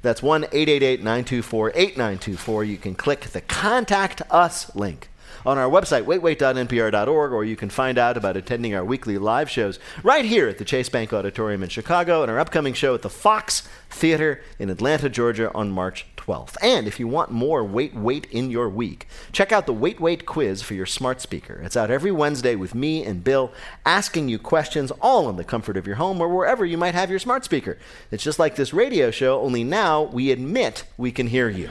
That's 0.01 0.23
1 0.23 0.45
888 0.45 1.01
924 1.01 1.73
8924. 1.75 2.65
You 2.65 2.79
can 2.79 2.95
click 2.95 3.21
the 3.21 3.43
Contact 3.43 4.23
Us 4.31 4.75
link 4.75 5.11
on 5.45 5.59
our 5.59 5.69
website, 5.69 6.05
waitwait.npr.org, 6.05 7.33
or 7.33 7.45
you 7.45 7.55
can 7.55 7.69
find 7.69 7.99
out 7.99 8.17
about 8.17 8.39
attending 8.39 8.75
our 8.75 8.83
weekly 8.83 9.19
live 9.19 9.51
shows 9.51 9.79
right 10.03 10.25
here 10.25 10.49
at 10.49 10.57
the 10.57 10.65
Chase 10.65 10.89
Bank 10.89 11.13
Auditorium 11.13 11.63
in 11.63 11.69
Chicago 11.69 12.23
and 12.23 12.31
our 12.31 12.41
upcoming 12.41 12.73
show 12.73 12.95
at 12.95 13.03
the 13.03 13.11
Fox 13.11 13.69
Theater 13.91 14.41
in 14.59 14.71
Atlanta, 14.71 15.11
Georgia 15.11 15.53
on 15.53 15.71
March 15.71 16.07
12th. 16.29 16.57
And 16.61 16.87
if 16.87 17.01
you 17.01 17.09
want 17.09 17.31
more 17.31 17.65
Wait 17.65 17.95
Wait 17.95 18.27
in 18.27 18.51
your 18.51 18.69
week, 18.69 19.09
check 19.33 19.51
out 19.51 19.67
the 19.67 19.73
Wait 19.73 19.99
Wait 19.99 20.27
quiz 20.27 20.63
for 20.63 20.75
your 20.75 20.87
smart 20.87 21.21
speaker. 21.21 21.61
It's 21.65 21.77
out 21.77 21.91
every 21.91 22.13
Wednesday 22.13 22.55
with 22.55 22.75
me 22.75 23.05
and 23.05 23.25
Bill 23.25 23.51
asking 23.87 24.29
you 24.29 24.39
questions 24.39 24.91
all 25.01 25.31
in 25.31 25.37
the 25.37 25.45
comfort 25.45 25.77
of 25.77 25.87
your 25.87 25.97
home 25.97 26.21
or 26.21 26.29
wherever 26.29 26.67
you 26.67 26.77
might 26.77 26.95
have 26.95 27.09
your 27.09 27.19
smart 27.19 27.45
speaker. 27.45 27.79
It's 28.11 28.23
just 28.23 28.39
like 28.39 28.57
this 28.57 28.75
radio 28.75 29.11
show, 29.11 29.41
only 29.41 29.65
now 29.65 30.03
we 30.03 30.31
admit 30.31 30.85
we 30.99 31.13
can 31.13 31.27
hear 31.27 31.49
you. 31.49 31.71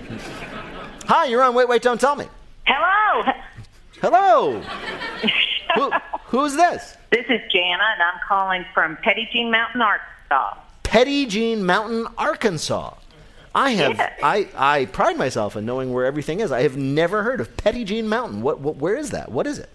Hi, 1.06 1.26
you're 1.26 1.44
on 1.44 1.54
Wait 1.54 1.70
Wait 1.70 1.84
Don't 1.84 2.02
Tell 2.02 2.16
Me. 2.16 2.26
Hello. 2.66 3.32
Hello. 4.02 4.62
Who, 5.76 5.92
who's 6.26 6.56
this? 6.56 6.98
This 7.12 7.26
is 7.30 7.42
Jana, 7.52 7.84
and 7.94 8.02
I'm 8.02 8.20
calling 8.28 8.66
from 8.74 8.98
Petit 8.98 9.30
Jean 9.32 9.52
Mountain, 9.52 9.82
Arkansas. 9.82 10.58
Petit 10.82 11.26
Jean 11.28 11.64
Mountain, 11.64 12.08
Arkansas. 12.18 12.96
I 13.58 13.72
have 13.72 13.98
Yes. 13.98 14.20
I, 14.22 14.48
I 14.56 14.86
pride 14.86 15.18
myself 15.18 15.56
in 15.56 15.66
knowing 15.66 15.92
where 15.92 16.06
everything 16.06 16.42
is. 16.42 16.52
I 16.52 16.62
have 16.62 16.78
never 16.78 17.24
heard 17.24 17.42
of 17.42 17.58
Petit 17.58 17.86
Jean 17.86 18.08
Mountain. 18.08 18.42
What, 18.44 18.60
what 18.60 18.76
where 18.76 18.96
is 18.96 19.10
that? 19.12 19.32
What 19.32 19.48
is 19.48 19.58
it? 19.58 19.70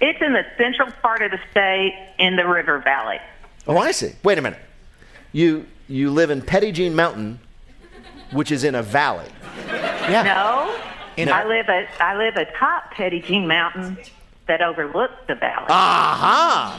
It's 0.00 0.20
in 0.22 0.32
the 0.34 0.44
central 0.56 0.90
part 1.02 1.20
of 1.22 1.30
the 1.32 1.40
state 1.50 1.94
in 2.18 2.36
the 2.36 2.46
River 2.46 2.78
Valley. 2.78 3.18
Oh, 3.66 3.76
I 3.78 3.90
see. 3.92 4.12
Wait 4.22 4.38
a 4.38 4.42
minute. 4.42 4.60
You 5.32 5.66
you 5.88 6.10
live 6.10 6.30
in 6.30 6.42
Petit 6.42 6.72
Jean 6.72 6.94
Mountain, 6.94 7.40
which 8.32 8.52
is 8.52 8.62
in 8.64 8.74
a 8.76 8.82
valley. 8.82 9.28
Yeah. 9.66 10.22
No, 10.22 10.78
In 11.16 11.28
I 11.28 11.42
a- 11.42 11.48
live 11.48 11.68
at 11.68 11.88
I 12.00 12.16
live 12.16 12.36
atop 12.36 12.92
Petty 12.92 13.20
Jean 13.20 13.46
Mountain 13.48 13.98
that 14.46 14.60
overlooks 14.62 15.14
the 15.26 15.34
valley. 15.34 15.66
Aha! 15.70 16.78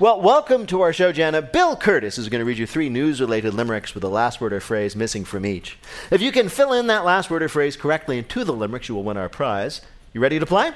Well, 0.00 0.20
welcome 0.20 0.66
to 0.66 0.80
our 0.80 0.92
show, 0.92 1.12
Jana. 1.12 1.40
Bill 1.40 1.76
Kurtis 1.76 2.18
is 2.18 2.28
going 2.28 2.40
to 2.40 2.44
read 2.44 2.58
you 2.58 2.66
three 2.66 2.88
news 2.88 3.20
related 3.20 3.54
limericks 3.54 3.94
with 3.94 4.00
the 4.00 4.10
last 4.10 4.40
word 4.40 4.52
or 4.52 4.58
phrase 4.58 4.96
missing 4.96 5.24
from 5.24 5.46
each. 5.46 5.78
If 6.10 6.20
you 6.20 6.32
can 6.32 6.48
fill 6.48 6.72
in 6.72 6.88
that 6.88 7.04
last 7.04 7.30
word 7.30 7.44
or 7.44 7.48
phrase 7.48 7.76
correctly 7.76 8.18
into 8.18 8.42
the 8.42 8.52
limericks, 8.52 8.88
you 8.88 8.96
will 8.96 9.04
win 9.04 9.16
our 9.16 9.28
prize. 9.28 9.82
You 10.12 10.20
ready 10.20 10.40
to 10.40 10.46
play? 10.46 10.72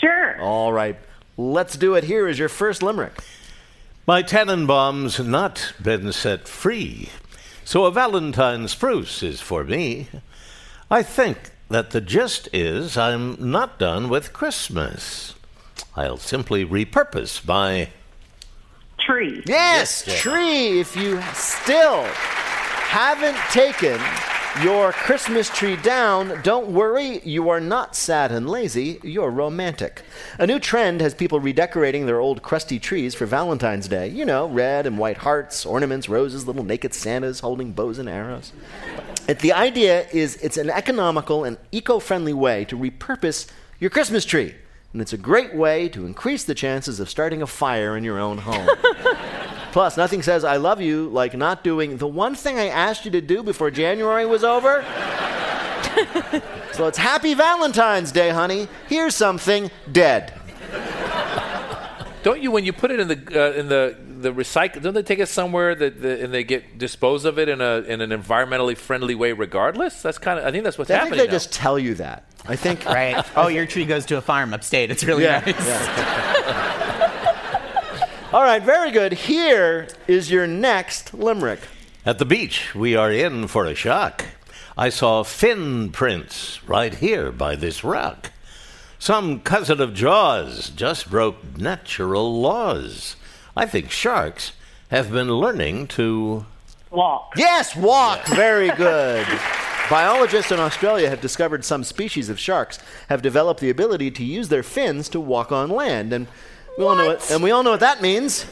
Sure. 0.00 0.40
All 0.40 0.72
right. 0.72 0.96
Let's 1.36 1.76
do 1.76 1.94
it. 1.96 2.04
Here 2.04 2.26
is 2.26 2.38
your 2.38 2.48
first 2.48 2.82
limerick. 2.82 3.22
My 4.06 4.22
Tannenbaum's 4.22 5.20
not 5.20 5.74
been 5.82 6.10
set 6.10 6.48
free, 6.48 7.10
so 7.62 7.84
a 7.84 7.90
Valentine's 7.90 8.72
spruce 8.72 9.22
is 9.22 9.42
for 9.42 9.64
me. 9.64 10.08
I 10.90 11.02
think 11.02 11.50
that 11.68 11.90
the 11.90 12.00
gist 12.00 12.48
is 12.54 12.96
I'm 12.96 13.36
not 13.38 13.78
done 13.78 14.08
with 14.08 14.32
Christmas. 14.32 15.34
I'll 15.94 16.16
simply 16.16 16.64
repurpose 16.64 17.46
my 17.46 17.90
tree. 19.06 19.42
Yes, 19.46 20.04
tree. 20.20 20.80
If 20.80 20.96
you 20.96 21.22
still 21.32 22.02
haven't 22.02 23.36
taken 23.50 24.00
your 24.62 24.92
Christmas 24.92 25.50
tree 25.50 25.76
down, 25.76 26.40
don't 26.42 26.68
worry, 26.68 27.20
you 27.24 27.50
are 27.50 27.60
not 27.60 27.94
sad 27.94 28.32
and 28.32 28.48
lazy, 28.48 28.98
you're 29.02 29.30
romantic. 29.30 30.02
A 30.38 30.46
new 30.46 30.58
trend 30.58 31.00
has 31.02 31.14
people 31.14 31.40
redecorating 31.40 32.06
their 32.06 32.20
old 32.20 32.42
crusty 32.42 32.78
trees 32.78 33.14
for 33.14 33.26
Valentine's 33.26 33.86
Day. 33.86 34.08
You 34.08 34.24
know, 34.24 34.48
red 34.48 34.86
and 34.86 34.98
white 34.98 35.18
hearts, 35.18 35.66
ornaments, 35.66 36.08
roses, 36.08 36.46
little 36.46 36.64
naked 36.64 36.94
Santas 36.94 37.40
holding 37.40 37.72
bows 37.72 37.98
and 37.98 38.08
arrows. 38.08 38.52
It, 39.28 39.40
the 39.40 39.52
idea 39.52 40.06
is 40.12 40.36
it's 40.36 40.56
an 40.56 40.70
economical 40.70 41.44
and 41.44 41.58
eco 41.70 41.98
friendly 41.98 42.32
way 42.32 42.64
to 42.66 42.78
repurpose 42.78 43.50
your 43.78 43.90
Christmas 43.90 44.24
tree. 44.24 44.54
And 44.96 45.02
it's 45.02 45.12
a 45.12 45.18
great 45.18 45.54
way 45.54 45.90
to 45.90 46.06
increase 46.06 46.44
the 46.44 46.54
chances 46.54 47.00
of 47.00 47.10
starting 47.10 47.42
a 47.42 47.46
fire 47.46 47.98
in 47.98 48.02
your 48.02 48.18
own 48.18 48.38
home. 48.38 48.66
Plus, 49.72 49.98
nothing 49.98 50.22
says 50.22 50.42
I 50.42 50.56
love 50.56 50.80
you 50.80 51.10
like 51.10 51.34
not 51.34 51.62
doing 51.62 51.98
the 51.98 52.06
one 52.06 52.34
thing 52.34 52.58
I 52.58 52.68
asked 52.68 53.04
you 53.04 53.10
to 53.10 53.20
do 53.20 53.42
before 53.42 53.70
January 53.70 54.24
was 54.24 54.42
over. 54.42 54.82
so 56.72 56.86
it's 56.86 56.96
Happy 56.96 57.34
Valentine's 57.34 58.10
Day, 58.10 58.30
honey. 58.30 58.68
Here's 58.88 59.14
something 59.14 59.70
dead. 59.92 60.32
Don't 62.22 62.40
you, 62.40 62.50
when 62.50 62.64
you 62.64 62.72
put 62.72 62.90
it 62.90 62.98
in 62.98 63.08
the 63.08 63.18
uh, 63.38 63.52
in 63.52 63.68
the 63.68 63.98
the 64.22 64.32
recycle, 64.32 64.82
don't 64.82 64.94
they 64.94 65.02
take 65.02 65.18
it 65.18 65.28
somewhere 65.28 65.74
that 65.74 66.00
the, 66.02 66.22
and 66.24 66.32
they 66.32 66.44
get 66.44 66.78
dispose 66.78 67.24
of 67.24 67.38
it 67.38 67.48
in 67.48 67.60
a 67.60 67.78
in 67.86 68.00
an 68.00 68.10
environmentally 68.10 68.76
friendly 68.76 69.14
way, 69.14 69.32
regardless? 69.32 70.02
That's 70.02 70.18
kind 70.18 70.38
of 70.38 70.44
I 70.46 70.50
think 70.50 70.64
that's 70.64 70.78
what's 70.78 70.90
I 70.90 70.94
think 70.94 71.04
happening. 71.04 71.18
they 71.20 71.26
now. 71.26 71.32
just 71.32 71.52
tell 71.52 71.78
you 71.78 71.94
that. 71.94 72.24
I 72.46 72.56
think. 72.56 72.84
Right. 72.86 73.24
Oh, 73.36 73.48
your 73.48 73.66
tree 73.66 73.84
goes 73.84 74.06
to 74.06 74.16
a 74.16 74.20
farm 74.20 74.54
upstate. 74.54 74.90
It's 74.90 75.04
really 75.04 75.24
Yeah, 75.24 75.42
nice. 75.44 75.56
All 78.32 78.42
right, 78.42 78.62
very 78.62 78.90
good. 78.90 79.12
Here 79.12 79.88
is 80.06 80.30
your 80.30 80.46
next 80.46 81.14
limerick. 81.14 81.60
At 82.04 82.18
the 82.18 82.24
beach, 82.24 82.74
we 82.74 82.94
are 82.96 83.10
in 83.10 83.46
for 83.46 83.64
a 83.64 83.74
shock. 83.74 84.24
I 84.76 84.90
saw 84.90 85.22
fin 85.22 85.90
prints 85.90 86.60
right 86.68 86.94
here 86.94 87.32
by 87.32 87.56
this 87.56 87.82
rock. 87.82 88.30
Some 88.98 89.40
cousin 89.40 89.80
of 89.80 89.94
Jaws 89.94 90.70
just 90.70 91.08
broke 91.10 91.56
natural 91.56 92.40
laws. 92.40 93.16
I 93.56 93.66
think 93.66 93.90
sharks 93.90 94.52
have 94.90 95.10
been 95.10 95.28
learning 95.28 95.88
to 95.88 96.44
Walk. 96.90 97.32
Yes, 97.36 97.74
walk. 97.74 98.26
Very 98.28 98.70
good. 98.70 99.26
Biologists 99.90 100.50
in 100.50 100.58
Australia 100.58 101.10
have 101.10 101.20
discovered 101.20 101.64
some 101.64 101.84
species 101.84 102.28
of 102.28 102.38
sharks 102.40 102.78
have 103.08 103.22
developed 103.22 103.60
the 103.60 103.70
ability 103.70 104.10
to 104.12 104.24
use 104.24 104.48
their 104.48 104.62
fins 104.62 105.08
to 105.10 105.20
walk 105.20 105.52
on 105.52 105.68
land, 105.68 106.12
and 106.12 106.26
we 106.78 106.84
all 106.84 106.96
know 106.96 107.06
what, 107.06 107.30
and 107.30 107.42
we 107.42 107.50
all 107.50 107.62
know 107.62 107.72
what 107.72 107.80
that 107.80 108.02
means. 108.02 108.46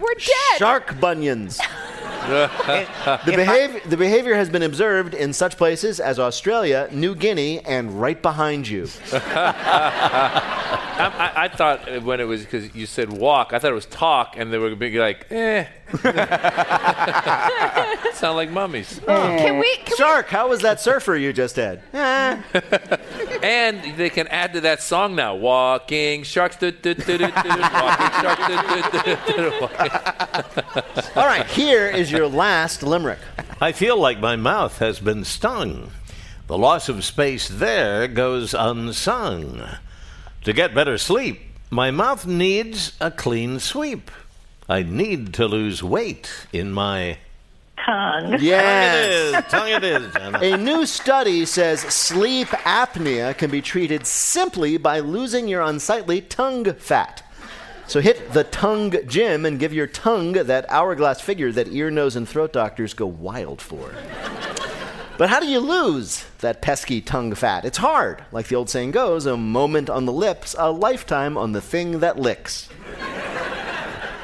We're 0.00 0.14
dead. 0.14 0.58
Shark 0.58 0.98
bunions. 1.00 1.58
the, 2.26 3.20
behavior, 3.26 3.80
the 3.86 3.96
behavior 3.96 4.34
has 4.34 4.50
been 4.50 4.62
observed 4.62 5.14
in 5.14 5.32
such 5.32 5.56
places 5.56 6.00
as 6.00 6.18
Australia, 6.18 6.88
New 6.90 7.14
Guinea, 7.14 7.60
and 7.64 8.00
right 8.00 8.20
behind 8.20 8.66
you. 8.66 8.88
I, 10.98 11.32
I, 11.36 11.44
I 11.44 11.48
thought 11.48 12.02
when 12.02 12.20
it 12.20 12.24
was 12.24 12.42
because 12.44 12.74
you 12.74 12.86
said 12.86 13.12
walk, 13.12 13.52
I 13.52 13.58
thought 13.58 13.70
it 13.70 13.74
was 13.74 13.86
talk, 13.86 14.36
and 14.36 14.52
they 14.52 14.58
were 14.58 14.74
be 14.74 14.98
like, 14.98 15.26
eh. 15.30 15.66
Sound 18.14 18.36
like 18.36 18.50
mummies. 18.50 19.00
Can 19.06 19.58
we? 19.58 19.76
Can 19.84 19.96
Shark, 19.96 20.28
how 20.28 20.48
was 20.48 20.60
that 20.62 20.80
surfer 20.80 21.16
you 21.16 21.32
just 21.32 21.56
had? 21.56 21.82
And 23.42 23.96
they 23.96 24.08
can 24.10 24.26
add 24.28 24.54
to 24.54 24.60
that 24.62 24.82
song 24.82 25.14
now. 25.14 25.34
Walking 25.34 26.22
sharks. 26.22 26.56
du- 26.56 26.72
du- 26.72 26.94
du- 26.94 27.04
du- 27.04 27.18
du- 27.18 27.28
Walking 27.28 28.12
sharks. 28.22 28.46
du- 28.46 28.82
du- 28.82 29.18
du- 29.26 29.50
du- 29.50 29.60
walking- 29.60 29.90
All 31.14 31.26
right, 31.26 31.46
here 31.46 31.86
is 31.86 32.10
your 32.10 32.26
last 32.28 32.82
limerick. 32.82 33.18
I 33.60 33.72
feel 33.72 33.98
like 33.98 34.18
my 34.18 34.36
mouth 34.36 34.78
has 34.78 34.98
been 35.00 35.24
stung. 35.24 35.90
The 36.46 36.56
loss 36.58 36.88
of 36.88 37.04
space 37.04 37.46
there 37.48 38.08
goes 38.08 38.54
unsung. 38.54 39.62
To 40.46 40.52
get 40.52 40.76
better 40.76 40.96
sleep, 40.96 41.40
my 41.70 41.90
mouth 41.90 42.24
needs 42.24 42.92
a 43.00 43.10
clean 43.10 43.58
sweep. 43.58 44.12
I 44.68 44.84
need 44.84 45.34
to 45.34 45.48
lose 45.48 45.82
weight 45.82 46.46
in 46.52 46.72
my 46.72 47.18
Tongue. 47.84 48.36
Yes. 48.38 49.50
tongue. 49.50 49.70
It 49.70 49.82
is. 49.82 50.12
Janet. 50.12 50.42
A 50.44 50.56
new 50.56 50.86
study 50.86 51.46
says 51.46 51.80
sleep 51.80 52.46
apnea 52.46 53.36
can 53.36 53.50
be 53.50 53.60
treated 53.60 54.06
simply 54.06 54.76
by 54.76 55.00
losing 55.00 55.48
your 55.48 55.62
unsightly 55.62 56.20
tongue 56.20 56.74
fat. 56.74 57.24
So 57.88 57.98
hit 57.98 58.32
the 58.32 58.44
tongue 58.44 58.94
gym 59.08 59.46
and 59.46 59.58
give 59.58 59.72
your 59.72 59.88
tongue 59.88 60.34
that 60.34 60.64
hourglass 60.70 61.20
figure 61.20 61.50
that 61.50 61.72
ear, 61.72 61.90
nose, 61.90 62.14
and 62.14 62.28
throat 62.28 62.52
doctors 62.52 62.94
go 62.94 63.06
wild 63.06 63.60
for. 63.60 63.92
But 65.18 65.30
how 65.30 65.40
do 65.40 65.46
you 65.46 65.60
lose 65.60 66.24
that 66.40 66.60
pesky 66.60 67.00
tongue 67.00 67.34
fat? 67.34 67.64
It's 67.64 67.78
hard. 67.78 68.24
Like 68.32 68.48
the 68.48 68.56
old 68.56 68.68
saying 68.68 68.90
goes, 68.90 69.24
a 69.24 69.36
moment 69.36 69.88
on 69.88 70.04
the 70.04 70.12
lips, 70.12 70.54
a 70.58 70.70
lifetime 70.70 71.38
on 71.38 71.52
the 71.52 71.60
thing 71.60 72.00
that 72.00 72.18
licks. 72.18 72.68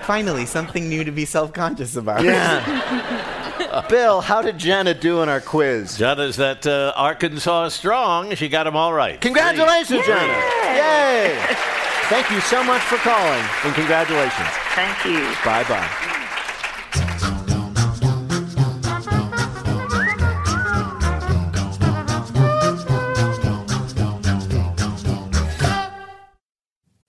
Finally, 0.03 0.47
something 0.47 0.88
new 0.88 1.05
to 1.05 1.12
be 1.12 1.24
self-conscious 1.24 1.97
about. 1.97 2.24
Yeah. 2.24 3.86
Bill, 3.88 4.20
how 4.20 4.43
did 4.43 4.59
Janet 4.59 5.01
do 5.01 5.20
on 5.20 5.28
our 5.28 5.40
quiz? 5.40 5.97
Janet's 5.97 6.36
that 6.36 6.66
uh, 6.66 6.93
Arkansas 6.95 7.68
strong. 7.68 8.34
She 8.34 8.49
got 8.49 8.64
them 8.64 8.76
all 8.76 8.93
right. 8.93 9.18
Congratulations, 9.20 10.05
Janet! 10.05 10.36
Yay! 10.76 11.38
Thank 12.11 12.30
you 12.30 12.40
so 12.40 12.62
much 12.64 12.82
for 12.82 12.97
calling, 12.97 13.45
and 13.64 13.74
congratulations. 13.74 14.49
Thank 14.74 15.05
you. 15.07 15.20
Bye 15.45 15.64
bye. 15.64 16.18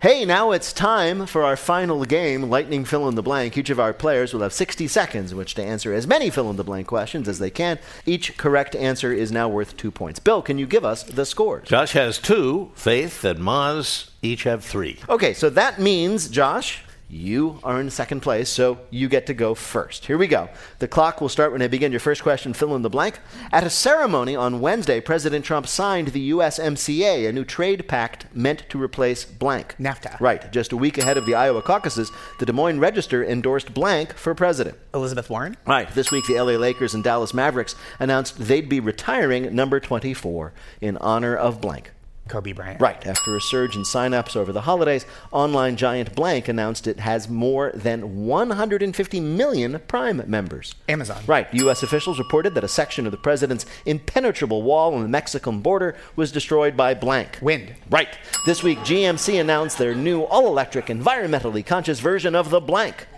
Hey, 0.00 0.24
now 0.24 0.52
it's 0.52 0.72
time 0.72 1.26
for 1.26 1.42
our 1.44 1.58
final 1.58 2.06
game, 2.06 2.44
Lightning 2.44 2.86
Fill 2.86 3.06
in 3.06 3.16
the 3.16 3.22
Blank. 3.22 3.58
Each 3.58 3.68
of 3.68 3.78
our 3.78 3.92
players 3.92 4.32
will 4.32 4.40
have 4.40 4.54
60 4.54 4.88
seconds 4.88 5.30
in 5.30 5.36
which 5.36 5.54
to 5.56 5.62
answer 5.62 5.92
as 5.92 6.06
many 6.06 6.30
fill 6.30 6.48
in 6.48 6.56
the 6.56 6.64
blank 6.64 6.86
questions 6.86 7.28
as 7.28 7.38
they 7.38 7.50
can. 7.50 7.78
Each 8.06 8.34
correct 8.38 8.74
answer 8.74 9.12
is 9.12 9.30
now 9.30 9.46
worth 9.50 9.76
two 9.76 9.90
points. 9.90 10.18
Bill, 10.18 10.40
can 10.40 10.56
you 10.56 10.66
give 10.66 10.86
us 10.86 11.02
the 11.02 11.26
scores? 11.26 11.68
Josh 11.68 11.92
has 11.92 12.18
two. 12.18 12.72
Faith 12.74 13.22
and 13.26 13.40
Maz 13.40 14.08
each 14.22 14.44
have 14.44 14.64
three. 14.64 14.98
Okay, 15.06 15.34
so 15.34 15.50
that 15.50 15.78
means, 15.78 16.30
Josh, 16.30 16.82
you 17.10 17.58
are 17.64 17.80
in 17.80 17.90
second 17.90 18.20
place, 18.20 18.48
so 18.48 18.78
you 18.90 19.08
get 19.08 19.26
to 19.26 19.34
go 19.34 19.54
first. 19.54 20.06
Here 20.06 20.16
we 20.16 20.28
go. 20.28 20.48
The 20.78 20.86
clock 20.86 21.20
will 21.20 21.28
start 21.28 21.50
when 21.50 21.60
I 21.60 21.66
begin 21.66 21.90
your 21.90 22.00
first 22.00 22.22
question. 22.22 22.52
Fill 22.52 22.76
in 22.76 22.82
the 22.82 22.90
blank. 22.90 23.18
At 23.50 23.64
a 23.64 23.70
ceremony 23.70 24.36
on 24.36 24.60
Wednesday, 24.60 25.00
President 25.00 25.44
Trump 25.44 25.66
signed 25.66 26.08
the 26.08 26.30
USMCA, 26.30 27.28
a 27.28 27.32
new 27.32 27.44
trade 27.44 27.88
pact 27.88 28.26
meant 28.34 28.64
to 28.68 28.80
replace 28.80 29.24
blank. 29.24 29.74
NAFTA. 29.78 30.20
Right. 30.20 30.50
Just 30.52 30.72
a 30.72 30.76
week 30.76 30.98
ahead 30.98 31.16
of 31.16 31.26
the 31.26 31.34
Iowa 31.34 31.62
caucuses, 31.62 32.12
the 32.38 32.46
Des 32.46 32.52
Moines 32.52 32.78
Register 32.78 33.24
endorsed 33.24 33.74
blank 33.74 34.14
for 34.14 34.34
president. 34.34 34.78
Elizabeth 34.94 35.28
Warren? 35.28 35.56
Right. 35.66 35.92
This 35.92 36.12
week, 36.12 36.26
the 36.26 36.40
LA 36.40 36.52
Lakers 36.52 36.94
and 36.94 37.02
Dallas 37.02 37.34
Mavericks 37.34 37.74
announced 37.98 38.38
they'd 38.38 38.68
be 38.68 38.78
retiring 38.78 39.54
number 39.54 39.80
24 39.80 40.52
in 40.80 40.96
honor 40.98 41.34
of 41.34 41.60
blank. 41.60 41.90
Kobe 42.30 42.52
Bryant. 42.52 42.80
Right. 42.80 43.04
After 43.06 43.36
a 43.36 43.40
surge 43.40 43.76
in 43.76 43.82
signups 43.82 44.36
over 44.36 44.52
the 44.52 44.62
holidays, 44.62 45.04
online 45.32 45.76
giant 45.76 46.14
Blank 46.14 46.48
announced 46.48 46.86
it 46.86 47.00
has 47.00 47.28
more 47.28 47.72
than 47.74 48.24
150 48.24 49.20
million 49.20 49.80
Prime 49.88 50.22
members. 50.26 50.74
Amazon. 50.88 51.22
Right. 51.26 51.52
U.S. 51.52 51.82
officials 51.82 52.18
reported 52.18 52.54
that 52.54 52.64
a 52.64 52.68
section 52.68 53.04
of 53.04 53.10
the 53.10 53.18
president's 53.18 53.66
impenetrable 53.84 54.62
wall 54.62 54.94
on 54.94 55.02
the 55.02 55.08
Mexican 55.08 55.60
border 55.60 55.96
was 56.14 56.30
destroyed 56.30 56.76
by 56.76 56.94
Blank. 56.94 57.38
Wind. 57.42 57.74
Right. 57.90 58.16
This 58.46 58.62
week, 58.62 58.78
GMC 58.78 59.40
announced 59.40 59.76
their 59.78 59.94
new 59.94 60.22
all 60.22 60.46
electric, 60.46 60.86
environmentally 60.86 61.66
conscious 61.66 61.98
version 61.98 62.36
of 62.36 62.50
the 62.50 62.60
Blank. 62.60 63.08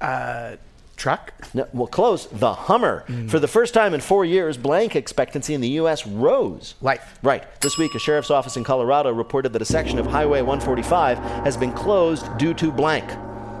Uh, 0.00 0.56
truck? 1.00 1.32
No, 1.54 1.66
well, 1.72 1.86
close. 1.86 2.26
The 2.26 2.52
Hummer. 2.52 3.04
For 3.28 3.38
the 3.38 3.48
first 3.48 3.72
time 3.74 3.94
in 3.94 4.00
four 4.00 4.24
years, 4.24 4.56
blank 4.56 4.94
expectancy 4.94 5.54
in 5.54 5.60
the 5.60 5.68
U.S. 5.80 6.06
rose. 6.06 6.74
Life. 6.80 7.18
Right. 7.22 7.42
This 7.60 7.78
week, 7.78 7.94
a 7.94 7.98
sheriff's 7.98 8.30
office 8.30 8.56
in 8.56 8.64
Colorado 8.64 9.10
reported 9.12 9.52
that 9.54 9.62
a 9.62 9.64
section 9.64 9.98
of 9.98 10.06
Highway 10.06 10.42
145 10.42 11.18
has 11.18 11.56
been 11.56 11.72
closed 11.72 12.26
due 12.36 12.54
to 12.54 12.70
blank. 12.70 13.10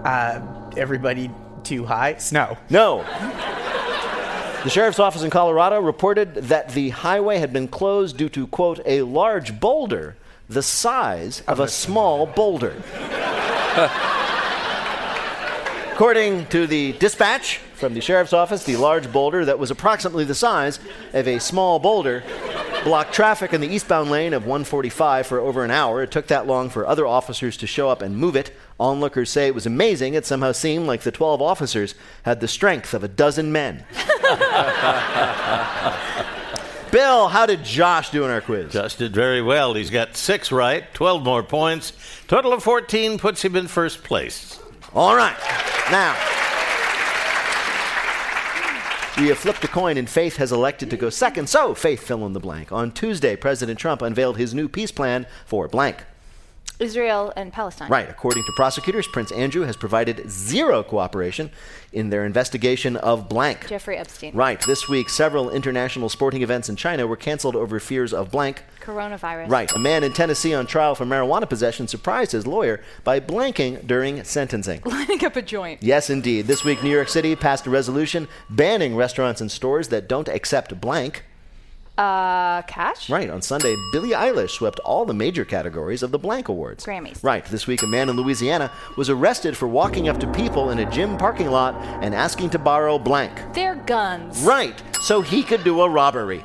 Uh, 0.04 0.40
everybody 0.76 1.30
too 1.64 1.84
high? 1.86 2.16
Snow. 2.18 2.58
No. 2.68 3.04
The 4.62 4.70
sheriff's 4.70 4.98
office 4.98 5.22
in 5.22 5.30
Colorado 5.30 5.80
reported 5.80 6.34
that 6.34 6.68
the 6.70 6.90
highway 6.90 7.38
had 7.38 7.52
been 7.52 7.68
closed 7.68 8.18
due 8.18 8.28
to, 8.28 8.46
quote, 8.46 8.80
a 8.84 9.00
large 9.02 9.58
boulder 9.58 10.16
the 10.50 10.62
size 10.62 11.42
of 11.46 11.60
a 11.60 11.68
small 11.68 12.26
boulder. 12.26 12.74
According 16.00 16.46
to 16.46 16.66
the 16.66 16.92
dispatch 16.92 17.58
from 17.74 17.92
the 17.92 18.00
sheriff's 18.00 18.32
office, 18.32 18.64
the 18.64 18.76
large 18.76 19.12
boulder 19.12 19.44
that 19.44 19.58
was 19.58 19.70
approximately 19.70 20.24
the 20.24 20.34
size 20.34 20.80
of 21.12 21.28
a 21.28 21.38
small 21.38 21.78
boulder 21.78 22.22
blocked 22.84 23.12
traffic 23.12 23.52
in 23.52 23.60
the 23.60 23.68
eastbound 23.68 24.10
lane 24.10 24.32
of 24.32 24.46
145 24.46 25.26
for 25.26 25.40
over 25.40 25.62
an 25.62 25.70
hour. 25.70 26.02
It 26.02 26.10
took 26.10 26.28
that 26.28 26.46
long 26.46 26.70
for 26.70 26.86
other 26.86 27.06
officers 27.06 27.58
to 27.58 27.66
show 27.66 27.90
up 27.90 28.00
and 28.00 28.16
move 28.16 28.34
it. 28.34 28.50
Onlookers 28.80 29.28
say 29.28 29.46
it 29.46 29.54
was 29.54 29.66
amazing. 29.66 30.14
It 30.14 30.24
somehow 30.24 30.52
seemed 30.52 30.86
like 30.86 31.02
the 31.02 31.12
12 31.12 31.42
officers 31.42 31.94
had 32.22 32.40
the 32.40 32.48
strength 32.48 32.94
of 32.94 33.04
a 33.04 33.08
dozen 33.08 33.52
men. 33.52 33.84
Bill, 36.90 37.28
how 37.28 37.44
did 37.44 37.62
Josh 37.62 38.08
do 38.08 38.24
in 38.24 38.30
our 38.30 38.40
quiz? 38.40 38.72
Josh 38.72 38.94
did 38.94 39.14
very 39.14 39.42
well. 39.42 39.74
He's 39.74 39.90
got 39.90 40.16
six 40.16 40.50
right, 40.50 40.82
12 40.94 41.22
more 41.22 41.42
points. 41.42 41.92
Total 42.26 42.54
of 42.54 42.62
14 42.62 43.18
puts 43.18 43.44
him 43.44 43.54
in 43.54 43.68
first 43.68 44.02
place. 44.02 44.59
All 44.94 45.14
right. 45.14 45.36
Now, 45.90 46.16
we 49.18 49.28
have 49.28 49.38
flipped 49.38 49.62
a 49.62 49.68
coin 49.68 49.96
and 49.96 50.08
Faith 50.08 50.36
has 50.36 50.50
elected 50.50 50.90
to 50.90 50.96
go 50.96 51.10
second. 51.10 51.48
So, 51.48 51.74
Faith, 51.74 52.02
fill 52.02 52.26
in 52.26 52.32
the 52.32 52.40
blank. 52.40 52.72
On 52.72 52.90
Tuesday, 52.90 53.36
President 53.36 53.78
Trump 53.78 54.02
unveiled 54.02 54.36
his 54.36 54.52
new 54.52 54.68
peace 54.68 54.90
plan 54.90 55.26
for 55.46 55.68
blank. 55.68 56.04
Israel 56.80 57.32
and 57.36 57.52
Palestine. 57.52 57.90
Right. 57.90 58.08
According 58.08 58.44
to 58.44 58.52
prosecutors, 58.56 59.06
Prince 59.06 59.30
Andrew 59.32 59.62
has 59.62 59.76
provided 59.76 60.28
zero 60.30 60.82
cooperation 60.82 61.50
in 61.92 62.08
their 62.08 62.24
investigation 62.24 62.96
of 62.96 63.28
blank. 63.28 63.68
Jeffrey 63.68 63.98
Epstein. 63.98 64.34
Right. 64.34 64.60
This 64.62 64.88
week, 64.88 65.10
several 65.10 65.50
international 65.50 66.08
sporting 66.08 66.42
events 66.42 66.68
in 66.70 66.76
China 66.76 67.06
were 67.06 67.16
canceled 67.16 67.54
over 67.54 67.78
fears 67.78 68.14
of 68.14 68.30
blank. 68.30 68.64
Coronavirus. 68.90 69.48
Right. 69.48 69.72
A 69.72 69.78
man 69.78 70.02
in 70.02 70.12
Tennessee 70.12 70.52
on 70.52 70.66
trial 70.66 70.94
for 70.94 71.04
marijuana 71.04 71.48
possession 71.48 71.86
surprised 71.86 72.32
his 72.32 72.46
lawyer 72.46 72.82
by 73.04 73.20
blanking 73.20 73.86
during 73.86 74.24
sentencing. 74.24 74.82
Lining 74.84 75.24
up 75.24 75.36
a 75.36 75.42
joint. 75.42 75.82
Yes, 75.82 76.10
indeed. 76.10 76.46
This 76.46 76.64
week, 76.64 76.82
New 76.82 76.90
York 76.90 77.08
City 77.08 77.36
passed 77.36 77.66
a 77.66 77.70
resolution 77.70 78.26
banning 78.48 78.96
restaurants 78.96 79.40
and 79.40 79.50
stores 79.50 79.88
that 79.88 80.08
don't 80.08 80.28
accept 80.28 80.80
blank. 80.80 81.24
Uh, 81.96 82.62
cash? 82.62 83.10
Right. 83.10 83.28
On 83.28 83.42
Sunday, 83.42 83.76
Billie 83.92 84.10
Eilish 84.10 84.50
swept 84.50 84.80
all 84.80 85.04
the 85.04 85.12
major 85.12 85.44
categories 85.44 86.02
of 86.02 86.12
the 86.12 86.18
Blank 86.18 86.48
Awards. 86.48 86.84
Grammys. 86.86 87.22
Right. 87.22 87.44
This 87.44 87.66
week, 87.66 87.82
a 87.82 87.86
man 87.86 88.08
in 88.08 88.16
Louisiana 88.16 88.72
was 88.96 89.10
arrested 89.10 89.54
for 89.56 89.68
walking 89.68 90.08
up 90.08 90.18
to 90.20 90.26
people 90.32 90.70
in 90.70 90.78
a 90.78 90.90
gym 90.90 91.18
parking 91.18 91.50
lot 91.50 91.74
and 92.02 92.14
asking 92.14 92.50
to 92.50 92.58
borrow 92.58 92.98
blank. 92.98 93.38
They're 93.52 93.74
guns. 93.74 94.40
Right. 94.42 94.82
So 95.02 95.20
he 95.20 95.42
could 95.42 95.62
do 95.62 95.82
a 95.82 95.90
robbery. 95.90 96.42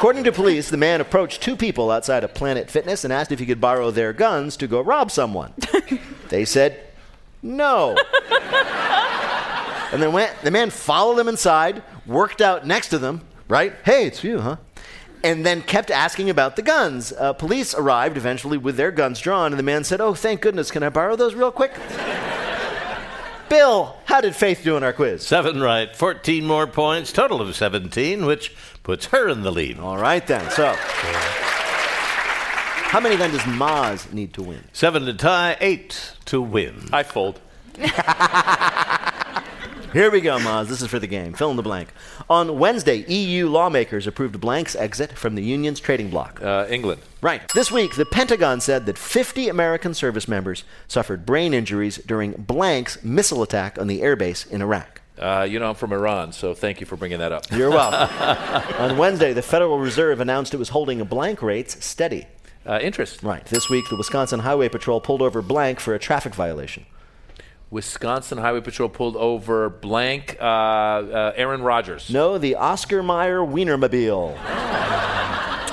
According 0.00 0.24
to 0.24 0.32
police, 0.32 0.70
the 0.70 0.78
man 0.78 1.02
approached 1.02 1.42
two 1.42 1.54
people 1.54 1.90
outside 1.90 2.24
of 2.24 2.32
Planet 2.32 2.70
Fitness 2.70 3.04
and 3.04 3.12
asked 3.12 3.32
if 3.32 3.38
he 3.38 3.44
could 3.44 3.60
borrow 3.60 3.90
their 3.90 4.14
guns 4.14 4.56
to 4.56 4.66
go 4.66 4.80
rob 4.80 5.10
someone. 5.10 5.52
they 6.30 6.46
said 6.46 6.80
no. 7.42 7.94
and 9.92 10.02
then 10.02 10.14
went, 10.14 10.34
the 10.42 10.50
man 10.50 10.70
followed 10.70 11.16
them 11.16 11.28
inside, 11.28 11.82
worked 12.06 12.40
out 12.40 12.66
next 12.66 12.88
to 12.88 12.98
them, 12.98 13.20
right? 13.46 13.74
Hey, 13.84 14.06
it's 14.06 14.24
you, 14.24 14.40
huh? 14.40 14.56
And 15.22 15.44
then 15.44 15.60
kept 15.60 15.90
asking 15.90 16.30
about 16.30 16.56
the 16.56 16.62
guns. 16.62 17.12
Uh, 17.12 17.34
police 17.34 17.74
arrived 17.74 18.16
eventually 18.16 18.56
with 18.56 18.78
their 18.78 18.90
guns 18.90 19.20
drawn, 19.20 19.52
and 19.52 19.58
the 19.58 19.62
man 19.62 19.84
said, 19.84 20.00
Oh, 20.00 20.14
thank 20.14 20.40
goodness, 20.40 20.70
can 20.70 20.82
I 20.82 20.88
borrow 20.88 21.14
those 21.14 21.34
real 21.34 21.52
quick? 21.52 21.74
Bill, 23.50 23.96
how 24.04 24.20
did 24.20 24.36
Faith 24.36 24.62
do 24.62 24.76
in 24.76 24.84
our 24.84 24.92
quiz? 24.92 25.26
Seven 25.26 25.60
right, 25.60 25.94
14 25.94 26.46
more 26.46 26.68
points, 26.68 27.12
total 27.12 27.40
of 27.40 27.56
17, 27.56 28.24
which 28.24 28.54
puts 28.84 29.06
her 29.06 29.28
in 29.28 29.42
the 29.42 29.50
lead. 29.50 29.80
All 29.80 29.98
right, 29.98 30.24
then. 30.24 30.48
So, 30.52 30.72
how 32.88 33.00
many 33.00 33.16
then 33.16 33.32
does 33.32 33.40
Maz 33.40 34.12
need 34.12 34.32
to 34.34 34.42
win? 34.42 34.62
Seven 34.72 35.04
to 35.06 35.14
tie, 35.14 35.56
eight 35.60 36.12
to 36.26 36.40
win. 36.40 36.88
I 36.92 37.02
fold. 37.02 37.40
Here 39.92 40.08
we 40.08 40.20
go, 40.20 40.38
Maz. 40.38 40.68
This 40.68 40.82
is 40.82 40.88
for 40.88 41.00
the 41.00 41.08
game. 41.08 41.32
Fill 41.32 41.50
in 41.50 41.56
the 41.56 41.64
blank. 41.64 41.88
On 42.28 42.60
Wednesday, 42.60 42.98
EU 43.12 43.48
lawmakers 43.48 44.06
approved 44.06 44.40
blank's 44.40 44.76
exit 44.76 45.18
from 45.18 45.34
the 45.34 45.42
union's 45.42 45.80
trading 45.80 46.10
bloc. 46.10 46.40
Uh, 46.40 46.64
England. 46.70 47.02
Right. 47.20 47.42
This 47.54 47.72
week, 47.72 47.96
the 47.96 48.06
Pentagon 48.06 48.60
said 48.60 48.86
that 48.86 48.96
50 48.96 49.48
American 49.48 49.92
service 49.92 50.28
members 50.28 50.62
suffered 50.86 51.26
brain 51.26 51.52
injuries 51.52 51.96
during 51.98 52.32
blank's 52.32 53.02
missile 53.02 53.42
attack 53.42 53.80
on 53.80 53.88
the 53.88 54.00
airbase 54.02 54.48
in 54.48 54.62
Iraq. 54.62 55.00
Uh, 55.18 55.44
you 55.50 55.58
know, 55.58 55.70
I'm 55.70 55.74
from 55.74 55.92
Iran, 55.92 56.32
so 56.32 56.54
thank 56.54 56.78
you 56.78 56.86
for 56.86 56.94
bringing 56.96 57.18
that 57.18 57.32
up. 57.32 57.50
You're 57.50 57.70
welcome. 57.72 58.16
on 58.78 58.96
Wednesday, 58.96 59.32
the 59.32 59.42
Federal 59.42 59.80
Reserve 59.80 60.20
announced 60.20 60.54
it 60.54 60.58
was 60.58 60.68
holding 60.68 61.02
blank 61.02 61.42
rates 61.42 61.84
steady. 61.84 62.28
Uh, 62.64 62.78
interest. 62.80 63.24
Right. 63.24 63.44
This 63.46 63.68
week, 63.68 63.88
the 63.88 63.96
Wisconsin 63.96 64.40
Highway 64.40 64.68
Patrol 64.68 65.00
pulled 65.00 65.20
over 65.20 65.42
blank 65.42 65.80
for 65.80 65.94
a 65.94 65.98
traffic 65.98 66.32
violation. 66.34 66.86
Wisconsin 67.70 68.38
Highway 68.38 68.60
Patrol 68.60 68.88
pulled 68.88 69.16
over 69.16 69.68
blank 69.70 70.36
uh, 70.40 70.44
uh, 70.44 71.32
Aaron 71.36 71.62
Rodgers. 71.62 72.10
No, 72.10 72.36
the 72.36 72.56
Oscar 72.56 73.02
Mayer 73.02 73.40
Wienermobile. 73.40 74.36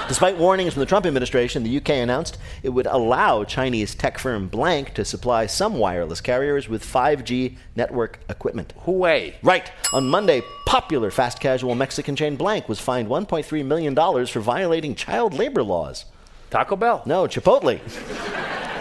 Despite 0.08 0.38
warnings 0.38 0.74
from 0.74 0.80
the 0.80 0.86
Trump 0.86 1.06
administration, 1.06 1.64
the 1.64 1.78
UK 1.78 1.90
announced 1.90 2.38
it 2.64 2.70
would 2.70 2.86
allow 2.86 3.44
Chinese 3.44 3.94
tech 3.94 4.18
firm 4.18 4.48
Blank 4.48 4.94
to 4.94 5.04
supply 5.04 5.48
some 5.48 5.74
wireless 5.74 6.22
carriers 6.22 6.70
with 6.70 6.86
5G 6.86 7.58
network 7.76 8.20
equipment. 8.30 8.74
Huawei. 8.86 9.34
Right. 9.44 9.70
On 9.92 10.08
Monday, 10.08 10.44
popular 10.66 11.12
fast 11.12 11.42
casual 11.42 11.76
Mexican 11.76 12.16
chain 12.16 12.38
Blank 12.38 12.70
was 12.70 12.80
fined 12.80 13.10
$1.3 13.10 13.66
million 13.66 13.96
for 14.28 14.40
violating 14.40 14.96
child 14.96 15.34
labor 15.34 15.64
laws. 15.64 16.06
Taco 16.52 16.78
Bell. 16.78 17.04
No, 17.06 17.24
Chipotle. 17.24 17.82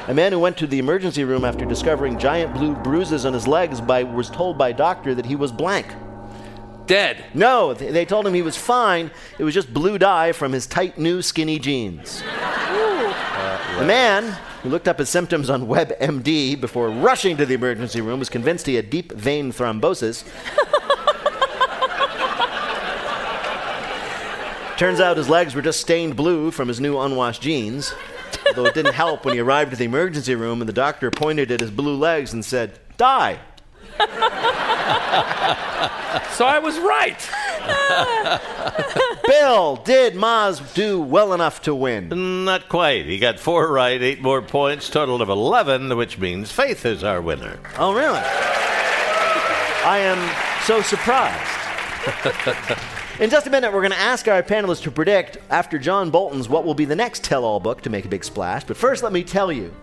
A 0.08 0.14
man 0.14 0.30
who 0.30 0.38
went 0.38 0.56
to 0.58 0.68
the 0.68 0.78
emergency 0.78 1.24
room 1.24 1.44
after 1.44 1.64
discovering 1.64 2.16
giant 2.16 2.54
blue 2.54 2.76
bruises 2.76 3.26
on 3.26 3.32
his 3.32 3.48
legs 3.48 3.80
by, 3.80 4.04
was 4.04 4.30
told 4.30 4.56
by 4.56 4.68
a 4.68 4.74
doctor 4.74 5.16
that 5.16 5.26
he 5.26 5.34
was 5.34 5.50
blank. 5.50 5.88
Dead. 6.86 7.24
No, 7.34 7.74
th- 7.74 7.92
they 7.92 8.04
told 8.04 8.24
him 8.24 8.32
he 8.32 8.42
was 8.42 8.56
fine. 8.56 9.10
It 9.36 9.42
was 9.42 9.52
just 9.52 9.74
blue 9.74 9.98
dye 9.98 10.30
from 10.30 10.52
his 10.52 10.68
tight, 10.68 10.96
new, 10.96 11.22
skinny 11.22 11.58
jeans. 11.58 12.22
The 12.22 13.84
man, 13.84 14.36
who 14.62 14.68
looked 14.68 14.86
up 14.86 15.00
his 15.00 15.08
symptoms 15.08 15.50
on 15.50 15.66
WebMD 15.66 16.60
before 16.60 16.88
rushing 16.88 17.36
to 17.38 17.44
the 17.44 17.54
emergency 17.54 18.00
room, 18.00 18.20
was 18.20 18.28
convinced 18.28 18.66
he 18.66 18.76
had 18.76 18.88
deep 18.88 19.12
vein 19.12 19.52
thrombosis. 19.52 20.22
Turns 24.78 25.00
out 25.00 25.16
his 25.16 25.28
legs 25.28 25.56
were 25.56 25.62
just 25.62 25.80
stained 25.80 26.14
blue 26.14 26.52
from 26.52 26.68
his 26.68 26.80
new 26.80 26.96
unwashed 26.96 27.42
jeans. 27.42 27.92
Although 28.48 28.66
it 28.66 28.74
didn't 28.74 28.94
help 28.94 29.24
when 29.24 29.34
he 29.34 29.40
arrived 29.40 29.72
at 29.72 29.78
the 29.78 29.84
emergency 29.84 30.34
room 30.34 30.60
and 30.60 30.68
the 30.68 30.72
doctor 30.72 31.10
pointed 31.10 31.50
at 31.50 31.60
his 31.60 31.70
blue 31.70 31.96
legs 31.96 32.32
and 32.32 32.44
said, 32.44 32.78
Die. 32.96 33.38
So 36.36 36.44
I 36.44 36.58
was 36.58 36.78
right. 36.78 37.18
Bill, 39.26 39.76
did 39.76 40.14
Maz 40.14 40.74
do 40.74 41.00
well 41.00 41.32
enough 41.32 41.62
to 41.62 41.74
win? 41.74 42.44
Not 42.44 42.68
quite. 42.68 43.06
He 43.06 43.18
got 43.18 43.40
four 43.40 43.72
right, 43.72 44.00
eight 44.00 44.20
more 44.20 44.42
points, 44.42 44.90
total 44.90 45.22
of 45.22 45.30
11, 45.30 45.96
which 45.96 46.18
means 46.18 46.52
Faith 46.52 46.84
is 46.84 47.02
our 47.02 47.22
winner. 47.22 47.58
Oh, 47.78 47.94
really? 47.94 48.20
I 49.84 49.98
am 49.98 50.62
so 50.64 50.82
surprised. 50.82 52.86
In 53.18 53.30
just 53.30 53.46
a 53.46 53.50
minute, 53.50 53.72
we're 53.72 53.80
going 53.80 53.92
to 53.92 53.98
ask 53.98 54.28
our 54.28 54.42
panelists 54.42 54.82
to 54.82 54.90
predict, 54.90 55.38
after 55.48 55.78
John 55.78 56.10
Bolton's 56.10 56.50
What 56.50 56.66
Will 56.66 56.74
Be 56.74 56.84
the 56.84 56.94
Next 56.94 57.24
Tell 57.24 57.46
All 57.46 57.58
book 57.58 57.80
to 57.80 57.88
make 57.88 58.04
a 58.04 58.08
big 58.08 58.22
splash. 58.22 58.64
But 58.64 58.76
first, 58.76 59.02
let 59.02 59.10
me 59.10 59.24
tell 59.24 59.50
you 59.50 59.74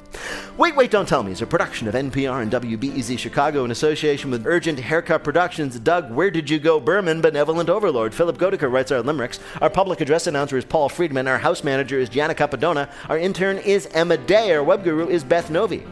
Wait, 0.56 0.76
Wait, 0.76 0.92
Don't 0.92 1.10
Tell 1.10 1.24
Me 1.24 1.32
is 1.32 1.42
a 1.42 1.48
production 1.48 1.88
of 1.88 1.96
NPR 1.96 2.44
and 2.44 2.52
WBEZ 2.52 3.18
Chicago 3.18 3.66
in 3.66 3.72
association 3.72 4.30
with 4.30 4.46
Urgent 4.46 4.78
Haircut 4.78 5.24
Productions. 5.24 5.80
Doug, 5.80 6.12
where 6.12 6.30
did 6.30 6.48
you 6.48 6.60
go, 6.60 6.80
Berman, 6.80 7.22
benevolent 7.22 7.70
overlord? 7.70 8.14
Philipp 8.14 8.38
Goedicke 8.38 8.72
writes 8.72 8.92
our 8.92 9.02
limericks. 9.02 9.40
Our 9.62 9.70
public 9.72 10.00
address 10.00 10.28
announcer 10.28 10.56
is 10.56 10.64
Paul 10.64 10.88
Friedman. 10.88 11.28
Our 11.28 11.40
house 11.40 11.64
manager 11.64 11.98
is 11.98 12.10
Gianna 12.10 12.36
Capadona. 12.36 12.88
Our 13.10 13.18
intern 13.18 13.58
is 13.58 13.88
Emma 13.94 14.18
Day. 14.18 14.54
Our 14.54 14.64
web 14.64 14.84
guru 14.84 15.10
is 15.10 15.24
Beth 15.24 15.50
Novey. 15.50 15.90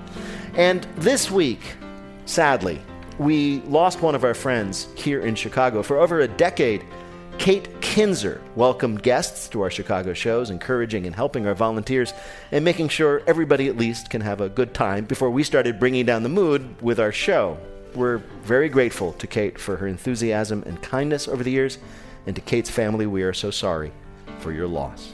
And 0.54 0.84
this 0.98 1.32
week, 1.32 1.76
sadly, 2.26 2.80
we 3.18 3.62
lost 3.62 4.04
one 4.04 4.14
of 4.14 4.24
our 4.24 4.36
friends 4.36 4.90
here 4.96 5.22
in 5.22 5.34
Chicago. 5.34 5.82
For 5.82 5.98
over 5.98 6.22
a 6.22 6.28
decade, 6.28 6.86
Kate 7.42 7.82
Kinzer 7.82 8.40
welcomed 8.56 9.02
guests 9.02 9.50
to 9.50 9.62
our 9.62 9.72
Chicago 9.72 10.14
shows, 10.14 10.52
encouraging 10.52 11.08
and 11.08 11.16
helping 11.16 11.48
our 11.48 11.56
volunteers, 11.56 12.14
and 12.52 12.64
making 12.64 12.90
sure 12.90 13.24
everybody 13.26 13.68
at 13.68 13.78
least 13.78 14.12
can 14.12 14.22
have 14.22 14.42
a 14.42 14.48
good 14.48 14.76
time 14.76 15.06
before 15.06 15.32
we 15.32 15.42
started 15.42 15.80
bringing 15.80 16.06
down 16.06 16.22
the 16.22 16.30
mood 16.30 16.80
with 16.84 17.00
our 17.00 17.12
show. 17.12 17.58
we're 17.96 18.20
very 18.44 18.70
grateful 18.70 19.14
to 19.14 19.26
Kate 19.26 19.58
for 19.58 19.76
her 19.78 19.88
enthusiasm 19.88 20.62
and 20.68 20.84
kindness 20.84 21.28
over 21.28 21.44
the 21.44 21.50
years, 21.50 21.80
and 22.28 22.36
to 22.36 22.44
Kate's 22.44 22.70
family, 22.70 23.08
we 23.08 23.24
are 23.24 23.34
so 23.34 23.50
sorry 23.50 23.92
for 24.38 24.52
your 24.52 24.68
loss. 24.68 25.14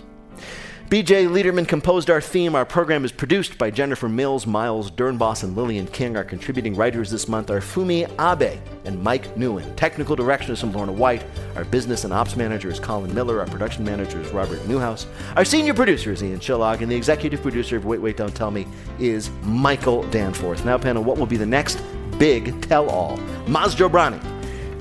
BJ 0.89 1.27
Leiderman 1.27 1.67
composed 1.67 2.09
our 2.09 2.21
theme. 2.21 2.55
Our 2.55 2.63
program 2.63 3.03
is 3.03 3.11
produced 3.11 3.57
by 3.57 3.69
Jennifer 3.69 4.07
Mills, 4.07 4.47
Miles 4.47 4.89
Doornbos, 4.89 5.43
and 5.43 5.53
Lillian 5.53 5.85
King. 5.87 6.15
Our 6.15 6.23
contributing 6.23 6.75
writers 6.75 7.09
this 7.09 7.27
month 7.27 7.49
are 7.49 7.59
Fumi 7.59 8.05
Abe 8.17 8.57
and 8.85 9.03
Mike 9.03 9.35
Newen. 9.35 9.75
Technical 9.75 10.15
direction 10.15 10.53
is 10.53 10.61
from 10.61 10.71
Lorna 10.71 10.93
White. 10.93 11.25
Our 11.57 11.65
business 11.65 12.05
and 12.05 12.13
ops 12.13 12.37
manager 12.37 12.69
is 12.69 12.79
Colin 12.79 13.13
Miller. 13.13 13.41
Our 13.41 13.47
production 13.47 13.83
manager 13.83 14.21
is 14.21 14.29
Robert 14.29 14.65
Newhouse. 14.65 15.07
Our 15.35 15.43
senior 15.43 15.73
producer 15.73 16.13
is 16.13 16.23
Ian 16.23 16.39
Chillag. 16.39 16.79
And 16.79 16.89
the 16.89 16.95
executive 16.95 17.41
producer 17.41 17.75
of 17.75 17.83
Wait, 17.83 17.99
Wait, 17.99 18.15
Don't 18.15 18.33
Tell 18.33 18.49
Me 18.49 18.65
is 18.97 19.29
Michael 19.43 20.03
Danforth. 20.03 20.63
Now, 20.63 20.77
panel, 20.77 21.03
what 21.03 21.17
will 21.17 21.25
be 21.25 21.35
the 21.35 21.45
next 21.45 21.81
big 22.17 22.61
tell 22.61 22.89
all? 22.89 23.17
Maz 23.45 23.75
Jobrani. 23.75 24.23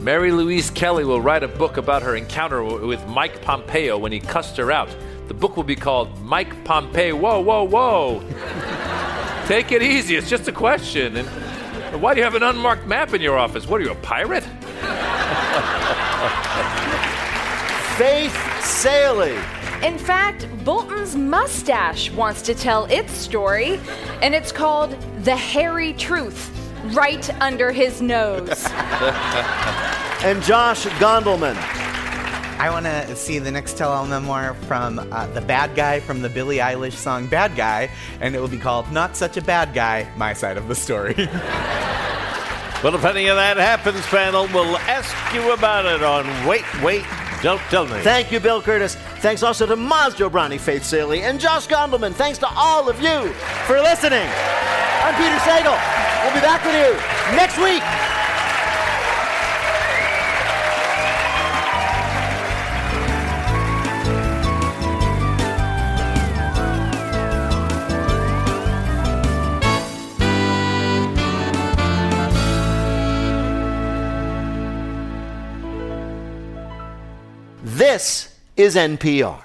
Mary 0.00 0.30
Louise 0.30 0.70
Kelly 0.70 1.04
will 1.04 1.20
write 1.20 1.42
a 1.42 1.48
book 1.48 1.78
about 1.78 2.00
her 2.00 2.14
encounter 2.14 2.62
with 2.62 3.04
Mike 3.08 3.42
Pompeo 3.42 3.98
when 3.98 4.12
he 4.12 4.20
cussed 4.20 4.56
her 4.56 4.70
out. 4.70 4.94
The 5.28 5.34
book 5.34 5.56
will 5.56 5.64
be 5.64 5.76
called 5.76 6.22
Mike 6.22 6.64
Pompeo. 6.64 7.16
Whoa, 7.16 7.40
whoa, 7.40 7.64
whoa. 7.64 8.22
Take 9.46 9.72
it 9.72 9.82
easy. 9.82 10.16
It's 10.16 10.30
just 10.30 10.46
a 10.48 10.52
question. 10.52 11.16
And 11.16 12.02
why 12.02 12.14
do 12.14 12.18
you 12.18 12.24
have 12.24 12.34
an 12.34 12.42
unmarked 12.42 12.86
map 12.86 13.12
in 13.14 13.20
your 13.20 13.36
office? 13.38 13.66
What 13.66 13.80
are 13.80 13.84
you, 13.84 13.90
a 13.90 13.94
pirate? 13.96 14.44
Faith 17.96 18.36
Salie. 18.62 19.38
In 19.82 19.98
fact, 19.98 20.46
Bolton's 20.64 21.16
mustache 21.16 22.10
wants 22.10 22.42
to 22.42 22.54
tell 22.54 22.84
its 22.86 23.12
story, 23.12 23.80
and 24.22 24.34
it's 24.34 24.52
called 24.52 24.90
The 25.22 25.36
Hairy 25.36 25.92
Truth, 25.94 26.50
right 26.94 27.28
under 27.40 27.72
his 27.72 28.00
nose. 28.02 28.66
and 30.22 30.42
Josh 30.42 30.86
Gondelman. 30.98 31.56
I 32.58 32.70
want 32.70 32.86
to 32.86 33.14
see 33.16 33.38
the 33.38 33.50
next 33.50 33.76
tell-all 33.76 34.06
memoir 34.06 34.54
from 34.66 34.98
uh, 34.98 35.26
the 35.28 35.42
bad 35.42 35.76
guy 35.76 36.00
from 36.00 36.22
the 36.22 36.30
Billie 36.30 36.56
Eilish 36.56 36.94
song 36.94 37.26
"Bad 37.26 37.54
Guy," 37.54 37.90
and 38.20 38.34
it 38.34 38.40
will 38.40 38.48
be 38.48 38.58
called 38.58 38.90
"Not 38.90 39.14
Such 39.14 39.36
a 39.36 39.42
Bad 39.42 39.74
Guy: 39.74 40.10
My 40.16 40.32
Side 40.32 40.56
of 40.56 40.66
the 40.66 40.74
Story." 40.74 41.14
well, 42.82 42.94
if 42.94 43.04
any 43.04 43.26
of 43.26 43.36
that 43.36 43.58
happens, 43.58 44.00
panel, 44.06 44.48
we'll 44.54 44.78
ask 44.78 45.14
you 45.34 45.52
about 45.52 45.84
it 45.84 46.02
on 46.02 46.24
Wait, 46.46 46.64
Wait, 46.82 47.04
Don't 47.42 47.60
Tell 47.68 47.86
Me. 47.86 48.00
Thank 48.00 48.32
you, 48.32 48.40
Bill 48.40 48.62
Kurtis. 48.62 48.94
Thanks 49.20 49.42
also 49.42 49.66
to 49.66 49.76
Maz 49.76 50.12
Jobrani, 50.12 50.58
Faith 50.58 50.84
Salie, 50.84 51.22
and 51.22 51.38
Josh 51.38 51.66
Gondelman. 51.66 52.14
Thanks 52.14 52.38
to 52.38 52.48
all 52.56 52.88
of 52.88 53.00
you 53.02 53.32
for 53.66 53.80
listening. 53.80 54.26
I'm 55.04 55.14
Peter 55.14 55.36
Sagal. 55.44 55.76
We'll 56.24 56.34
be 56.34 56.40
back 56.40 56.64
with 56.64 56.74
you 56.74 57.36
next 57.36 57.58
week. 57.58 58.15
This 77.96 78.28
is 78.58 78.76
NPR. 78.76 79.44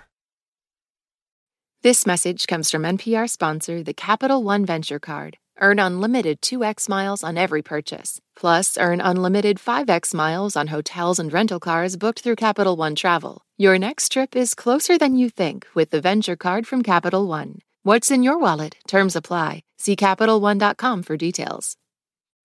This 1.84 2.06
message 2.06 2.48
comes 2.48 2.70
from 2.70 2.82
NPR 2.82 3.30
sponsor, 3.30 3.82
the 3.82 3.94
Capital 3.94 4.44
One 4.44 4.66
Venture 4.66 5.00
Card. 5.00 5.38
Earn 5.62 5.80
unlimited 5.80 6.42
2x 6.42 6.90
miles 6.90 7.24
on 7.24 7.38
every 7.38 7.62
purchase. 7.62 8.20
Plus, 8.36 8.78
earn 8.78 9.00
unlimited 9.00 9.58
5x 9.58 10.14
miles 10.14 10.58
on 10.58 10.68
hotels 10.68 11.18
and 11.18 11.32
rental 11.32 11.62
cars 11.62 11.96
booked 11.96 12.20
through 12.24 12.36
Capital 12.36 12.76
One 12.76 12.96
Travel. 12.96 13.42
Your 13.58 13.80
next 13.80 14.12
trip 14.12 14.36
is 14.36 14.54
closer 14.54 14.98
than 14.98 15.16
you 15.16 15.30
think 15.30 15.66
with 15.74 15.92
the 15.92 16.02
Venture 16.02 16.36
Card 16.36 16.68
from 16.68 16.84
Capital 16.84 17.26
One. 17.26 17.60
What's 17.84 18.12
in 18.12 18.22
your 18.22 18.38
wallet? 18.38 18.76
Terms 18.86 19.16
apply. 19.16 19.64
See 19.78 19.96
CapitalOne.com 19.96 21.04
for 21.04 21.16
details. 21.16 21.78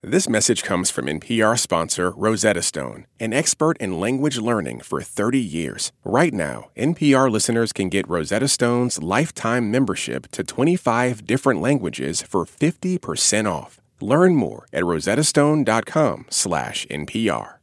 This 0.03 0.29
message 0.29 0.61
comes 0.61 0.91
from 0.91 1.07
NPR 1.07 1.57
sponsor 1.57 2.11
Rosetta 2.11 2.61
Stone, 2.61 3.07
an 3.19 3.33
expert 3.33 3.79
in 3.79 3.99
language 3.99 4.37
learning 4.37 4.81
for 4.81 5.01
30 5.01 5.39
years. 5.39 5.91
Right 6.05 6.35
now, 6.35 6.69
NPR 6.77 7.31
listeners 7.31 7.73
can 7.73 7.89
get 7.89 8.07
Rosetta 8.07 8.47
Stone's 8.47 9.01
lifetime 9.01 9.71
membership 9.71 10.27
to 10.33 10.43
25 10.43 11.25
different 11.25 11.61
languages 11.61 12.21
for 12.21 12.45
50% 12.45 13.51
off. 13.51 13.81
Learn 13.99 14.35
more 14.35 14.67
at 14.71 14.83
rosettastone.com/npr. 14.83 17.53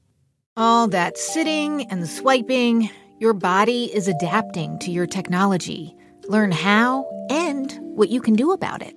All 0.57 0.89
that 0.89 1.17
sitting 1.17 1.87
and 1.89 2.09
swiping, 2.09 2.91
your 3.21 3.35
body 3.35 3.95
is 3.95 4.09
adapting 4.09 4.77
to 4.81 4.91
your 4.91 5.07
technology. 5.07 5.95
Learn 6.27 6.51
how 6.51 7.07
and 7.31 7.79
what 7.81 8.09
you 8.09 8.21
can 8.21 8.35
do 8.35 8.51
about 8.51 8.83
it. 8.83 8.97